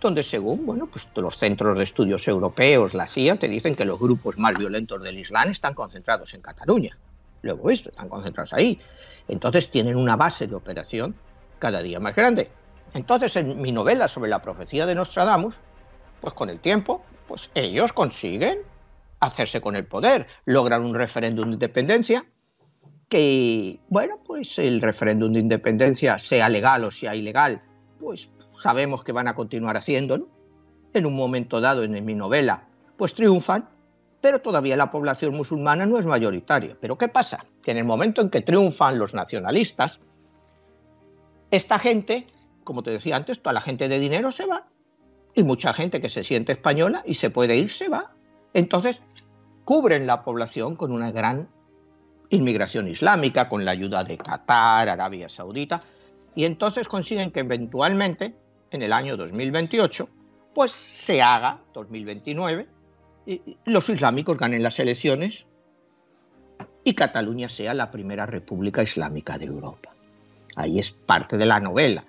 donde 0.00 0.22
según 0.22 0.66
bueno, 0.66 0.86
pues 0.86 1.06
los 1.16 1.36
centros 1.36 1.76
de 1.76 1.84
estudios 1.84 2.26
europeos, 2.28 2.94
la 2.94 3.06
CIA, 3.06 3.36
te 3.36 3.48
dicen 3.48 3.74
que 3.74 3.84
los 3.84 3.98
grupos 3.98 4.38
más 4.38 4.56
violentos 4.56 5.02
del 5.02 5.18
Islam 5.18 5.50
están 5.50 5.74
concentrados 5.74 6.32
en 6.34 6.42
Cataluña. 6.42 6.96
Luego 7.42 7.70
esto, 7.70 7.90
están 7.90 8.08
concentrados 8.08 8.52
ahí. 8.52 8.80
Entonces 9.28 9.70
tienen 9.70 9.96
una 9.96 10.16
base 10.16 10.46
de 10.46 10.54
operación 10.54 11.14
cada 11.58 11.82
día 11.82 12.00
más 12.00 12.16
grande. 12.16 12.50
Entonces 12.94 13.36
en 13.36 13.60
mi 13.60 13.72
novela 13.72 14.08
sobre 14.08 14.30
la 14.30 14.42
profecía 14.42 14.86
de 14.86 14.94
Nostradamus, 14.94 15.56
pues 16.20 16.34
con 16.34 16.50
el 16.50 16.60
tiempo, 16.60 17.04
pues 17.28 17.50
ellos 17.54 17.92
consiguen 17.92 18.60
hacerse 19.20 19.60
con 19.60 19.76
el 19.76 19.86
poder, 19.86 20.26
logran 20.44 20.84
un 20.84 20.94
referéndum 20.94 21.48
de 21.48 21.54
independencia, 21.54 22.24
que, 23.08 23.78
bueno, 23.88 24.18
pues 24.24 24.58
el 24.58 24.80
referéndum 24.80 25.32
de 25.32 25.40
independencia, 25.40 26.18
sea 26.18 26.48
legal 26.48 26.84
o 26.84 26.90
sea 26.90 27.14
ilegal, 27.14 27.62
pues 28.00 28.28
sabemos 28.60 29.04
que 29.04 29.12
van 29.12 29.28
a 29.28 29.34
continuar 29.34 29.76
haciéndolo. 29.76 30.28
En 30.94 31.06
un 31.06 31.14
momento 31.14 31.60
dado 31.60 31.84
en 31.84 32.04
mi 32.04 32.14
novela, 32.14 32.64
pues 32.96 33.14
triunfan, 33.14 33.68
pero 34.22 34.40
todavía 34.40 34.76
la 34.76 34.90
población 34.90 35.34
musulmana 35.36 35.84
no 35.84 35.98
es 35.98 36.06
mayoritaria. 36.06 36.76
Pero 36.80 36.96
¿qué 36.96 37.08
pasa? 37.08 37.44
Que 37.60 37.72
en 37.72 37.78
el 37.78 37.84
momento 37.84 38.22
en 38.22 38.30
que 38.30 38.40
triunfan 38.40 38.98
los 38.98 39.12
nacionalistas, 39.14 39.98
esta 41.50 41.78
gente, 41.78 42.26
como 42.64 42.84
te 42.84 42.92
decía 42.92 43.16
antes, 43.16 43.42
toda 43.42 43.52
la 43.52 43.60
gente 43.60 43.88
de 43.88 43.98
dinero 43.98 44.30
se 44.30 44.46
va 44.46 44.68
y 45.34 45.42
mucha 45.42 45.74
gente 45.74 46.00
que 46.00 46.08
se 46.08 46.22
siente 46.22 46.52
española 46.52 47.02
y 47.04 47.16
se 47.16 47.30
puede 47.30 47.56
ir 47.56 47.68
se 47.70 47.88
va. 47.88 48.12
Entonces, 48.54 49.00
cubren 49.64 50.06
la 50.06 50.22
población 50.22 50.76
con 50.76 50.92
una 50.92 51.10
gran 51.10 51.48
inmigración 52.30 52.88
islámica 52.88 53.48
con 53.48 53.64
la 53.64 53.72
ayuda 53.72 54.04
de 54.04 54.18
Qatar, 54.18 54.88
Arabia 54.88 55.28
Saudita, 55.28 55.82
y 56.34 56.44
entonces 56.44 56.86
consiguen 56.86 57.32
que 57.32 57.40
eventualmente, 57.40 58.34
en 58.70 58.82
el 58.82 58.92
año 58.92 59.16
2028, 59.16 60.08
pues 60.54 60.70
se 60.70 61.20
haga, 61.20 61.60
2029, 61.74 62.68
y 62.68 62.81
los 63.64 63.88
islámicos 63.88 64.38
ganen 64.38 64.62
las 64.62 64.78
elecciones 64.78 65.44
y 66.84 66.94
Cataluña 66.94 67.48
sea 67.48 67.74
la 67.74 67.90
primera 67.90 68.26
república 68.26 68.82
islámica 68.82 69.38
de 69.38 69.46
Europa. 69.46 69.90
Ahí 70.56 70.78
es 70.78 70.90
parte 70.90 71.36
de 71.36 71.46
la 71.46 71.60
novela. 71.60 72.04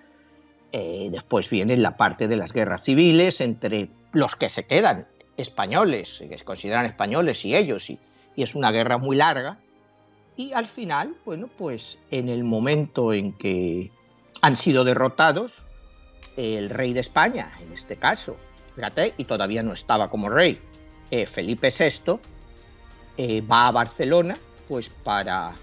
Eh, 0.71 1.09
después 1.11 1.49
viene 1.49 1.77
la 1.77 1.97
parte 1.97 2.27
de 2.27 2.35
las 2.35 2.51
guerras 2.51 2.83
civiles 2.83 3.41
entre 3.41 3.89
los 4.11 4.35
que 4.35 4.49
se 4.49 4.63
quedan 4.65 5.07
españoles, 5.37 6.23
que 6.27 6.37
se 6.37 6.43
consideran 6.43 6.85
españoles 6.85 7.45
y 7.45 7.55
ellos, 7.55 7.89
y 7.89 7.99
es 8.35 8.55
una 8.55 8.71
guerra 8.71 8.97
muy 8.97 9.15
larga, 9.15 9.59
y 10.35 10.53
al 10.53 10.65
final, 10.65 11.15
bueno, 11.25 11.47
pues 11.57 11.99
en 12.09 12.29
el 12.29 12.43
momento 12.43 13.13
en 13.13 13.33
que 13.33 13.91
han 14.41 14.55
sido 14.55 14.83
derrotados, 14.83 15.51
el 16.37 16.69
rey 16.71 16.93
de 16.93 17.01
España, 17.01 17.51
en 17.61 17.73
este 17.73 17.97
caso, 17.97 18.35
fíjate, 18.75 19.13
y 19.17 19.25
todavía 19.25 19.61
no 19.61 19.73
estaba 19.73 20.09
como 20.09 20.29
rey, 20.29 20.59
eh, 21.13 21.27
Felipe 21.27 21.69
VI, 21.69 22.19
eh, 23.17 23.41
va 23.41 23.67
a 23.67 23.71
Barcelona 23.71 24.35
pues 24.67 24.89
para 24.89 25.53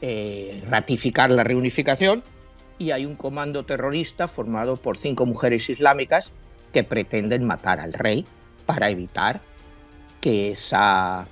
eh, 0.00 0.62
ratificar 0.66 1.30
la 1.30 1.44
reunificación 1.44 2.22
y 2.78 2.92
hay 2.92 3.04
un 3.04 3.14
comando 3.14 3.66
terrorista 3.66 4.26
formado 4.26 4.76
por 4.76 4.96
cinco 4.96 5.26
mujeres 5.26 5.68
islámicas 5.68 6.32
que 6.72 6.82
pretenden 6.82 7.44
matar 7.44 7.78
al 7.78 7.92
rey 7.92 8.24
para 8.64 8.88
evitar 8.88 9.42
que 10.22 10.52
esa 10.52 11.26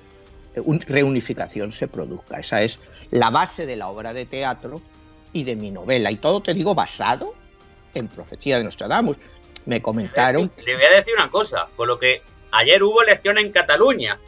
reunificación 0.55 1.73
se 1.73 1.89
produzca. 1.89 2.41
Esa 2.41 2.61
es 2.61 2.79
la 3.13 3.31
base 3.31 3.65
de 3.65 3.77
la 3.77 3.89
obra 3.89 4.13
de 4.13 4.27
teatro 4.27 4.83
y 5.33 5.45
de 5.45 5.57
mi 5.57 5.71
novela. 5.71 6.11
Y 6.11 6.17
todo 6.17 6.43
te 6.43 6.53
digo 6.53 6.75
basado 6.75 7.33
en 7.95 8.09
Profecía 8.09 8.59
de 8.59 8.65
Nostradamus. 8.65 9.17
Me 9.65 9.81
comentaron. 9.81 10.53
Le 10.67 10.75
voy 10.75 10.85
a 10.85 10.97
decir 10.97 11.15
una 11.17 11.31
cosa, 11.31 11.67
por 11.77 11.89
lo 11.89 11.99
que 11.99 12.21
ayer 12.59 12.83
hubo 12.83 13.03
elecciones 13.03 13.45
en 13.45 13.53
Cataluña. 13.53 14.19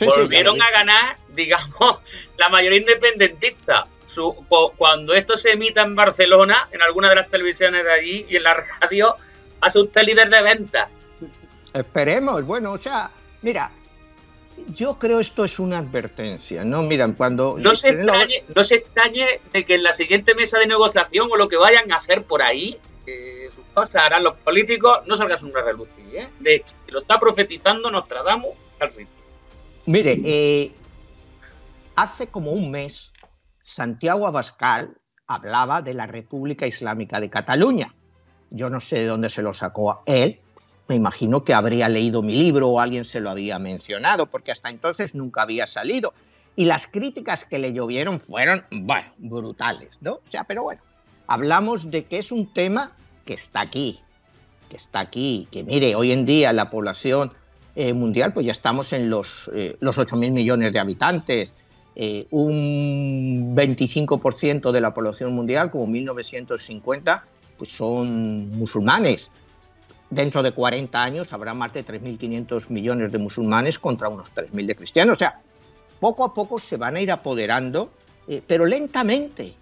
Volvieron 0.00 0.60
a 0.62 0.70
ganar, 0.70 1.16
digamos, 1.30 1.98
la 2.36 2.48
mayoría 2.48 2.78
independentista. 2.78 3.86
cuando 4.76 5.14
esto 5.14 5.36
se 5.36 5.52
emita 5.52 5.82
en 5.82 5.94
Barcelona, 5.94 6.68
en 6.72 6.82
alguna 6.82 7.08
de 7.08 7.16
las 7.16 7.28
televisiones 7.28 7.84
de 7.84 7.92
allí 7.92 8.26
y 8.28 8.36
en 8.36 8.42
la 8.44 8.54
radio, 8.80 9.16
hace 9.60 9.80
usted 9.80 10.02
líder 10.02 10.30
de 10.30 10.42
ventas. 10.42 10.88
Esperemos, 11.72 12.44
bueno, 12.44 12.72
o 12.72 12.78
sea, 12.78 13.10
mira, 13.42 13.70
yo 14.74 14.98
creo 14.98 15.20
esto 15.20 15.44
es 15.44 15.58
una 15.58 15.78
advertencia, 15.78 16.64
¿no? 16.64 16.82
Miran, 16.82 17.14
cuando... 17.14 17.56
No 17.58 17.74
se, 17.74 17.90
extrañe, 17.90 18.44
no 18.54 18.64
se 18.64 18.76
extrañe 18.76 19.40
de 19.52 19.64
que 19.64 19.74
en 19.74 19.82
la 19.82 19.92
siguiente 19.92 20.34
mesa 20.34 20.58
de 20.58 20.66
negociación 20.66 21.28
o 21.30 21.36
lo 21.36 21.48
que 21.48 21.56
vayan 21.56 21.90
a 21.92 21.96
hacer 21.96 22.24
por 22.24 22.42
ahí, 22.42 22.78
sus 23.50 23.64
cosas 23.74 24.02
harán 24.04 24.24
los 24.24 24.34
políticos, 24.34 25.00
no 25.06 25.16
salgas 25.16 25.42
un 25.42 25.52
relucir, 25.52 26.16
¿eh? 26.16 26.28
De 26.38 26.56
hecho, 26.56 26.74
lo 26.88 27.00
está 27.00 27.18
profetizando 27.18 27.90
Nostradamus 27.90 28.54
al 28.78 28.90
sitio. 28.90 29.14
Mire, 29.86 30.20
eh, 30.24 30.72
hace 31.96 32.28
como 32.28 32.52
un 32.52 32.70
mes, 32.70 33.10
Santiago 33.64 34.26
Abascal 34.26 34.96
hablaba 35.26 35.82
de 35.82 35.94
la 35.94 36.06
República 36.06 36.66
Islámica 36.66 37.20
de 37.20 37.30
Cataluña. 37.30 37.94
yo 38.52 38.68
no 38.68 38.80
sé 38.80 38.96
de 38.96 39.06
dónde 39.06 39.30
se 39.30 39.42
lo 39.42 39.54
sacó 39.54 39.92
a 39.92 40.02
él, 40.06 40.40
me 40.88 40.96
imagino 40.96 41.44
que 41.44 41.54
habría 41.54 41.88
leído 41.88 42.20
mi 42.20 42.34
libro 42.34 42.68
o 42.68 42.80
alguien 42.80 43.04
se 43.04 43.20
lo 43.20 43.30
había 43.30 43.60
mencionado, 43.60 44.26
porque 44.26 44.50
hasta 44.50 44.70
entonces 44.70 45.14
nunca 45.14 45.42
había 45.42 45.68
salido. 45.68 46.12
Y 46.56 46.64
las 46.64 46.88
críticas 46.88 47.44
que 47.44 47.60
le 47.60 47.72
llovieron 47.72 48.18
fueron, 48.18 48.64
bueno, 48.72 49.06
brutales, 49.18 49.96
¿no? 50.00 50.14
O 50.14 50.30
sea, 50.32 50.42
pero 50.42 50.64
bueno, 50.64 50.82
hablamos 51.30 51.90
de 51.90 52.04
que 52.04 52.18
es 52.18 52.32
un 52.32 52.52
tema 52.52 52.92
que 53.24 53.34
está 53.34 53.60
aquí, 53.60 54.00
que 54.68 54.76
está 54.76 55.00
aquí, 55.00 55.46
que 55.50 55.62
mire, 55.62 55.94
hoy 55.94 56.12
en 56.12 56.26
día 56.26 56.52
la 56.52 56.68
población 56.68 57.32
eh, 57.76 57.92
mundial, 57.92 58.32
pues 58.32 58.44
ya 58.46 58.52
estamos 58.52 58.92
en 58.92 59.08
los, 59.08 59.48
eh, 59.54 59.76
los 59.80 59.96
8.000 59.96 60.32
millones 60.32 60.72
de 60.72 60.78
habitantes, 60.80 61.52
eh, 61.94 62.26
un 62.30 63.54
25% 63.54 64.72
de 64.72 64.80
la 64.80 64.92
población 64.92 65.32
mundial, 65.32 65.70
como 65.70 65.86
1950, 65.86 67.24
pues 67.56 67.70
son 67.70 68.50
musulmanes 68.50 69.30
dentro 70.10 70.42
de 70.42 70.52
40 70.52 71.02
años 71.02 71.32
habrá 71.32 71.54
más 71.54 71.72
de 71.72 71.84
3.500 71.84 72.68
millones 72.68 73.12
de 73.12 73.18
musulmanes 73.18 73.78
contra 73.78 74.08
unos 74.08 74.32
3.000 74.34 74.66
de 74.66 74.74
cristianos. 74.74 75.16
O 75.16 75.18
sea, 75.18 75.40
poco 76.00 76.24
a 76.24 76.34
poco 76.34 76.58
se 76.58 76.76
van 76.76 76.96
a 76.96 77.00
ir 77.00 77.10
apoderando, 77.10 77.90
eh, 78.28 78.42
pero 78.46 78.66
lentamente. 78.66 79.54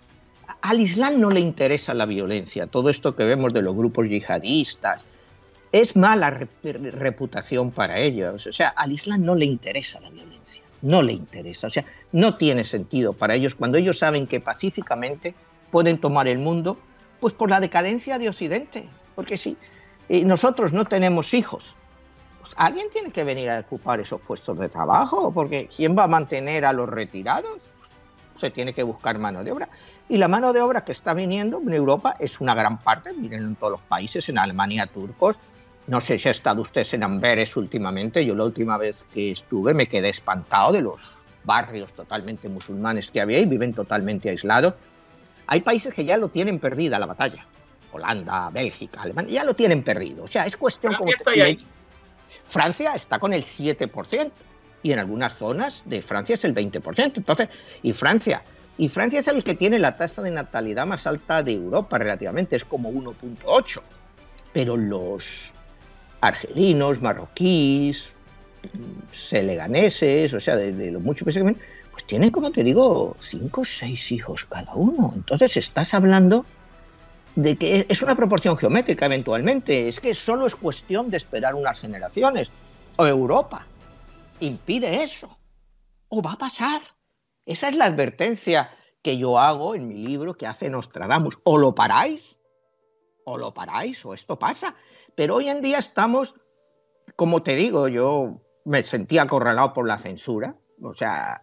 Al 0.61 0.81
Islam 0.81 1.21
no 1.21 1.31
le 1.31 1.41
interesa 1.41 1.95
la 1.95 2.07
violencia, 2.07 2.67
todo 2.67 2.91
esto 2.91 3.15
que 3.15 3.25
vemos 3.25 3.53
de 3.53 3.63
los 3.63 3.75
grupos 3.75 4.09
yihadistas. 4.09 5.05
Es 5.71 5.97
mala 5.97 6.31
reputación 6.63 7.71
para 7.71 7.99
ellos. 7.99 8.47
O 8.47 8.53
sea, 8.53 8.69
al 8.69 8.93
Islam 8.93 9.25
no 9.25 9.35
le 9.35 9.45
interesa 9.45 10.01
la 10.01 10.09
violencia, 10.09 10.63
no 10.81 11.03
le 11.03 11.13
interesa. 11.13 11.67
O 11.67 11.71
sea, 11.71 11.85
no 12.13 12.37
tiene 12.37 12.65
sentido 12.65 13.13
para 13.13 13.35
ellos 13.35 13.55
cuando 13.55 13.77
ellos 13.77 13.99
saben 13.99 14.27
que 14.27 14.41
pacíficamente 14.41 15.35
pueden 15.71 15.99
tomar 15.99 16.27
el 16.27 16.39
mundo, 16.39 16.79
pues 17.21 17.35
por 17.35 17.51
la 17.51 17.61
decadencia 17.61 18.19
de 18.19 18.31
Occidente. 18.31 18.89
Porque 19.15 19.39
y 20.09 20.25
nosotros 20.25 20.73
no 20.73 20.87
tenemos 20.87 21.35
hijos, 21.35 21.75
pues 22.41 22.53
alguien 22.57 22.87
tiene 22.91 23.11
que 23.11 23.25
venir 23.25 23.51
a 23.51 23.61
ocupar 23.61 24.01
esos 24.01 24.21
puestos 24.21 24.59
de 24.59 24.69
trabajo, 24.69 25.33
porque 25.33 25.69
¿quién 25.75 25.97
va 25.97 26.05
a 26.05 26.09
mantener 26.09 26.65
a 26.65 26.73
los 26.73 26.89
retirados? 26.89 27.59
Se 28.41 28.51
tiene 28.51 28.73
que 28.73 28.83
buscar 28.83 29.19
mano 29.19 29.43
de 29.43 29.53
obra. 29.53 29.69
Y 30.09 30.17
la 30.17 30.29
mano 30.29 30.53
de 30.53 30.61
obra 30.61 30.85
que 30.85 30.93
está 30.93 31.15
viniendo 31.15 31.61
en 31.61 31.73
Europa 31.73 32.15
es 32.19 32.41
una 32.41 32.55
gran 32.55 32.79
parte, 32.79 33.13
miren 33.13 33.43
en 33.43 33.57
todos 33.57 33.73
los 33.73 33.81
países, 33.83 34.29
en 34.29 34.39
Alemania, 34.39 34.87
turcos. 34.87 35.37
No 35.87 36.01
sé 36.01 36.19
si 36.19 36.29
ha 36.29 36.33
estado 36.33 36.63
usted 36.63 36.87
en 36.93 37.03
Amberes 37.03 37.57
últimamente, 37.57 38.25
yo 38.25 38.35
la 38.35 38.45
última 38.45 38.77
vez 38.77 39.05
que 39.13 39.33
estuve 39.33 39.73
me 39.75 39.87
quedé 39.87 40.11
espantado 40.11 40.73
de 40.73 40.83
los 40.83 41.03
barrios 41.45 41.91
totalmente 41.93 42.49
musulmanes 42.49 43.11
que 43.11 43.21
había 43.21 43.39
y 43.39 43.47
viven 43.47 43.73
totalmente 43.73 44.29
aislados. 44.29 44.75
Hay 45.47 45.63
países 45.63 45.95
que 45.95 46.05
ya 46.05 46.19
lo 46.19 46.29
tienen 46.29 46.59
perdida 46.59 46.99
la 46.99 47.07
batalla. 47.07 47.47
Holanda, 47.91 48.51
Bélgica, 48.51 49.01
Alemania, 49.01 49.33
ya 49.33 49.45
lo 49.45 49.55
tienen 49.55 49.83
perdido. 49.83 50.25
O 50.25 50.29
sea, 50.29 50.45
es 50.45 50.57
cuestión 50.59 50.93
Francia 50.93 51.17
como... 51.25 51.31
Está 51.31 51.45
ahí. 51.45 51.67
Francia 52.49 52.95
está 52.95 53.19
con 53.19 53.33
el 53.33 53.45
7% 53.45 54.31
y 54.83 54.93
en 54.93 54.99
algunas 54.99 55.35
zonas 55.35 55.83
de 55.85 56.03
Francia 56.03 56.35
es 56.35 56.45
el 56.45 56.55
20%. 56.55 57.13
Entonces, 57.17 57.49
y 57.83 57.93
Francia, 57.93 58.43
y 58.77 58.89
Francia 58.89 59.19
es 59.19 59.29
el 59.29 59.43
que 59.43 59.55
tiene 59.55 59.79
la 59.79 59.97
tasa 59.97 60.23
de 60.23 60.31
natalidad 60.31 60.87
más 60.87 61.07
alta 61.07 61.43
de 61.43 61.53
Europa 61.53 61.99
relativamente, 61.99 62.57
es 62.57 62.65
como 62.65 62.91
1.8. 62.91 63.81
Pero 64.53 64.77
los 64.77 65.53
argelinos, 66.21 67.01
marroquíes, 67.01 68.11
seleganeses, 69.13 70.33
o 70.33 70.41
sea, 70.41 70.57
de, 70.57 70.91
los 70.91 71.03
muchos 71.03 71.25
países 71.25 71.43
pues 71.91 72.05
tienen, 72.05 72.31
como 72.31 72.51
te 72.53 72.63
digo, 72.63 73.17
5 73.19 73.61
o 73.61 73.65
6 73.65 74.13
hijos 74.13 74.45
cada 74.45 74.75
uno. 74.75 75.13
Entonces 75.15 75.57
estás 75.57 75.95
hablando 75.95 76.45
de 77.35 77.57
que 77.57 77.87
es 77.89 78.03
una 78.03 78.15
proporción 78.15 78.57
geométrica 78.57 79.07
eventualmente, 79.07 79.89
es 79.89 80.01
que 80.01 80.15
solo 80.15 80.47
es 80.47 80.55
cuestión 80.55 81.11
de 81.11 81.17
esperar 81.17 81.55
unas 81.55 81.81
generaciones. 81.81 82.49
O 82.97 83.07
Europa 83.07 83.65
impide 84.41 85.03
eso. 85.03 85.39
O 86.09 86.23
va 86.23 86.33
a 86.33 86.39
pasar. 86.39 86.83
Esa 87.45 87.69
es 87.69 87.77
la 87.77 87.87
advertencia 87.87 88.71
que 89.03 89.17
yo 89.19 89.39
hago 89.39 89.75
en 89.75 89.89
mi 89.89 90.07
libro 90.07 90.35
que 90.35 90.47
hace 90.47 90.69
Nostradamus. 90.69 91.39
O 91.45 91.59
lo 91.59 91.75
paráis, 91.75 92.39
o 93.25 93.39
lo 93.39 93.53
paráis, 93.55 94.05
o 94.05 94.15
esto 94.15 94.39
pasa. 94.39 94.75
Pero 95.15 95.37
hoy 95.37 95.49
en 95.49 95.61
día 95.61 95.79
estamos, 95.79 96.35
como 97.17 97.43
te 97.43 97.57
digo, 97.57 97.89
yo 97.89 98.41
me 98.65 98.83
sentía 98.83 99.23
acorralado 99.23 99.73
por 99.73 99.87
la 99.87 99.99
censura. 99.99 100.57
O 100.83 100.95
sea, 100.95 101.43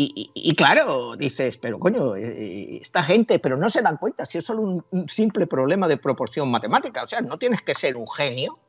y, 0.00 0.54
claro, 0.54 1.16
dices, 1.16 1.56
pero 1.56 1.80
coño, 1.80 2.14
eh, 2.14 2.78
esta 2.80 3.02
gente, 3.02 3.40
pero 3.40 3.56
no 3.56 3.68
se 3.68 3.82
dan 3.82 3.96
cuenta 3.96 4.26
si 4.26 4.38
es 4.38 4.44
solo 4.44 4.62
un, 4.62 5.08
simple 5.08 5.48
problema 5.48 5.88
de 5.88 5.96
proporción 5.96 6.48
matemática, 6.52 7.02
o 7.02 7.08
sea, 7.08 7.20
no 7.20 7.36
tienes 7.36 7.62
que 7.62 7.74
ser 7.74 7.96
un 7.96 8.08
genio. 8.08 8.60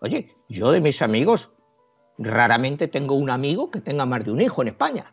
Oye, 0.00 0.34
yo 0.48 0.72
de 0.72 0.80
mis 0.80 1.00
amigos, 1.00 1.50
raramente 2.18 2.88
tengo 2.88 3.14
un 3.14 3.30
amigo 3.30 3.70
que 3.70 3.80
tenga 3.80 4.06
más 4.06 4.24
de 4.24 4.32
un 4.32 4.40
hijo 4.40 4.62
en 4.62 4.68
España. 4.68 5.12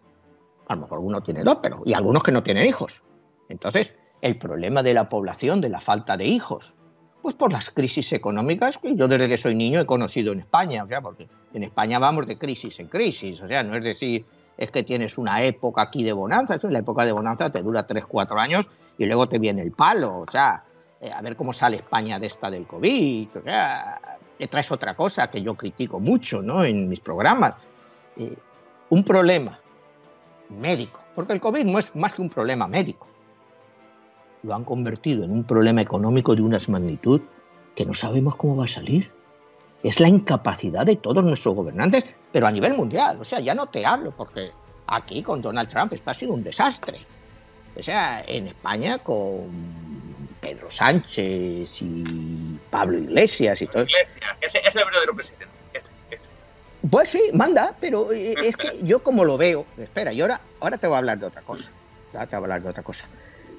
A 0.68 0.76
lo 0.76 0.82
mejor 0.82 1.00
uno 1.00 1.22
tiene 1.22 1.44
dos, 1.44 1.58
pero 1.62 1.82
y 1.86 1.94
algunos 1.94 2.24
que 2.24 2.32
no 2.32 2.44
tienen 2.44 2.66
hijos. 2.66 3.02
Entonces, 3.50 3.92
el 4.22 4.38
problema 4.38 4.84
de 4.84 4.94
la 4.94 5.10
población, 5.10 5.62
de 5.62 5.70
la 5.70 5.82
falta 5.82 6.18
de 6.18 6.26
hijos, 6.26 6.74
pues 7.22 7.36
por 7.36 7.52
las 7.52 7.70
crisis 7.70 8.14
económicas 8.14 8.78
que 8.78 8.96
yo 8.96 9.08
desde 9.08 9.28
que 9.28 9.38
soy 9.38 9.56
niño 9.56 9.82
he 9.82 9.86
conocido 9.86 10.32
en 10.32 10.40
España, 10.40 10.84
o 10.84 10.88
sea, 10.88 11.02
porque 11.02 11.28
en 11.54 11.64
España 11.64 12.00
vamos 12.00 12.28
de 12.28 12.38
crisis 12.38 12.80
en 12.80 12.88
crisis, 12.88 13.42
o 13.42 13.48
sea, 13.48 13.64
no 13.64 13.76
es 13.76 13.84
decir 13.84 14.26
es 14.58 14.72
que 14.72 14.84
tienes 14.84 15.18
una 15.18 15.42
época 15.44 15.82
aquí 15.84 16.04
de 16.04 16.12
bonanza, 16.12 16.56
eso 16.56 16.70
la 16.70 16.80
época 16.80 17.06
de 17.06 17.14
bonanza 17.14 17.50
te 17.50 17.62
dura 17.62 17.88
3, 17.88 18.06
4 18.06 18.40
años 18.40 18.66
y 18.98 19.06
luego 19.06 19.28
te 19.28 19.40
viene 19.40 19.62
el 19.62 19.72
palo, 19.72 20.20
o 20.20 20.26
sea, 20.30 20.66
eh, 21.02 21.12
a 21.12 21.22
ver 21.22 21.36
cómo 21.36 21.54
sale 21.54 21.78
España 21.78 22.20
de 22.20 22.28
esta 22.28 22.50
del 22.50 22.66
COVID, 22.66 23.38
o 23.38 23.42
sea, 23.42 24.00
te 24.38 24.48
traes 24.48 24.72
otra 24.72 24.96
cosa 24.96 25.30
que 25.30 25.42
yo 25.42 25.56
critico 25.56 26.00
mucho 26.00 26.42
¿no? 26.42 26.64
en 26.64 26.88
mis 26.90 27.00
programas, 27.00 27.56
eh, 28.18 28.38
un 28.90 29.04
problema 29.04 29.60
médico, 30.50 31.00
porque 31.16 31.34
el 31.34 31.42
COVID 31.42 31.66
no 31.66 31.80
es 31.80 31.96
más 31.96 32.14
que 32.14 32.22
un 32.22 32.30
problema 32.30 32.68
médico, 32.68 33.08
lo 34.44 34.56
han 34.56 34.64
convertido 34.64 35.24
en 35.24 35.32
un 35.32 35.44
problema 35.44 35.82
económico 35.82 36.36
de 36.36 36.42
una 36.42 36.60
magnitud 36.68 37.22
que 37.76 37.86
no 37.86 37.94
sabemos 37.94 38.36
cómo 38.36 38.58
va 38.58 38.66
a 38.66 38.70
salir 38.70 39.12
es 39.84 40.00
la 40.00 40.10
incapacidad 40.10 40.86
de 40.86 40.98
todos 40.98 41.24
nuestros 41.24 41.56
gobernantes, 41.56 42.04
pero 42.32 42.48
a 42.48 42.52
nivel 42.52 42.76
mundial. 42.76 43.18
O 43.22 43.24
sea, 43.24 43.40
ya 43.40 43.54
no 43.54 43.68
te 43.68 43.86
hablo 43.86 44.12
porque 44.12 44.52
aquí 44.88 45.24
con 45.24 45.42
Donald 45.42 45.70
Trump 45.70 45.94
esto 45.94 46.10
ha 46.10 46.14
sido 46.14 46.34
un 46.34 46.44
desastre. 46.44 47.00
O 47.78 47.84
sea, 47.84 48.22
en 48.22 48.48
España 48.48 48.98
con 49.00 50.09
Pedro 50.50 50.72
Sánchez 50.72 51.82
y 51.82 52.60
Pablo 52.72 52.98
Iglesias 52.98 53.62
y 53.62 53.68
todo. 53.68 53.84
Iglesias, 53.84 54.36
ese, 54.42 54.60
es 54.66 54.76
el 54.76 54.84
verdadero 54.84 55.14
presidente. 55.14 55.46
Pues 56.90 57.10
sí, 57.10 57.22
manda, 57.34 57.76
pero 57.80 58.12
eh, 58.12 58.34
es 58.44 58.58
que 58.58 58.80
yo 58.82 59.04
como 59.04 59.26
lo 59.26 59.38
veo, 59.38 59.66
espera, 59.78 60.12
y 60.12 60.22
ahora, 60.22 60.42
ahora 60.60 60.78
te 60.78 60.88
voy 60.88 60.96
a 60.96 61.00
hablar 61.00 61.20
de 61.20 61.28
otra 61.28 61.42
cosa. 61.44 61.70
Te 62.12 62.18
voy 62.18 62.28
a 62.32 62.38
hablar 62.38 62.64
de 62.64 62.70
otra 62.70 62.82
cosa. 62.82 63.06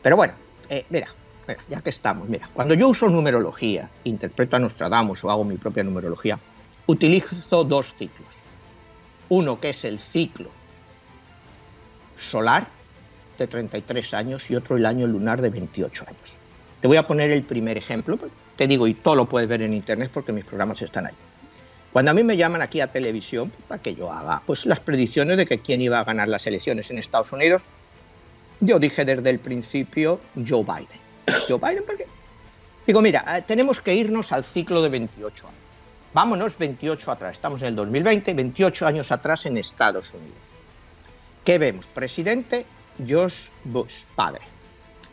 Pero 0.03 0.17
bueno, 0.17 0.33
eh, 0.69 0.85
mira, 0.89 1.09
ya 1.69 1.81
que 1.81 1.91
estamos, 1.91 2.29
mira, 2.29 2.49
cuando 2.55 2.75
yo 2.75 2.89
uso 2.89 3.09
numerología, 3.09 3.89
interpreto 4.03 4.57
a 4.57 4.59
Nostradamus 4.59 5.23
o 5.23 5.31
hago 5.31 5.45
mi 5.45 5.59
propia 5.59 5.85
numerología, 5.85 6.41
utilizo 6.87 7.63
dos 7.63 7.95
ciclos. 7.99 8.29
Uno 9.29 9.61
que 9.61 9.71
es 9.71 9.85
el 9.85 10.01
ciclo 10.01 10.51
solar 12.19 12.67
de 13.39 13.47
33 13.47 14.15
años 14.15 14.51
y 14.51 14.57
otro 14.57 14.77
el 14.77 14.87
año 14.87 15.07
lunar 15.07 15.41
de 15.41 15.51
28 15.51 16.05
años. 16.09 16.40
Te 16.81 16.89
voy 16.89 16.97
a 16.97 17.07
poner 17.07 17.31
el 17.31 17.43
primer 17.43 17.77
ejemplo, 17.77 18.19
te 18.57 18.67
digo, 18.67 18.87
y 18.87 18.95
todo 18.95 19.17
lo 19.17 19.27
puedes 19.27 19.49
ver 19.49 19.63
en 19.63 19.75
internet 19.75 20.11
porque 20.13 20.33
mis 20.33 20.45
programas 20.45 20.81
están 20.81 21.07
ahí. 21.07 21.15
Cuando 21.93 22.13
a 22.13 22.15
mí 22.15 22.23
me 22.23 22.37
llaman 22.37 22.63
aquí 22.63 22.81
a 22.81 22.87
televisión 22.87 23.53
para 23.69 23.83
que 23.83 23.95
yo 23.95 24.13
haga 24.13 24.43
pues, 24.47 24.65
las 24.65 24.81
predicciones 24.81 25.37
de 25.37 25.45
que 25.45 25.59
quién 25.59 25.83
iba 25.83 25.99
a 25.99 26.05
ganar 26.05 26.29
las 26.29 26.47
elecciones 26.47 26.89
en 26.91 26.99
Estados 26.99 27.33
Unidos, 27.33 27.63
yo 28.61 28.79
dije 28.79 29.05
desde 29.05 29.29
el 29.29 29.41
principio 29.41 30.21
Joe 30.37 30.63
Biden. 30.63 31.01
Joe 31.49 31.59
Biden, 31.59 31.85
¿por 31.85 31.97
qué? 31.97 32.07
Digo, 32.87 33.03
mira, 33.03 33.25
eh, 33.37 33.43
tenemos 33.47 33.81
que 33.81 33.95
irnos 33.95 34.33
al 34.33 34.45
ciclo 34.45 34.83
de 34.83 34.89
28 34.89 35.47
años. 35.47 35.61
Vámonos 36.13 36.57
28 36.59 37.11
atrás. 37.11 37.37
Estamos 37.37 37.61
en 37.63 37.69
el 37.69 37.77
2020, 37.77 38.35
28 38.35 38.87
años 38.87 39.13
atrás 39.13 39.47
en 39.47 39.57
Estados 39.57 40.13
Unidos. 40.13 40.39
¿Qué 41.45 41.59
vemos? 41.59 41.87
Presidente 41.87 42.67
George 43.07 43.51
Bush, 43.65 44.05
padre. 44.15 44.43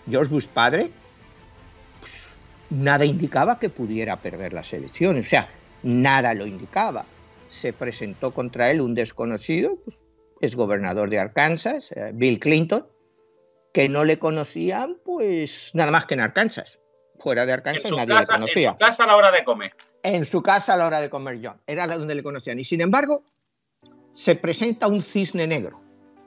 George 0.09 0.31
Bush, 0.31 0.47
padre, 0.47 0.89
pues, 0.89 1.06
nada 2.69 3.05
indicaba 3.05 3.59
que 3.59 3.69
pudiera 3.69 4.17
perder 4.17 4.53
las 4.53 4.71
elecciones. 4.73 5.27
O 5.27 5.29
sea, 5.29 5.49
nada 5.83 6.33
lo 6.33 6.45
indicaba. 6.45 7.05
Se 7.49 7.73
presentó 7.73 8.31
contra 8.31 8.71
él 8.71 8.81
un 8.81 8.93
desconocido, 8.93 9.77
pues, 9.83 9.97
es 10.41 10.55
gobernador 10.55 11.09
de 11.09 11.19
Arkansas, 11.19 11.91
eh, 11.91 12.11
Bill 12.13 12.39
Clinton, 12.39 12.85
que 13.73 13.89
no 13.89 14.03
le 14.03 14.19
conocían, 14.19 14.97
pues 15.03 15.71
nada 15.73 15.91
más 15.91 16.05
que 16.05 16.15
en 16.15 16.21
Arkansas. 16.21 16.79
Fuera 17.19 17.45
de 17.45 17.53
Arkansas 17.53 17.91
nadie 17.91 18.15
le 18.19 18.25
conocía. 18.25 18.69
En 18.69 18.75
su 18.75 18.79
casa 18.79 19.03
a 19.03 19.07
la 19.07 19.15
hora 19.15 19.31
de 19.31 19.43
comer. 19.43 19.73
En 20.03 20.25
su 20.25 20.41
casa 20.41 20.73
a 20.73 20.77
la 20.77 20.87
hora 20.87 21.01
de 21.01 21.09
comer 21.09 21.39
John. 21.43 21.59
Era 21.65 21.87
donde 21.87 22.15
le 22.15 22.23
conocían. 22.23 22.59
Y 22.59 22.65
sin 22.65 22.81
embargo, 22.81 23.23
se 24.13 24.35
presenta 24.35 24.87
un 24.87 25.01
cisne 25.01 25.47
negro. 25.47 25.81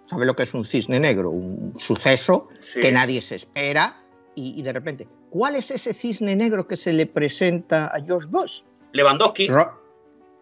¿Sabe 0.09 0.26
lo 0.26 0.34
que 0.34 0.43
es 0.43 0.55
un 0.55 0.64
cisne 0.64 0.99
negro? 0.99 1.30
Un 1.30 1.74
suceso 1.78 2.49
que 2.80 2.91
nadie 2.91 3.22
se 3.22 3.36
espera, 3.36 3.97
y, 4.35 4.62
de 4.62 4.72
repente, 4.72 5.09
¿cuál 5.28 5.57
es 5.57 5.70
ese 5.70 5.93
cisne 5.93 6.35
negro 6.37 6.66
que 6.66 6.76
se 6.76 6.93
le 6.93 7.07
presenta 7.07 7.87
a 7.89 8.01
George 8.03 8.28
Bush? 8.31 8.61
Lewandowski. 8.93 9.49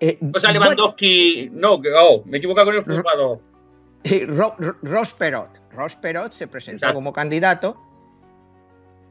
Eh, 0.00 0.18
o 0.32 0.38
sea, 0.38 0.52
Lewandowski, 0.52 1.50
no, 1.52 1.80
que, 1.80 1.88
oh, 1.92 2.22
me 2.24 2.36
he 2.36 2.38
equivocado 2.38 2.66
con 2.66 2.76
el 2.76 2.82
jugador. 2.82 3.40
Eh, 4.04 4.26
Ross 4.26 5.12
Perot. 5.12 5.48
Ross 5.72 5.96
Perot 5.96 6.32
se 6.32 6.46
presentó 6.46 6.94
como 6.94 7.12
candidato 7.12 7.76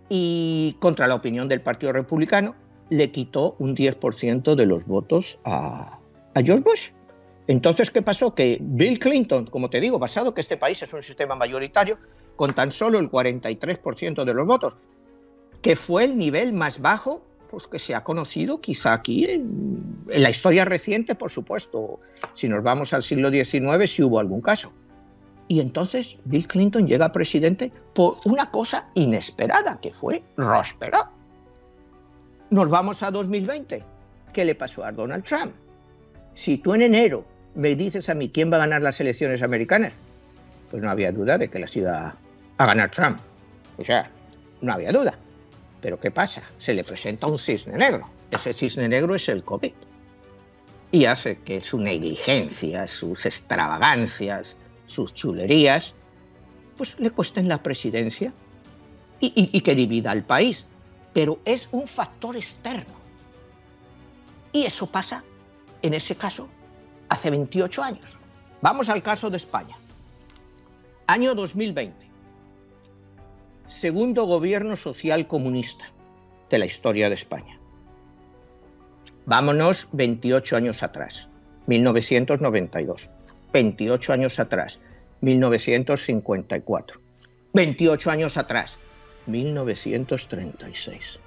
y 0.09 0.78
contra 0.80 1.07
la 1.07 1.15
opinión 1.15 1.49
del 1.49 1.61
Partido 1.61 1.91
Republicano 1.91 2.55
le 2.89 3.11
quitó 3.11 3.57
un 3.59 3.75
10% 3.75 4.55
de 4.55 4.65
los 4.65 4.86
votos 4.86 5.38
a, 5.43 5.99
a 6.34 6.41
George 6.41 6.63
Bush. 6.63 6.89
Entonces, 7.47 7.91
¿qué 7.91 8.01
pasó? 8.01 8.34
Que 8.34 8.57
Bill 8.61 8.99
Clinton, 8.99 9.47
como 9.47 9.69
te 9.69 9.80
digo, 9.82 9.99
basado 9.99 10.34
que 10.34 10.41
este 10.41 10.57
país 10.57 10.82
es 10.82 10.93
un 10.93 11.03
sistema 11.03 11.36
mayoritario, 11.36 11.97
con 12.38 12.53
tan 12.53 12.71
solo 12.71 12.99
el 12.99 13.11
43% 13.11 14.23
de 14.23 14.33
los 14.33 14.47
votos, 14.47 14.73
que 15.61 15.75
fue 15.75 16.05
el 16.05 16.17
nivel 16.17 16.53
más 16.53 16.79
bajo 16.79 17.21
pues, 17.49 17.67
que 17.67 17.79
se 17.79 17.95
ha 17.95 18.03
conocido 18.03 18.61
quizá 18.61 18.93
aquí 18.93 19.25
en, 19.25 20.05
la 20.07 20.29
historia 20.29 20.63
reciente, 20.63 21.15
por 21.15 21.31
supuesto. 21.31 21.99
Si 22.33 22.47
nos 22.47 22.63
vamos 22.63 22.93
al 22.93 23.03
siglo 23.03 23.29
XIX, 23.29 23.89
si 23.89 24.03
hubo 24.03 24.19
algún 24.19 24.41
caso. 24.41 24.71
Y 25.47 25.59
entonces 25.59 26.17
Bill 26.25 26.47
Clinton 26.47 26.88
llega 26.88 27.11
presidente 27.11 27.71
por 27.93 28.17
una 28.25 28.51
cosa 28.51 28.89
inesperada, 28.95 29.79
que 29.81 29.93
fue 29.93 30.23
Ross. 30.35 30.75
Nos 32.49 32.69
vamos 32.69 33.01
a 33.03 33.11
2020. 33.11 33.83
¿Qué 34.33 34.45
le 34.45 34.55
pasó 34.55 34.83
a 34.83 34.91
Donald 34.91 35.23
Trump? 35.23 35.53
Si 36.35 36.57
tú 36.57 36.73
en 36.73 36.81
enero 36.81 37.25
me 37.55 37.75
dices 37.75 38.09
a 38.09 38.13
mí 38.13 38.29
quién 38.29 38.51
va 38.51 38.57
a 38.57 38.59
ganar 38.59 38.81
las 38.81 38.99
elecciones 38.99 39.41
americanas, 39.41 39.93
pues 40.69 40.83
no 40.83 40.89
había 40.89 41.11
duda 41.11 41.38
de 41.38 41.47
que 41.47 41.59
las 41.59 41.75
iba 41.75 42.15
a 42.57 42.65
ganar 42.65 42.91
Trump. 42.91 43.19
O 43.77 43.83
sea, 43.83 44.09
no 44.61 44.73
había 44.73 44.91
duda. 44.91 45.17
Pero 45.81 45.99
¿qué 45.99 46.11
pasa? 46.11 46.41
Se 46.57 46.73
le 46.73 46.83
presenta 46.83 47.27
un 47.27 47.37
cisne 47.37 47.77
negro. 47.77 48.09
Ese 48.31 48.53
cisne 48.53 48.89
negro 48.89 49.15
es 49.15 49.29
el 49.29 49.43
COVID. 49.43 49.73
Y 50.91 51.05
hace 51.05 51.39
que 51.39 51.61
su 51.61 51.79
negligencia, 51.79 52.87
sus 52.87 53.25
extravagancias, 53.25 54.55
sus 54.87 55.13
chulerías, 55.13 55.93
pues 56.77 56.97
le 56.99 57.11
cuesten 57.11 57.47
la 57.47 57.61
presidencia 57.61 58.33
y, 59.19 59.31
y 59.35 59.61
que 59.61 59.75
divida 59.75 60.11
al 60.11 60.23
país. 60.23 60.65
Pero 61.13 61.39
es 61.45 61.67
un 61.71 61.87
factor 61.87 62.35
externo. 62.35 62.95
Y 64.51 64.65
eso 64.65 64.87
pasa, 64.87 65.23
en 65.81 65.93
ese 65.93 66.15
caso, 66.15 66.47
hace 67.09 67.29
28 67.29 67.83
años. 67.83 68.17
Vamos 68.61 68.89
al 68.89 69.03
caso 69.03 69.29
de 69.29 69.37
España. 69.37 69.77
Año 71.05 71.35
2020. 71.35 72.06
Segundo 73.70 74.24
gobierno 74.24 74.78
social 74.78 75.28
comunista 75.28 75.86
de 76.49 76.57
la 76.57 76.65
historia 76.65 77.09
de 77.09 77.15
España. 77.15 77.59
Vámonos 79.26 79.89
28 79.91 80.55
años 80.55 80.84
atrás, 80.84 81.28
1992. 81.65 83.09
28 83.51 84.13
años 84.13 84.39
atrás, 84.39 84.80
1954. 85.20 87.01
28 87.53 88.09
años 88.09 88.38
atrás, 88.38 88.72
1936. 89.26 91.20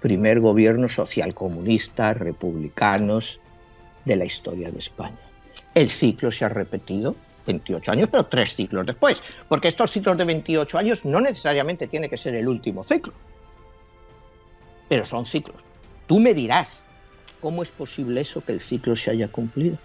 Primer 0.00 0.38
gobierno 0.38 0.88
social 0.88 1.34
comunista, 1.34 2.14
republicanos, 2.14 3.40
de 4.04 4.16
la 4.16 4.24
historia 4.24 4.70
de 4.70 4.78
España. 4.78 5.18
El 5.74 5.90
ciclo 5.90 6.30
se 6.30 6.44
ha 6.44 6.48
repetido 6.48 7.16
28 7.46 7.92
años, 7.92 8.08
pero 8.10 8.26
tres 8.26 8.54
ciclos 8.54 8.86
después, 8.86 9.20
porque 9.48 9.68
estos 9.68 9.90
ciclos 9.90 10.16
de 10.16 10.24
28 10.24 10.78
años 10.78 11.04
no 11.04 11.20
necesariamente 11.20 11.86
tiene 11.86 12.08
que 12.08 12.16
ser 12.16 12.34
el 12.34 12.48
último 12.48 12.84
ciclo, 12.84 13.12
pero 14.88 15.04
son 15.04 15.26
ciclos. 15.26 15.56
Tú 16.06 16.20
me 16.20 16.34
dirás, 16.34 16.82
¿cómo 17.40 17.62
es 17.62 17.70
posible 17.70 18.20
eso 18.20 18.44
que 18.44 18.52
el 18.52 18.60
ciclo 18.60 18.96
se 18.96 19.10
haya 19.10 19.28
cumplido? 19.28 19.78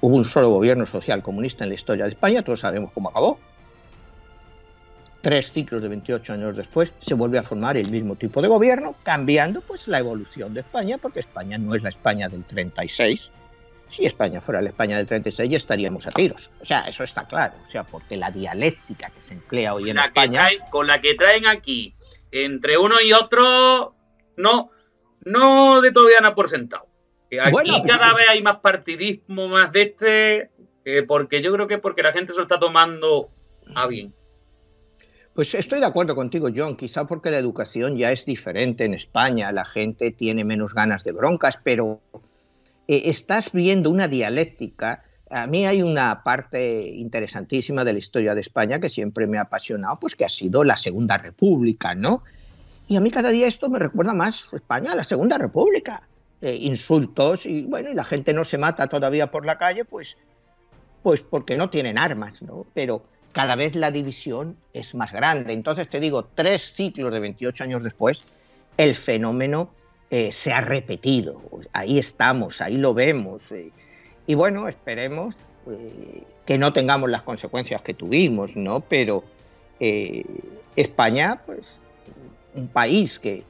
Hubo 0.00 0.16
un 0.16 0.24
solo 0.24 0.50
gobierno 0.50 0.86
social 0.86 1.22
comunista 1.22 1.64
en 1.64 1.70
la 1.70 1.76
historia 1.76 2.04
de 2.04 2.10
España, 2.10 2.42
todos 2.42 2.60
sabemos 2.60 2.92
cómo 2.92 3.08
acabó. 3.08 3.38
Tres 5.22 5.52
ciclos 5.52 5.80
de 5.80 5.88
28 5.88 6.34
años 6.34 6.56
después 6.56 6.92
se 7.00 7.14
vuelve 7.14 7.38
a 7.38 7.42
formar 7.42 7.78
el 7.78 7.90
mismo 7.90 8.14
tipo 8.14 8.42
de 8.42 8.48
gobierno, 8.48 8.94
cambiando 9.02 9.62
pues 9.62 9.88
la 9.88 9.98
evolución 9.98 10.52
de 10.52 10.60
España, 10.60 10.98
porque 10.98 11.20
España 11.20 11.56
no 11.56 11.74
es 11.74 11.82
la 11.82 11.88
España 11.88 12.28
del 12.28 12.44
36, 12.44 13.30
si 13.94 14.06
España 14.06 14.40
fuera 14.40 14.60
la 14.60 14.70
España 14.70 14.96
del 14.96 15.06
36 15.06 15.48
ya 15.48 15.56
estaríamos 15.56 16.06
a 16.06 16.10
tiros. 16.10 16.50
O 16.60 16.66
sea, 16.66 16.80
eso 16.88 17.04
está 17.04 17.26
claro. 17.26 17.54
O 17.66 17.70
sea, 17.70 17.84
porque 17.84 18.16
la 18.16 18.30
dialéctica 18.30 19.10
que 19.10 19.20
se 19.20 19.34
emplea 19.34 19.74
hoy 19.74 19.90
en 19.90 19.98
España... 19.98 20.48
con 20.70 20.86
la 20.86 21.00
que 21.00 21.14
traen 21.14 21.46
aquí, 21.46 21.94
entre 22.30 22.76
uno 22.76 23.00
y 23.00 23.12
otro, 23.12 23.94
no, 24.36 24.70
no 25.24 25.80
de 25.80 25.92
todavía 25.92 26.20
no 26.20 26.34
por 26.34 26.48
sentado. 26.48 26.86
Aquí 27.40 27.82
cada 27.86 28.14
vez 28.14 28.28
hay 28.28 28.42
más 28.42 28.58
partidismo, 28.58 29.48
más 29.48 29.72
de 29.72 29.82
este, 29.82 30.50
eh, 30.84 31.02
porque 31.02 31.42
yo 31.42 31.52
creo 31.52 31.66
que 31.66 31.78
porque 31.78 32.02
la 32.02 32.12
gente 32.12 32.32
se 32.32 32.38
lo 32.38 32.44
está 32.44 32.58
tomando 32.58 33.30
a 33.74 33.86
bien. 33.86 34.14
Pues 35.34 35.52
estoy 35.54 35.80
de 35.80 35.86
acuerdo 35.86 36.14
contigo, 36.14 36.48
John, 36.54 36.76
quizá 36.76 37.06
porque 37.06 37.30
la 37.30 37.38
educación 37.38 37.96
ya 37.96 38.12
es 38.12 38.24
diferente 38.24 38.84
en 38.84 38.94
España, 38.94 39.50
la 39.50 39.64
gente 39.64 40.12
tiene 40.12 40.44
menos 40.44 40.74
ganas 40.74 41.02
de 41.02 41.10
broncas, 41.10 41.58
pero 41.64 42.00
eh, 42.88 43.02
estás 43.06 43.52
viendo 43.52 43.90
una 43.90 44.08
dialéctica. 44.08 45.04
A 45.30 45.46
mí 45.46 45.66
hay 45.66 45.82
una 45.82 46.22
parte 46.22 46.88
interesantísima 46.88 47.84
de 47.84 47.92
la 47.92 47.98
historia 47.98 48.34
de 48.34 48.40
España 48.40 48.78
que 48.78 48.90
siempre 48.90 49.26
me 49.26 49.38
ha 49.38 49.42
apasionado, 49.42 49.98
pues 49.98 50.14
que 50.14 50.24
ha 50.24 50.28
sido 50.28 50.64
la 50.64 50.76
Segunda 50.76 51.16
República, 51.16 51.94
¿no? 51.94 52.22
Y 52.86 52.96
a 52.96 53.00
mí 53.00 53.10
cada 53.10 53.30
día 53.30 53.46
esto 53.46 53.68
me 53.70 53.78
recuerda 53.78 54.12
más 54.12 54.48
España, 54.52 54.94
la 54.94 55.04
Segunda 55.04 55.38
República. 55.38 56.02
Eh, 56.44 56.58
insultos 56.60 57.46
y 57.46 57.62
bueno, 57.62 57.88
y 57.88 57.94
la 57.94 58.04
gente 58.04 58.34
no 58.34 58.44
se 58.44 58.58
mata 58.58 58.86
todavía 58.86 59.30
por 59.30 59.46
la 59.46 59.56
calle, 59.56 59.86
pues, 59.86 60.18
pues 61.02 61.22
porque 61.22 61.56
no 61.56 61.70
tienen 61.70 61.96
armas, 61.96 62.42
¿no? 62.42 62.66
Pero 62.74 63.02
cada 63.32 63.56
vez 63.56 63.74
la 63.74 63.90
división 63.90 64.58
es 64.74 64.94
más 64.94 65.10
grande. 65.10 65.54
Entonces 65.54 65.88
te 65.88 66.00
digo, 66.00 66.28
tres 66.34 66.74
ciclos 66.74 67.12
de 67.14 67.20
28 67.20 67.64
años 67.64 67.82
después, 67.82 68.22
el 68.76 68.94
fenómeno 68.94 69.70
eh, 70.16 70.30
se 70.30 70.52
ha 70.52 70.60
repetido. 70.60 71.42
Ahí 71.72 71.98
estamos, 71.98 72.60
ahí 72.60 72.76
lo 72.76 72.94
vemos. 72.94 73.50
Eh. 73.50 73.72
y 74.28 74.34
bueno, 74.34 74.68
esperemos 74.68 75.34
eh, 75.68 76.22
que 76.46 76.56
no 76.56 76.72
tengamos 76.72 77.10
las 77.10 77.22
consecuencias 77.22 77.82
que 77.82 77.94
tuvimos, 77.94 78.54
¿no? 78.54 78.78
Pero 78.78 79.24
España, 80.76 81.40
pues, 81.44 81.80
un 82.54 82.68
país 82.68 83.18
que, 83.18 83.42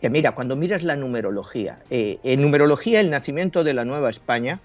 que, 0.00 0.10
mira, 0.10 0.32
cuando 0.32 0.56
miras 0.56 0.82
la 0.82 0.96
numerología, 0.96 1.78
en 1.88 2.42
numerología 2.42 2.98
el 2.98 3.08
nacimiento 3.08 3.62
de 3.62 3.72
la 3.72 3.84
Nueva 3.84 4.10
España 4.10 4.60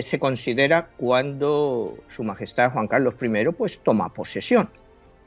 se 0.00 0.20
considera 0.20 0.90
cuando 0.96 1.98
Su 2.08 2.22
Majestad 2.22 2.70
Juan 2.70 2.86
Carlos 2.86 3.14
I 3.20 3.50
pues 3.50 3.80
toma 3.80 4.14
posesión. 4.14 4.70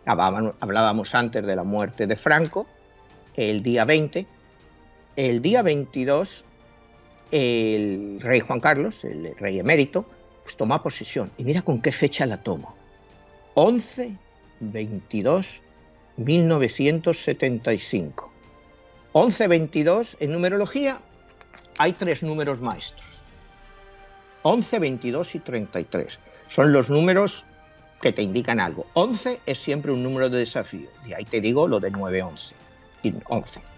Hablábamos 0.05 1.13
antes 1.13 1.45
de 1.45 1.55
la 1.57 1.63
muerte 1.63 2.07
de 2.07 2.15
Franco, 2.15 2.65
el 3.35 3.61
día 3.61 3.83
20, 3.83 4.25
el 5.15 5.41
día 5.41 5.61
22, 5.61 6.43
el 7.31 8.19
rey 8.21 8.41
Juan 8.41 8.59
Carlos, 8.59 9.01
el 9.03 9.35
rey 9.37 9.59
emérito, 9.59 10.05
pues 10.43 10.57
toma 10.57 10.83
posesión. 10.83 11.31
Y 11.37 11.43
mira 11.43 11.61
con 11.61 11.81
qué 11.81 11.91
fecha 11.91 12.25
la 12.25 12.41
toma. 12.43 12.73
11, 13.55 14.15
22, 14.59 15.61
1975. 16.17 18.31
11, 19.13 19.47
22, 19.47 20.17
en 20.19 20.33
numerología 20.33 20.99
hay 21.77 21.93
tres 21.93 22.23
números 22.23 22.59
maestros. 22.59 23.05
11, 24.43 24.79
22 24.79 25.35
y 25.35 25.39
33. 25.39 26.19
Son 26.49 26.71
los 26.71 26.89
números 26.89 27.45
que 28.01 28.11
te 28.11 28.21
indican 28.21 28.59
algo. 28.59 28.85
11 28.93 29.39
es 29.45 29.57
siempre 29.57 29.91
un 29.91 30.03
número 30.03 30.29
de 30.29 30.39
desafío. 30.39 30.89
Y 31.05 31.13
ahí 31.13 31.25
te 31.25 31.41
digo 31.41 31.67
lo 31.67 31.79
de 31.79 31.89
9, 31.89 32.21
11. 32.21 32.55
11. 33.27 33.74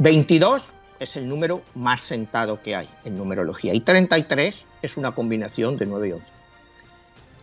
22 0.00 0.62
es 1.00 1.16
el 1.16 1.28
número 1.28 1.60
más 1.74 2.02
sentado 2.02 2.62
que 2.62 2.76
hay 2.76 2.88
en 3.04 3.16
numerología 3.16 3.74
y 3.74 3.80
33 3.80 4.64
es 4.80 4.96
una 4.96 5.10
combinación 5.10 5.76
de 5.76 5.86
9 5.86 6.08
y 6.08 6.12
11. 6.12 6.26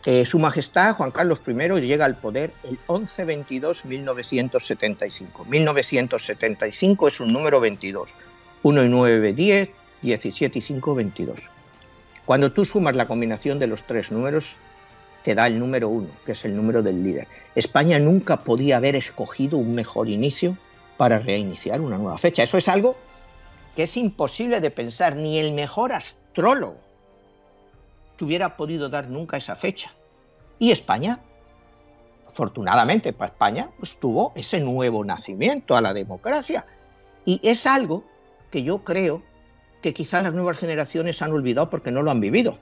Eh, 0.05 0.25
Su 0.25 0.39
Majestad 0.39 0.95
Juan 0.95 1.11
Carlos 1.11 1.41
I 1.45 1.51
llega 1.81 2.05
al 2.05 2.15
poder 2.15 2.53
el 2.63 2.79
11-22-1975. 2.87 5.45
1975 5.45 7.09
es 7.09 7.19
un 7.19 7.33
número 7.33 7.59
22. 7.59 8.07
1 8.63 8.83
y 8.83 8.87
9, 8.87 9.33
10, 9.33 9.69
17 10.01 10.57
y 10.57 10.61
5, 10.61 10.95
22. 10.95 11.37
Cuando 12.25 12.53
tú 12.53 12.63
sumas 12.63 12.95
la 12.95 13.05
combinación 13.05 13.59
de 13.59 13.67
los 13.67 13.83
tres 13.83 14.13
números, 14.13 14.55
te 15.23 15.35
da 15.35 15.47
el 15.47 15.59
número 15.59 15.89
1, 15.89 16.07
que 16.25 16.31
es 16.31 16.45
el 16.45 16.55
número 16.55 16.81
del 16.81 17.03
líder. 17.03 17.27
España 17.53 17.99
nunca 17.99 18.37
podía 18.37 18.77
haber 18.77 18.95
escogido 18.95 19.57
un 19.57 19.75
mejor 19.75 20.07
inicio 20.07 20.55
para 20.97 21.19
reiniciar 21.19 21.81
una 21.81 21.97
nueva 21.97 22.17
fecha. 22.17 22.43
Eso 22.43 22.57
es 22.57 22.67
algo 22.67 22.95
que 23.75 23.83
es 23.83 23.97
imposible 23.97 24.61
de 24.61 24.71
pensar, 24.71 25.15
ni 25.15 25.37
el 25.37 25.53
mejor 25.53 25.91
astrólogo 25.93 26.77
tuviera 28.15 28.55
podido 28.55 28.89
dar 28.89 29.09
nunca 29.09 29.37
esa 29.37 29.55
fecha. 29.55 29.91
Y 30.59 30.71
España 30.71 31.19
afortunadamente 32.35 33.13
para 33.13 33.31
España, 33.31 33.69
pues 33.79 33.97
tuvo 33.97 34.33
ese 34.35 34.59
nuevo 34.59 35.05
nacimiento 35.05 35.77
a 35.77 35.81
la 35.81 35.93
democracia. 35.93 36.65
Y 37.23 37.39
es 37.41 37.65
algo 37.65 38.03
que 38.51 38.61
yo 38.61 38.83
creo 38.83 39.23
que 39.81 39.93
quizás 39.93 40.21
las 40.21 40.33
nuevas 40.33 40.57
generaciones 40.57 41.21
han 41.21 41.31
olvidado 41.31 41.69
porque 41.69 41.91
no 41.91 42.01
lo 42.01 42.11
han 42.11 42.19
vivido. 42.19 42.57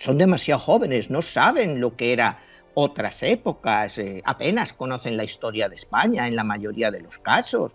Son 0.00 0.18
demasiado 0.18 0.58
jóvenes, 0.58 1.08
no 1.08 1.22
saben 1.22 1.80
lo 1.80 1.94
que 1.94 2.12
era 2.12 2.40
otras 2.74 3.22
épocas, 3.22 3.98
eh, 3.98 4.22
apenas 4.24 4.72
conocen 4.72 5.16
la 5.16 5.24
historia 5.24 5.68
de 5.68 5.74
España 5.74 6.26
en 6.28 6.36
la 6.36 6.44
mayoría 6.44 6.90
de 6.90 7.00
los 7.00 7.18
casos. 7.18 7.72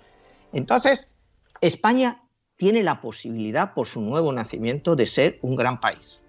Entonces, 0.53 1.07
España 1.61 2.21
tiene 2.57 2.83
la 2.83 3.01
posibilidad, 3.01 3.73
por 3.73 3.87
su 3.87 4.01
nuevo 4.01 4.31
nacimiento, 4.31 4.95
de 4.95 5.05
ser 5.05 5.39
un 5.41 5.55
gran 5.55 5.79
país. 5.79 6.21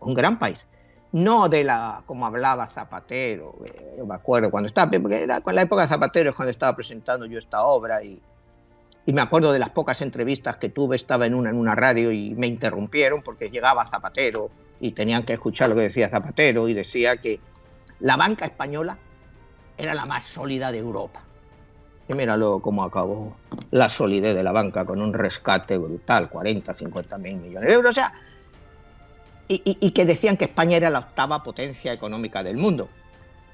Un 0.00 0.14
gran 0.14 0.38
país. 0.38 0.66
No 1.12 1.48
de 1.48 1.64
la, 1.64 2.02
como 2.06 2.26
hablaba 2.26 2.68
Zapatero, 2.68 3.56
eh, 3.64 3.94
yo 3.98 4.06
me 4.06 4.14
acuerdo 4.14 4.50
cuando 4.50 4.68
estaba, 4.68 4.90
porque 4.90 5.24
era 5.24 5.40
con 5.40 5.54
la 5.54 5.62
época 5.62 5.82
de 5.82 5.88
Zapatero 5.88 6.30
es 6.30 6.36
cuando 6.36 6.50
estaba 6.50 6.76
presentando 6.76 7.26
yo 7.26 7.38
esta 7.38 7.64
obra 7.64 8.02
y, 8.02 8.20
y 9.06 9.12
me 9.12 9.20
acuerdo 9.20 9.52
de 9.52 9.58
las 9.58 9.70
pocas 9.70 10.02
entrevistas 10.02 10.56
que 10.56 10.68
tuve, 10.68 10.94
estaba 10.94 11.26
en 11.26 11.34
una 11.34 11.50
en 11.50 11.56
una 11.56 11.74
radio 11.74 12.12
y 12.12 12.34
me 12.34 12.46
interrumpieron 12.46 13.22
porque 13.22 13.50
llegaba 13.50 13.86
Zapatero 13.86 14.50
y 14.78 14.92
tenían 14.92 15.24
que 15.24 15.32
escuchar 15.32 15.68
lo 15.68 15.74
que 15.74 15.82
decía 15.82 16.08
Zapatero 16.08 16.68
y 16.68 16.74
decía 16.74 17.16
que 17.16 17.40
la 18.00 18.16
banca 18.16 18.46
española 18.46 18.98
era 19.76 19.94
la 19.94 20.06
más 20.06 20.24
sólida 20.24 20.72
de 20.72 20.78
Europa. 20.78 21.20
Y 22.08 22.14
míralo 22.14 22.60
cómo 22.60 22.82
acabó 22.82 23.36
la 23.70 23.88
solidez 23.88 24.34
de 24.34 24.42
la 24.42 24.52
banca 24.52 24.84
con 24.84 25.00
un 25.00 25.12
rescate 25.12 25.78
brutal, 25.78 26.28
40, 26.28 26.74
50 26.74 27.18
mil 27.18 27.36
millones 27.36 27.68
de 27.68 27.74
euros. 27.74 27.90
O 27.92 27.94
sea, 27.94 28.12
y, 29.48 29.90
que 29.90 30.04
decían 30.04 30.36
que 30.36 30.44
España 30.44 30.76
era 30.76 30.90
la 30.90 31.00
octava 31.00 31.42
potencia 31.42 31.92
económica 31.92 32.42
del 32.42 32.56
mundo. 32.56 32.88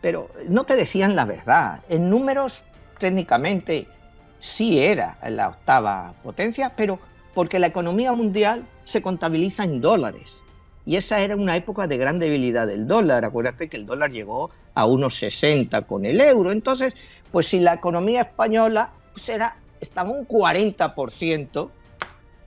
Pero 0.00 0.30
no 0.48 0.64
te 0.64 0.76
decían 0.76 1.16
la 1.16 1.24
verdad. 1.24 1.80
En 1.88 2.10
números, 2.10 2.62
técnicamente, 2.98 3.86
sí 4.38 4.78
era 4.78 5.18
la 5.28 5.48
octava 5.48 6.14
potencia, 6.22 6.72
pero 6.76 6.98
porque 7.34 7.58
la 7.58 7.66
economía 7.66 8.12
mundial 8.12 8.66
se 8.84 9.02
contabiliza 9.02 9.64
en 9.64 9.80
dólares. 9.80 10.42
Y 10.86 10.96
esa 10.96 11.18
era 11.20 11.34
una 11.34 11.56
época 11.56 11.86
de 11.88 11.98
gran 11.98 12.18
debilidad 12.18 12.66
del 12.66 12.86
dólar. 12.86 13.24
Acuérdate 13.24 13.68
que 13.68 13.76
el 13.76 13.84
dólar 13.84 14.12
llegó 14.12 14.50
a 14.72 14.86
unos 14.86 15.16
60 15.16 15.82
con 15.82 16.06
el 16.06 16.20
euro. 16.20 16.52
Entonces, 16.52 16.94
pues 17.32 17.48
si 17.48 17.58
la 17.58 17.74
economía 17.74 18.22
española 18.22 18.90
pues 19.12 19.28
era, 19.28 19.56
estaba 19.80 20.10
un 20.10 20.28
40% 20.28 21.70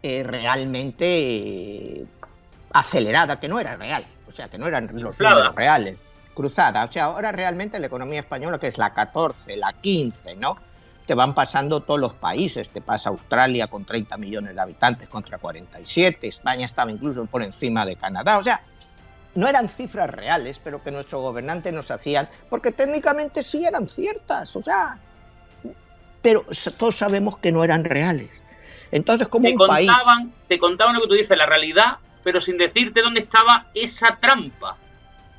eh, 0.01 0.23
realmente 0.23 1.05
eh, 1.05 2.05
acelerada, 2.71 3.39
que 3.39 3.49
no 3.49 3.59
era 3.59 3.75
real, 3.75 4.05
o 4.27 4.31
sea, 4.31 4.47
que 4.47 4.57
no 4.57 4.67
eran 4.67 4.85
los 4.93 5.19
números 5.19 5.55
reales, 5.55 5.97
cruzada. 6.33 6.85
O 6.85 6.91
sea, 6.91 7.05
ahora 7.05 7.31
realmente 7.31 7.79
la 7.79 7.87
economía 7.87 8.21
española, 8.21 8.57
que 8.59 8.67
es 8.67 8.77
la 8.77 8.93
14, 8.93 9.57
la 9.57 9.73
15, 9.73 10.35
¿no? 10.37 10.57
Te 11.09 11.15
van 11.15 11.33
pasando 11.33 11.79
todos 11.79 11.99
los 11.99 12.13
países, 12.13 12.69
te 12.69 12.81
pasa 12.81 13.09
Australia 13.09 13.65
con 13.65 13.83
30 13.83 14.15
millones 14.17 14.53
de 14.53 14.61
habitantes 14.61 15.09
contra 15.09 15.39
47, 15.39 16.27
España 16.27 16.67
estaba 16.67 16.91
incluso 16.91 17.25
por 17.25 17.41
encima 17.41 17.83
de 17.83 17.95
Canadá, 17.95 18.37
o 18.37 18.43
sea, 18.43 18.61
no 19.33 19.47
eran 19.47 19.69
cifras 19.69 20.07
reales, 20.11 20.61
pero 20.63 20.83
que 20.83 20.91
nuestros 20.91 21.23
gobernantes 21.23 21.73
nos 21.73 21.89
hacían, 21.89 22.29
porque 22.47 22.71
técnicamente 22.71 23.41
sí 23.41 23.65
eran 23.65 23.89
ciertas, 23.89 24.55
o 24.55 24.61
sea, 24.61 24.99
pero 26.21 26.45
todos 26.77 26.97
sabemos 26.97 27.39
que 27.39 27.51
no 27.51 27.63
eran 27.63 27.85
reales. 27.85 28.29
Entonces, 28.91 29.27
como 29.29 29.45
te 29.45 29.53
un 29.53 29.57
contaban, 29.57 30.31
Te 30.47 30.59
contaban 30.59 30.93
lo 30.93 31.01
que 31.01 31.07
tú 31.07 31.15
dices, 31.15 31.35
la 31.35 31.47
realidad 31.47 31.97
pero 32.23 32.39
sin 32.39 32.59
decirte 32.59 33.01
dónde 33.01 33.21
estaba 33.21 33.65
esa 33.73 34.15
trampa. 34.17 34.77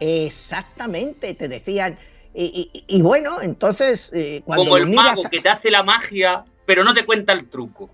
Exactamente, 0.00 1.34
te 1.34 1.46
decían. 1.46 1.96
Y, 2.32 3.02
bueno, 3.02 3.40
entonces. 3.42 4.10
Eh, 4.14 4.42
Como 4.44 4.76
el 4.76 4.86
mago 4.88 5.22
que 5.30 5.40
te 5.40 5.48
hace 5.48 5.70
la 5.70 5.82
magia, 5.82 6.44
pero 6.66 6.84
no 6.84 6.94
te 6.94 7.04
cuenta 7.04 7.32
el 7.32 7.48
truco. 7.48 7.90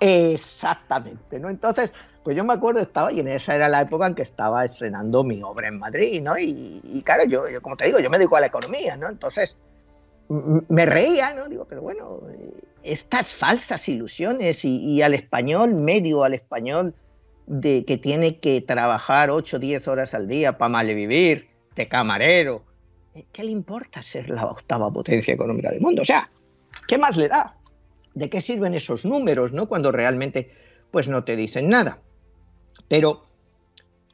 Exactamente, 0.00 1.38
¿no? 1.38 1.50
Entonces, 1.50 1.92
pues 2.22 2.36
yo 2.36 2.44
me 2.44 2.52
acuerdo, 2.52 2.80
estaba, 2.80 3.12
y 3.12 3.20
en 3.20 3.28
esa 3.28 3.54
era 3.54 3.68
la 3.68 3.82
época 3.82 4.06
en 4.06 4.14
que 4.14 4.22
estaba 4.22 4.64
estrenando 4.64 5.24
mi 5.24 5.42
obra 5.42 5.68
en 5.68 5.78
Madrid, 5.78 6.22
¿no? 6.22 6.38
Y, 6.38 7.02
claro, 7.04 7.24
yo, 7.24 7.48
yo, 7.48 7.60
como 7.60 7.76
te 7.76 7.86
digo, 7.86 7.98
yo 7.98 8.10
me 8.10 8.18
dedico 8.18 8.36
a 8.36 8.40
la 8.40 8.46
economía, 8.46 8.96
¿no? 8.96 9.08
Entonces, 9.08 9.56
me 10.28 10.86
reía, 10.86 11.34
¿no? 11.34 11.48
Digo, 11.48 11.66
pero 11.68 11.82
bueno, 11.82 12.20
estas 12.82 13.34
falsas 13.34 13.88
ilusiones 13.88 14.64
y 14.64 15.02
al 15.02 15.14
español 15.14 15.74
medio, 15.74 16.24
al 16.24 16.34
español 16.34 16.94
de 17.46 17.84
que 17.84 17.98
tiene 17.98 18.38
que 18.38 18.60
trabajar 18.60 19.30
8 19.30 19.56
o 19.56 19.60
10 19.60 19.88
horas 19.88 20.14
al 20.14 20.28
día 20.28 20.56
para 20.56 20.70
malvivir, 20.70 21.48
de 21.74 21.88
camarero. 21.88 22.62
¿Qué 23.32 23.44
le 23.44 23.50
importa 23.50 24.02
ser 24.02 24.28
la 24.28 24.46
octava 24.46 24.90
potencia 24.90 25.34
económica 25.34 25.70
del 25.70 25.80
mundo? 25.80 26.02
O 26.02 26.04
sea, 26.04 26.28
¿qué 26.88 26.98
más 26.98 27.16
le 27.16 27.28
da? 27.28 27.56
¿De 28.14 28.28
qué 28.28 28.40
sirven 28.40 28.74
esos 28.74 29.04
números, 29.04 29.52
no? 29.52 29.68
Cuando 29.68 29.92
realmente, 29.92 30.50
pues 30.90 31.08
no 31.08 31.22
te 31.22 31.36
dicen 31.36 31.68
nada. 31.68 31.98
Pero 32.88 33.26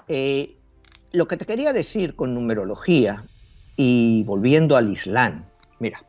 eh, 0.09 0.57
lo 1.13 1.27
que 1.27 1.39
te 1.39 1.47
quería 1.47 1.73
decir 1.73 2.15
con 2.15 2.35
numerología 2.35 3.25
y 3.77 4.23
volviendo 4.25 4.77
al 4.77 4.91
Islam, 4.91 5.47
mira, 5.79 6.05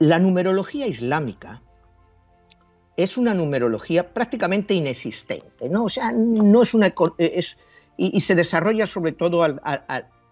la 0.00 0.18
numerología 0.18 0.88
islámica 0.88 1.62
es 2.96 3.16
una 3.16 3.32
numerología 3.32 4.12
prácticamente 4.12 4.74
inexistente, 4.74 5.68
¿no? 5.68 5.84
O 5.84 5.88
sea, 5.88 6.10
no 6.10 6.62
es 6.62 6.74
una... 6.74 6.92
Es, 7.18 7.56
y, 7.96 8.20
se 8.20 8.34
desarrolla 8.34 8.86
sobre 8.86 9.12
todo 9.12 9.44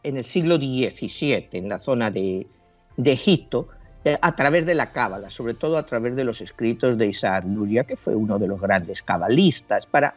en 0.02 0.16
el 0.16 0.24
siglo 0.24 0.56
XVII, 0.56 1.48
en 1.52 1.68
la 1.68 1.80
zona 1.80 2.10
de, 2.10 2.46
Egipto, 2.96 3.68
eh, 4.04 4.16
a 4.20 4.34
través 4.34 4.66
de 4.66 4.74
la 4.74 4.92
cábala, 4.92 5.30
sobre 5.30 5.54
todo 5.54 5.76
a 5.76 5.84
través 5.84 6.16
de 6.16 6.24
los 6.24 6.40
escritos 6.40 6.98
de 6.98 7.06
Isaac 7.06 7.44
Luria, 7.46 7.84
que 7.84 7.96
fue 7.96 8.14
uno 8.14 8.38
de 8.38 8.48
los 8.48 8.60
grandes 8.60 9.02
cabalistas. 9.02 9.86
Para, 9.86 10.14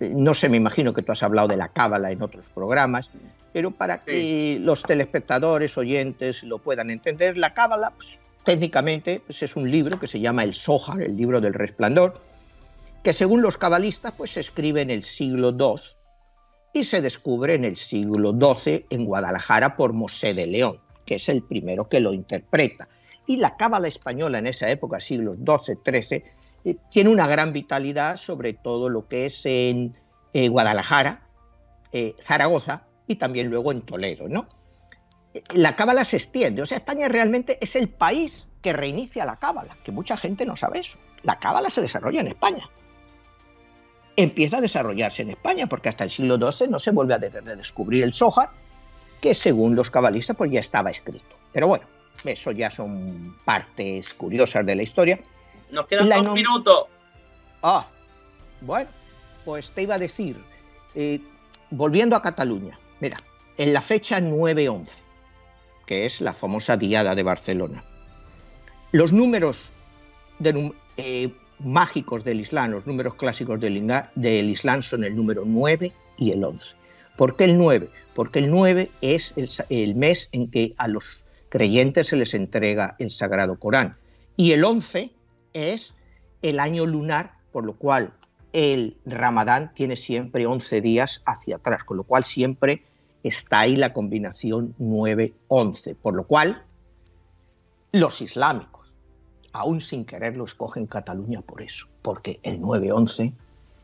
eh, 0.00 0.12
no 0.14 0.34
sé, 0.34 0.48
me 0.48 0.56
imagino 0.56 0.92
que 0.92 1.02
tú 1.02 1.12
has 1.12 1.22
hablado 1.22 1.48
de 1.48 1.56
la 1.56 1.68
cábala 1.68 2.10
en 2.10 2.22
otros 2.22 2.44
programas, 2.54 3.10
pero 3.52 3.70
para 3.70 3.98
que 3.98 4.58
los 4.60 4.82
telespectadores, 4.82 5.76
oyentes 5.76 6.42
lo 6.42 6.58
puedan 6.58 6.90
entender, 6.90 7.36
la 7.36 7.54
cábala 7.54 7.90
pues, 7.90 8.08
técnicamente 8.44 9.22
pues, 9.24 9.42
es 9.42 9.56
un 9.56 9.70
libro 9.70 10.00
que 10.00 10.08
se 10.08 10.20
llama 10.20 10.44
el 10.44 10.54
Zohar, 10.54 11.02
el 11.02 11.16
libro 11.16 11.40
del 11.40 11.54
resplandor, 11.54 12.20
que 13.02 13.12
según 13.12 13.42
los 13.42 13.58
cabalistas 13.58 14.12
pues, 14.12 14.32
se 14.32 14.40
escribe 14.40 14.80
en 14.80 14.90
el 14.90 15.04
siglo 15.04 15.50
II 15.50 15.80
y 16.72 16.84
se 16.84 17.02
descubre 17.02 17.54
en 17.54 17.64
el 17.64 17.76
siglo 17.76 18.32
XII 18.32 18.86
en 18.90 19.04
Guadalajara 19.04 19.76
por 19.76 19.92
Mosé 19.92 20.34
de 20.34 20.46
León, 20.46 20.78
que 21.04 21.16
es 21.16 21.28
el 21.28 21.42
primero 21.42 21.88
que 21.88 22.00
lo 22.00 22.12
interpreta. 22.12 22.88
Y 23.26 23.36
la 23.36 23.56
cábala 23.56 23.88
española 23.88 24.38
en 24.38 24.46
esa 24.46 24.68
época, 24.70 25.00
siglos 25.00 25.36
XII, 25.38 25.78
XIII, 25.84 26.24
eh, 26.64 26.76
tiene 26.90 27.10
una 27.10 27.26
gran 27.26 27.52
vitalidad 27.52 28.16
sobre 28.16 28.54
todo 28.54 28.88
lo 28.88 29.06
que 29.06 29.26
es 29.26 29.44
en 29.44 29.94
eh, 30.32 30.48
Guadalajara, 30.48 31.22
eh, 31.92 32.14
Zaragoza 32.24 32.84
y 33.06 33.16
también 33.16 33.50
luego 33.50 33.72
en 33.72 33.82
Toledo, 33.82 34.28
¿no? 34.28 34.46
la 35.54 35.76
cábala 35.76 36.04
se 36.04 36.16
extiende. 36.16 36.62
O 36.62 36.66
sea, 36.66 36.78
España 36.78 37.08
realmente 37.08 37.58
es 37.60 37.76
el 37.76 37.88
país 37.88 38.48
que 38.60 38.72
reinicia 38.72 39.24
la 39.24 39.36
cábala, 39.36 39.76
que 39.82 39.92
mucha 39.92 40.16
gente 40.16 40.44
no 40.46 40.56
sabe 40.56 40.80
eso. 40.80 40.98
La 41.22 41.38
cábala 41.38 41.70
se 41.70 41.80
desarrolla 41.80 42.20
en 42.20 42.28
España. 42.28 42.68
Empieza 44.16 44.58
a 44.58 44.60
desarrollarse 44.60 45.22
en 45.22 45.30
España, 45.30 45.66
porque 45.66 45.88
hasta 45.88 46.04
el 46.04 46.10
siglo 46.10 46.36
XII 46.36 46.68
no 46.68 46.78
se 46.78 46.90
vuelve 46.90 47.14
a 47.14 47.18
descubrir 47.18 48.04
el 48.04 48.12
Zohar, 48.12 48.50
que 49.20 49.34
según 49.34 49.74
los 49.74 49.90
cabalistas 49.90 50.36
pues 50.36 50.50
ya 50.50 50.60
estaba 50.60 50.90
escrito. 50.90 51.36
Pero 51.52 51.68
bueno, 51.68 51.84
eso 52.24 52.50
ya 52.50 52.70
son 52.70 53.36
partes 53.44 54.14
curiosas 54.14 54.66
de 54.66 54.74
la 54.74 54.82
historia. 54.82 55.18
Nos 55.70 55.86
quedan 55.86 56.08
dos 56.08 56.34
minutos. 56.34 56.86
Ah, 57.62 57.86
bueno, 58.60 58.90
pues 59.44 59.70
te 59.70 59.82
iba 59.82 59.94
a 59.94 59.98
decir, 59.98 60.36
eh, 60.94 61.20
volviendo 61.70 62.16
a 62.16 62.22
Cataluña, 62.22 62.78
mira, 63.00 63.16
en 63.56 63.72
la 63.72 63.80
fecha 63.80 64.20
9-11, 64.20 64.88
que 65.86 66.06
es 66.06 66.20
la 66.20 66.32
famosa 66.32 66.76
Diada 66.76 67.14
de 67.14 67.22
Barcelona. 67.22 67.84
Los 68.92 69.12
números 69.12 69.70
eh, 70.96 71.32
mágicos 71.64 72.24
del 72.24 72.40
Islam, 72.40 72.72
los 72.72 72.86
números 72.86 73.14
clásicos 73.14 73.60
del, 73.60 73.76
Islam 74.48 74.82
son 74.82 75.04
el 75.04 75.16
número 75.16 75.44
9 75.44 75.92
y 76.18 76.30
el 76.30 76.44
11. 76.44 76.66
¿Por 77.16 77.36
qué 77.36 77.44
el 77.44 77.58
9? 77.58 77.90
Porque 78.14 78.38
el 78.38 78.50
9 78.50 78.90
es 79.00 79.34
el, 79.68 79.94
mes 79.94 80.28
en 80.32 80.50
que 80.50 80.74
a 80.78 80.88
los 80.88 81.24
creyentes 81.48 82.08
se 82.08 82.16
les 82.16 82.34
entrega 82.34 82.96
el 82.98 83.10
Sagrado 83.10 83.58
Corán. 83.58 83.96
Y 84.36 84.52
el 84.52 84.64
11 84.64 85.10
es 85.52 85.94
el 86.42 86.58
año 86.60 86.86
lunar, 86.86 87.32
por 87.52 87.64
lo 87.64 87.74
cual 87.74 88.12
el 88.52 88.96
Ramadán 89.04 89.72
tiene 89.74 89.96
siempre 89.96 90.46
11 90.46 90.80
días 90.80 91.22
hacia 91.24 91.56
atrás, 91.56 91.84
con 91.84 91.96
lo 91.96 92.04
cual 92.04 92.24
siempre 92.24 92.82
está 93.22 93.60
ahí 93.60 93.76
la 93.76 93.92
combinación 93.92 94.74
9-11, 94.78 95.96
por 95.96 96.14
lo 96.14 96.24
cual 96.24 96.62
los 97.92 98.20
islámicos, 98.20 98.71
aún 99.52 99.80
sin 99.80 100.04
quererlo, 100.04 100.44
escogen 100.44 100.86
Cataluña 100.86 101.42
por 101.42 101.62
eso, 101.62 101.86
porque 102.02 102.40
el 102.42 102.60
9-11 102.60 103.32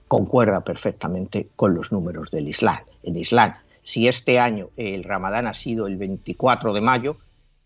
concuerda 0.09 0.63
perfectamente 0.63 1.49
con 1.57 1.75
los 1.75 1.93
números 1.93 2.31
del 2.31 2.49
Islam. 2.49 2.81
En 3.03 3.17
Islam 3.17 3.55
Si 3.83 4.09
este 4.09 4.39
año 4.39 4.69
el 4.77 5.05
Ramadán 5.05 5.47
ha 5.47 5.55
sido 5.55 5.87
el 5.87 5.97
24 5.97 6.73
de 6.73 6.81
mayo, 6.81 7.17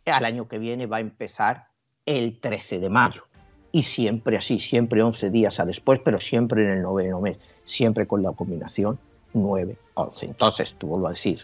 al 0.06 0.24
año 0.24 0.48
que 0.48 0.58
viene 0.58 0.86
va 0.86 0.98
a 0.98 1.00
empezar 1.00 1.66
el 2.06 2.38
13 2.38 2.80
de 2.80 2.88
mayo. 2.88 3.24
Y 3.72 3.84
siempre 3.84 4.36
así, 4.36 4.60
siempre 4.60 5.02
11 5.02 5.30
días 5.30 5.58
a 5.58 5.64
después, 5.64 6.00
pero 6.04 6.20
siempre 6.20 6.64
en 6.64 6.70
el 6.70 6.82
noveno 6.82 7.20
mes, 7.20 7.38
siempre 7.64 8.06
con 8.06 8.22
la 8.22 8.32
combinación 8.32 8.98
9-11. 9.34 9.76
Entonces, 10.22 10.74
tú 10.78 10.88
vuelvo 10.88 11.06
a 11.06 11.10
decir, 11.10 11.40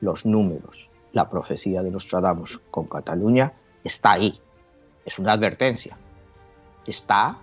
los 0.00 0.26
números, 0.26 0.88
la 1.12 1.30
profecía 1.30 1.82
de 1.82 1.90
Nostradamus 1.90 2.60
con 2.70 2.86
Cataluña 2.86 3.52
está 3.84 4.12
ahí. 4.12 4.38
Es 5.04 5.18
una 5.18 5.32
advertencia. 5.32 5.96
Está 6.86 7.36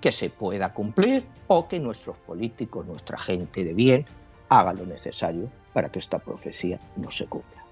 que 0.00 0.12
se 0.12 0.30
pueda 0.30 0.72
cumplir 0.72 1.24
o 1.46 1.68
que 1.68 1.80
nuestros 1.80 2.16
políticos, 2.18 2.86
nuestra 2.86 3.18
gente 3.18 3.64
de 3.64 3.74
bien, 3.74 4.06
haga 4.48 4.72
lo 4.72 4.86
necesario 4.86 5.50
para 5.72 5.90
que 5.90 5.98
esta 5.98 6.18
profecía 6.18 6.78
no 6.96 7.10
se 7.10 7.26
cumpla. 7.26 7.64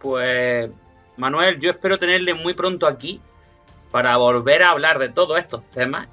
Pues, 0.00 0.70
Manuel, 1.16 1.58
yo 1.60 1.70
espero 1.70 1.98
tenerle 1.98 2.34
muy 2.34 2.54
pronto 2.54 2.86
aquí 2.86 3.20
para 3.90 4.16
volver 4.16 4.62
a 4.62 4.70
hablar 4.70 4.98
de 4.98 5.08
todos 5.08 5.38
estos 5.38 5.62
temas. 5.70 6.08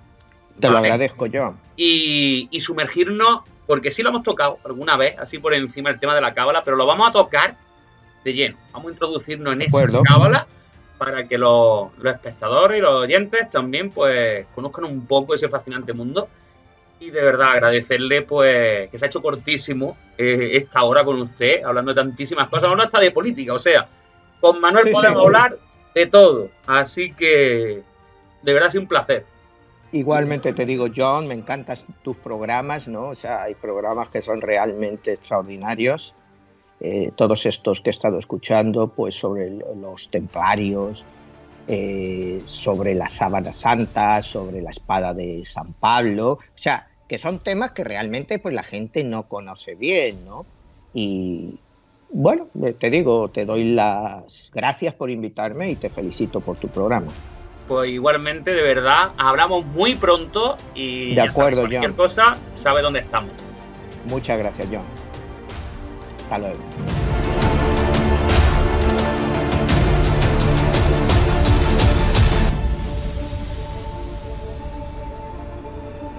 Te 0.60 0.70
lo 0.70 0.78
agradezco, 0.78 1.26
yo. 1.26 1.55
Y, 1.78 2.49
y, 2.51 2.60
sumergirnos, 2.60 3.41
porque 3.66 3.91
sí 3.91 4.03
lo 4.03 4.10
hemos 4.10 4.24
tocado 4.24 4.60
alguna 4.66 4.97
vez, 4.97 5.18
así 5.18 5.39
por 5.39 5.53
encima 5.53 5.89
del 5.89 5.99
tema 5.99 6.14
de 6.14 6.22
la 6.22 6.34
cábala, 6.34 6.64
pero 6.64 6.76
lo 6.76 6.86
vamos 6.86 7.10
a 7.10 7.14
tocar 7.14 7.55
de 8.24 8.34
lleno. 8.34 8.57
Vamos 8.74 8.89
a 8.89 8.91
introducirnos 8.91 9.53
en 9.53 9.62
esa 9.62 9.88
cábala 10.03 10.47
para 11.00 11.28
que 11.28 11.38
los, 11.38 11.88
espectadores 12.04 12.78
y 12.78 12.82
los 12.82 12.91
oyentes 12.91 13.50
también 13.50 13.89
pues 13.89 14.45
conozcan 14.54 14.86
un 14.86 15.08
poco 15.08 15.34
ese 15.34 15.50
fascinante 15.50 15.93
mundo. 15.93 16.28
Y 17.00 17.10
de 17.12 17.24
verdad 17.24 17.52
agradecerle 17.52 18.22
pues 18.24 18.89
que 18.89 18.97
se 18.97 19.06
ha 19.06 19.08
hecho 19.08 19.22
cortísimo 19.22 19.97
eh, 20.18 20.50
esta 20.54 20.84
hora 20.84 21.06
con 21.06 21.20
usted, 21.22 21.64
hablando 21.64 21.93
de 21.93 22.02
tantísimas 22.02 22.50
cosas, 22.50 22.70
no 22.76 22.84
hasta 22.84 23.00
de 23.00 23.12
política, 23.12 23.54
o 23.54 23.60
sea, 23.60 23.88
con 24.41 24.60
Manuel 24.60 24.91
podemos 24.91 25.24
hablar 25.24 25.58
de 25.95 26.06
todo. 26.06 26.50
Así 26.68 27.14
que 27.14 27.82
de 28.41 28.54
verdad 28.54 28.68
ha 28.68 28.72
sido 28.72 28.84
un 28.84 28.89
placer. 28.89 29.26
Igualmente 29.93 30.52
te 30.54 30.66
digo, 30.66 30.88
John, 30.93 31.28
me 31.28 31.34
encantan 31.34 31.78
tus 32.04 32.18
programas, 32.18 32.88
¿no? 32.89 33.08
O 33.08 33.16
sea, 33.16 33.43
hay 33.43 33.56
programas 33.56 34.10
que 34.10 34.22
son 34.22 34.41
realmente 34.41 35.14
extraordinarios 35.14 36.14
eh, 36.82 37.12
todos 37.16 37.46
estos 37.46 37.82
que 37.82 37.90
he 37.90 37.92
estado 37.92 38.20
escuchando, 38.20 38.88
pues 38.88 39.16
sobre 39.16 39.50
los 39.50 40.10
templarios, 40.10 41.04
eh, 41.68 42.42
sobre 42.46 42.96
la 42.96 43.08
sábana 43.08 43.52
santa, 43.52 44.24
sobre 44.24 44.62
la 44.62 44.72
espada 44.72 45.14
de 45.14 45.44
San 45.46 45.74
Pablo, 45.74 46.32
o 46.32 46.40
sea, 46.56 46.88
que 47.08 47.18
son 47.18 47.40
temas 47.40 47.72
que 47.72 47.84
realmente 47.84 48.40
pues 48.40 48.56
la 48.56 48.64
gente 48.64 49.04
no 49.04 49.28
conoce 49.28 49.76
bien, 49.76 50.26
¿no? 50.26 50.46
Y 50.94 51.60
bueno, 52.12 52.48
te 52.80 52.90
digo, 52.90 53.30
te 53.30 53.46
doy 53.46 53.66
las 53.66 54.50
gracias 54.54 54.96
por 54.96 55.10
invitarme 55.10 55.70
y 55.72 55.76
te 55.76 55.90
felicito 55.90 56.40
por 56.40 56.58
tu 56.58 56.70
programa. 56.70 57.12
Pues 57.68 57.92
igualmente, 57.92 58.54
de 58.54 58.64
verdad, 58.64 59.12
hablamos 59.18 59.66
muy 59.66 59.96
pronto 59.96 60.58
y 60.74 61.14
de 61.14 61.22
acuerdo, 61.22 61.62
cualquier 61.62 61.94
cosa 61.94 62.38
sabe 62.56 62.82
dónde 62.82 63.02
estamos. 63.02 63.32
Muchas 64.08 64.40
gracias, 64.40 64.68
John. 64.72 65.09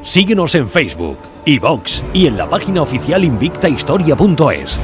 Síguenos 0.03 0.55
en 0.57 0.69
Facebook, 0.69 1.19
iVox 1.45 2.03
y 2.13 2.27
en 2.27 2.37
la 2.37 2.49
página 2.51 2.83
oficial 2.83 3.23
invictahistoria.es. 3.23 4.79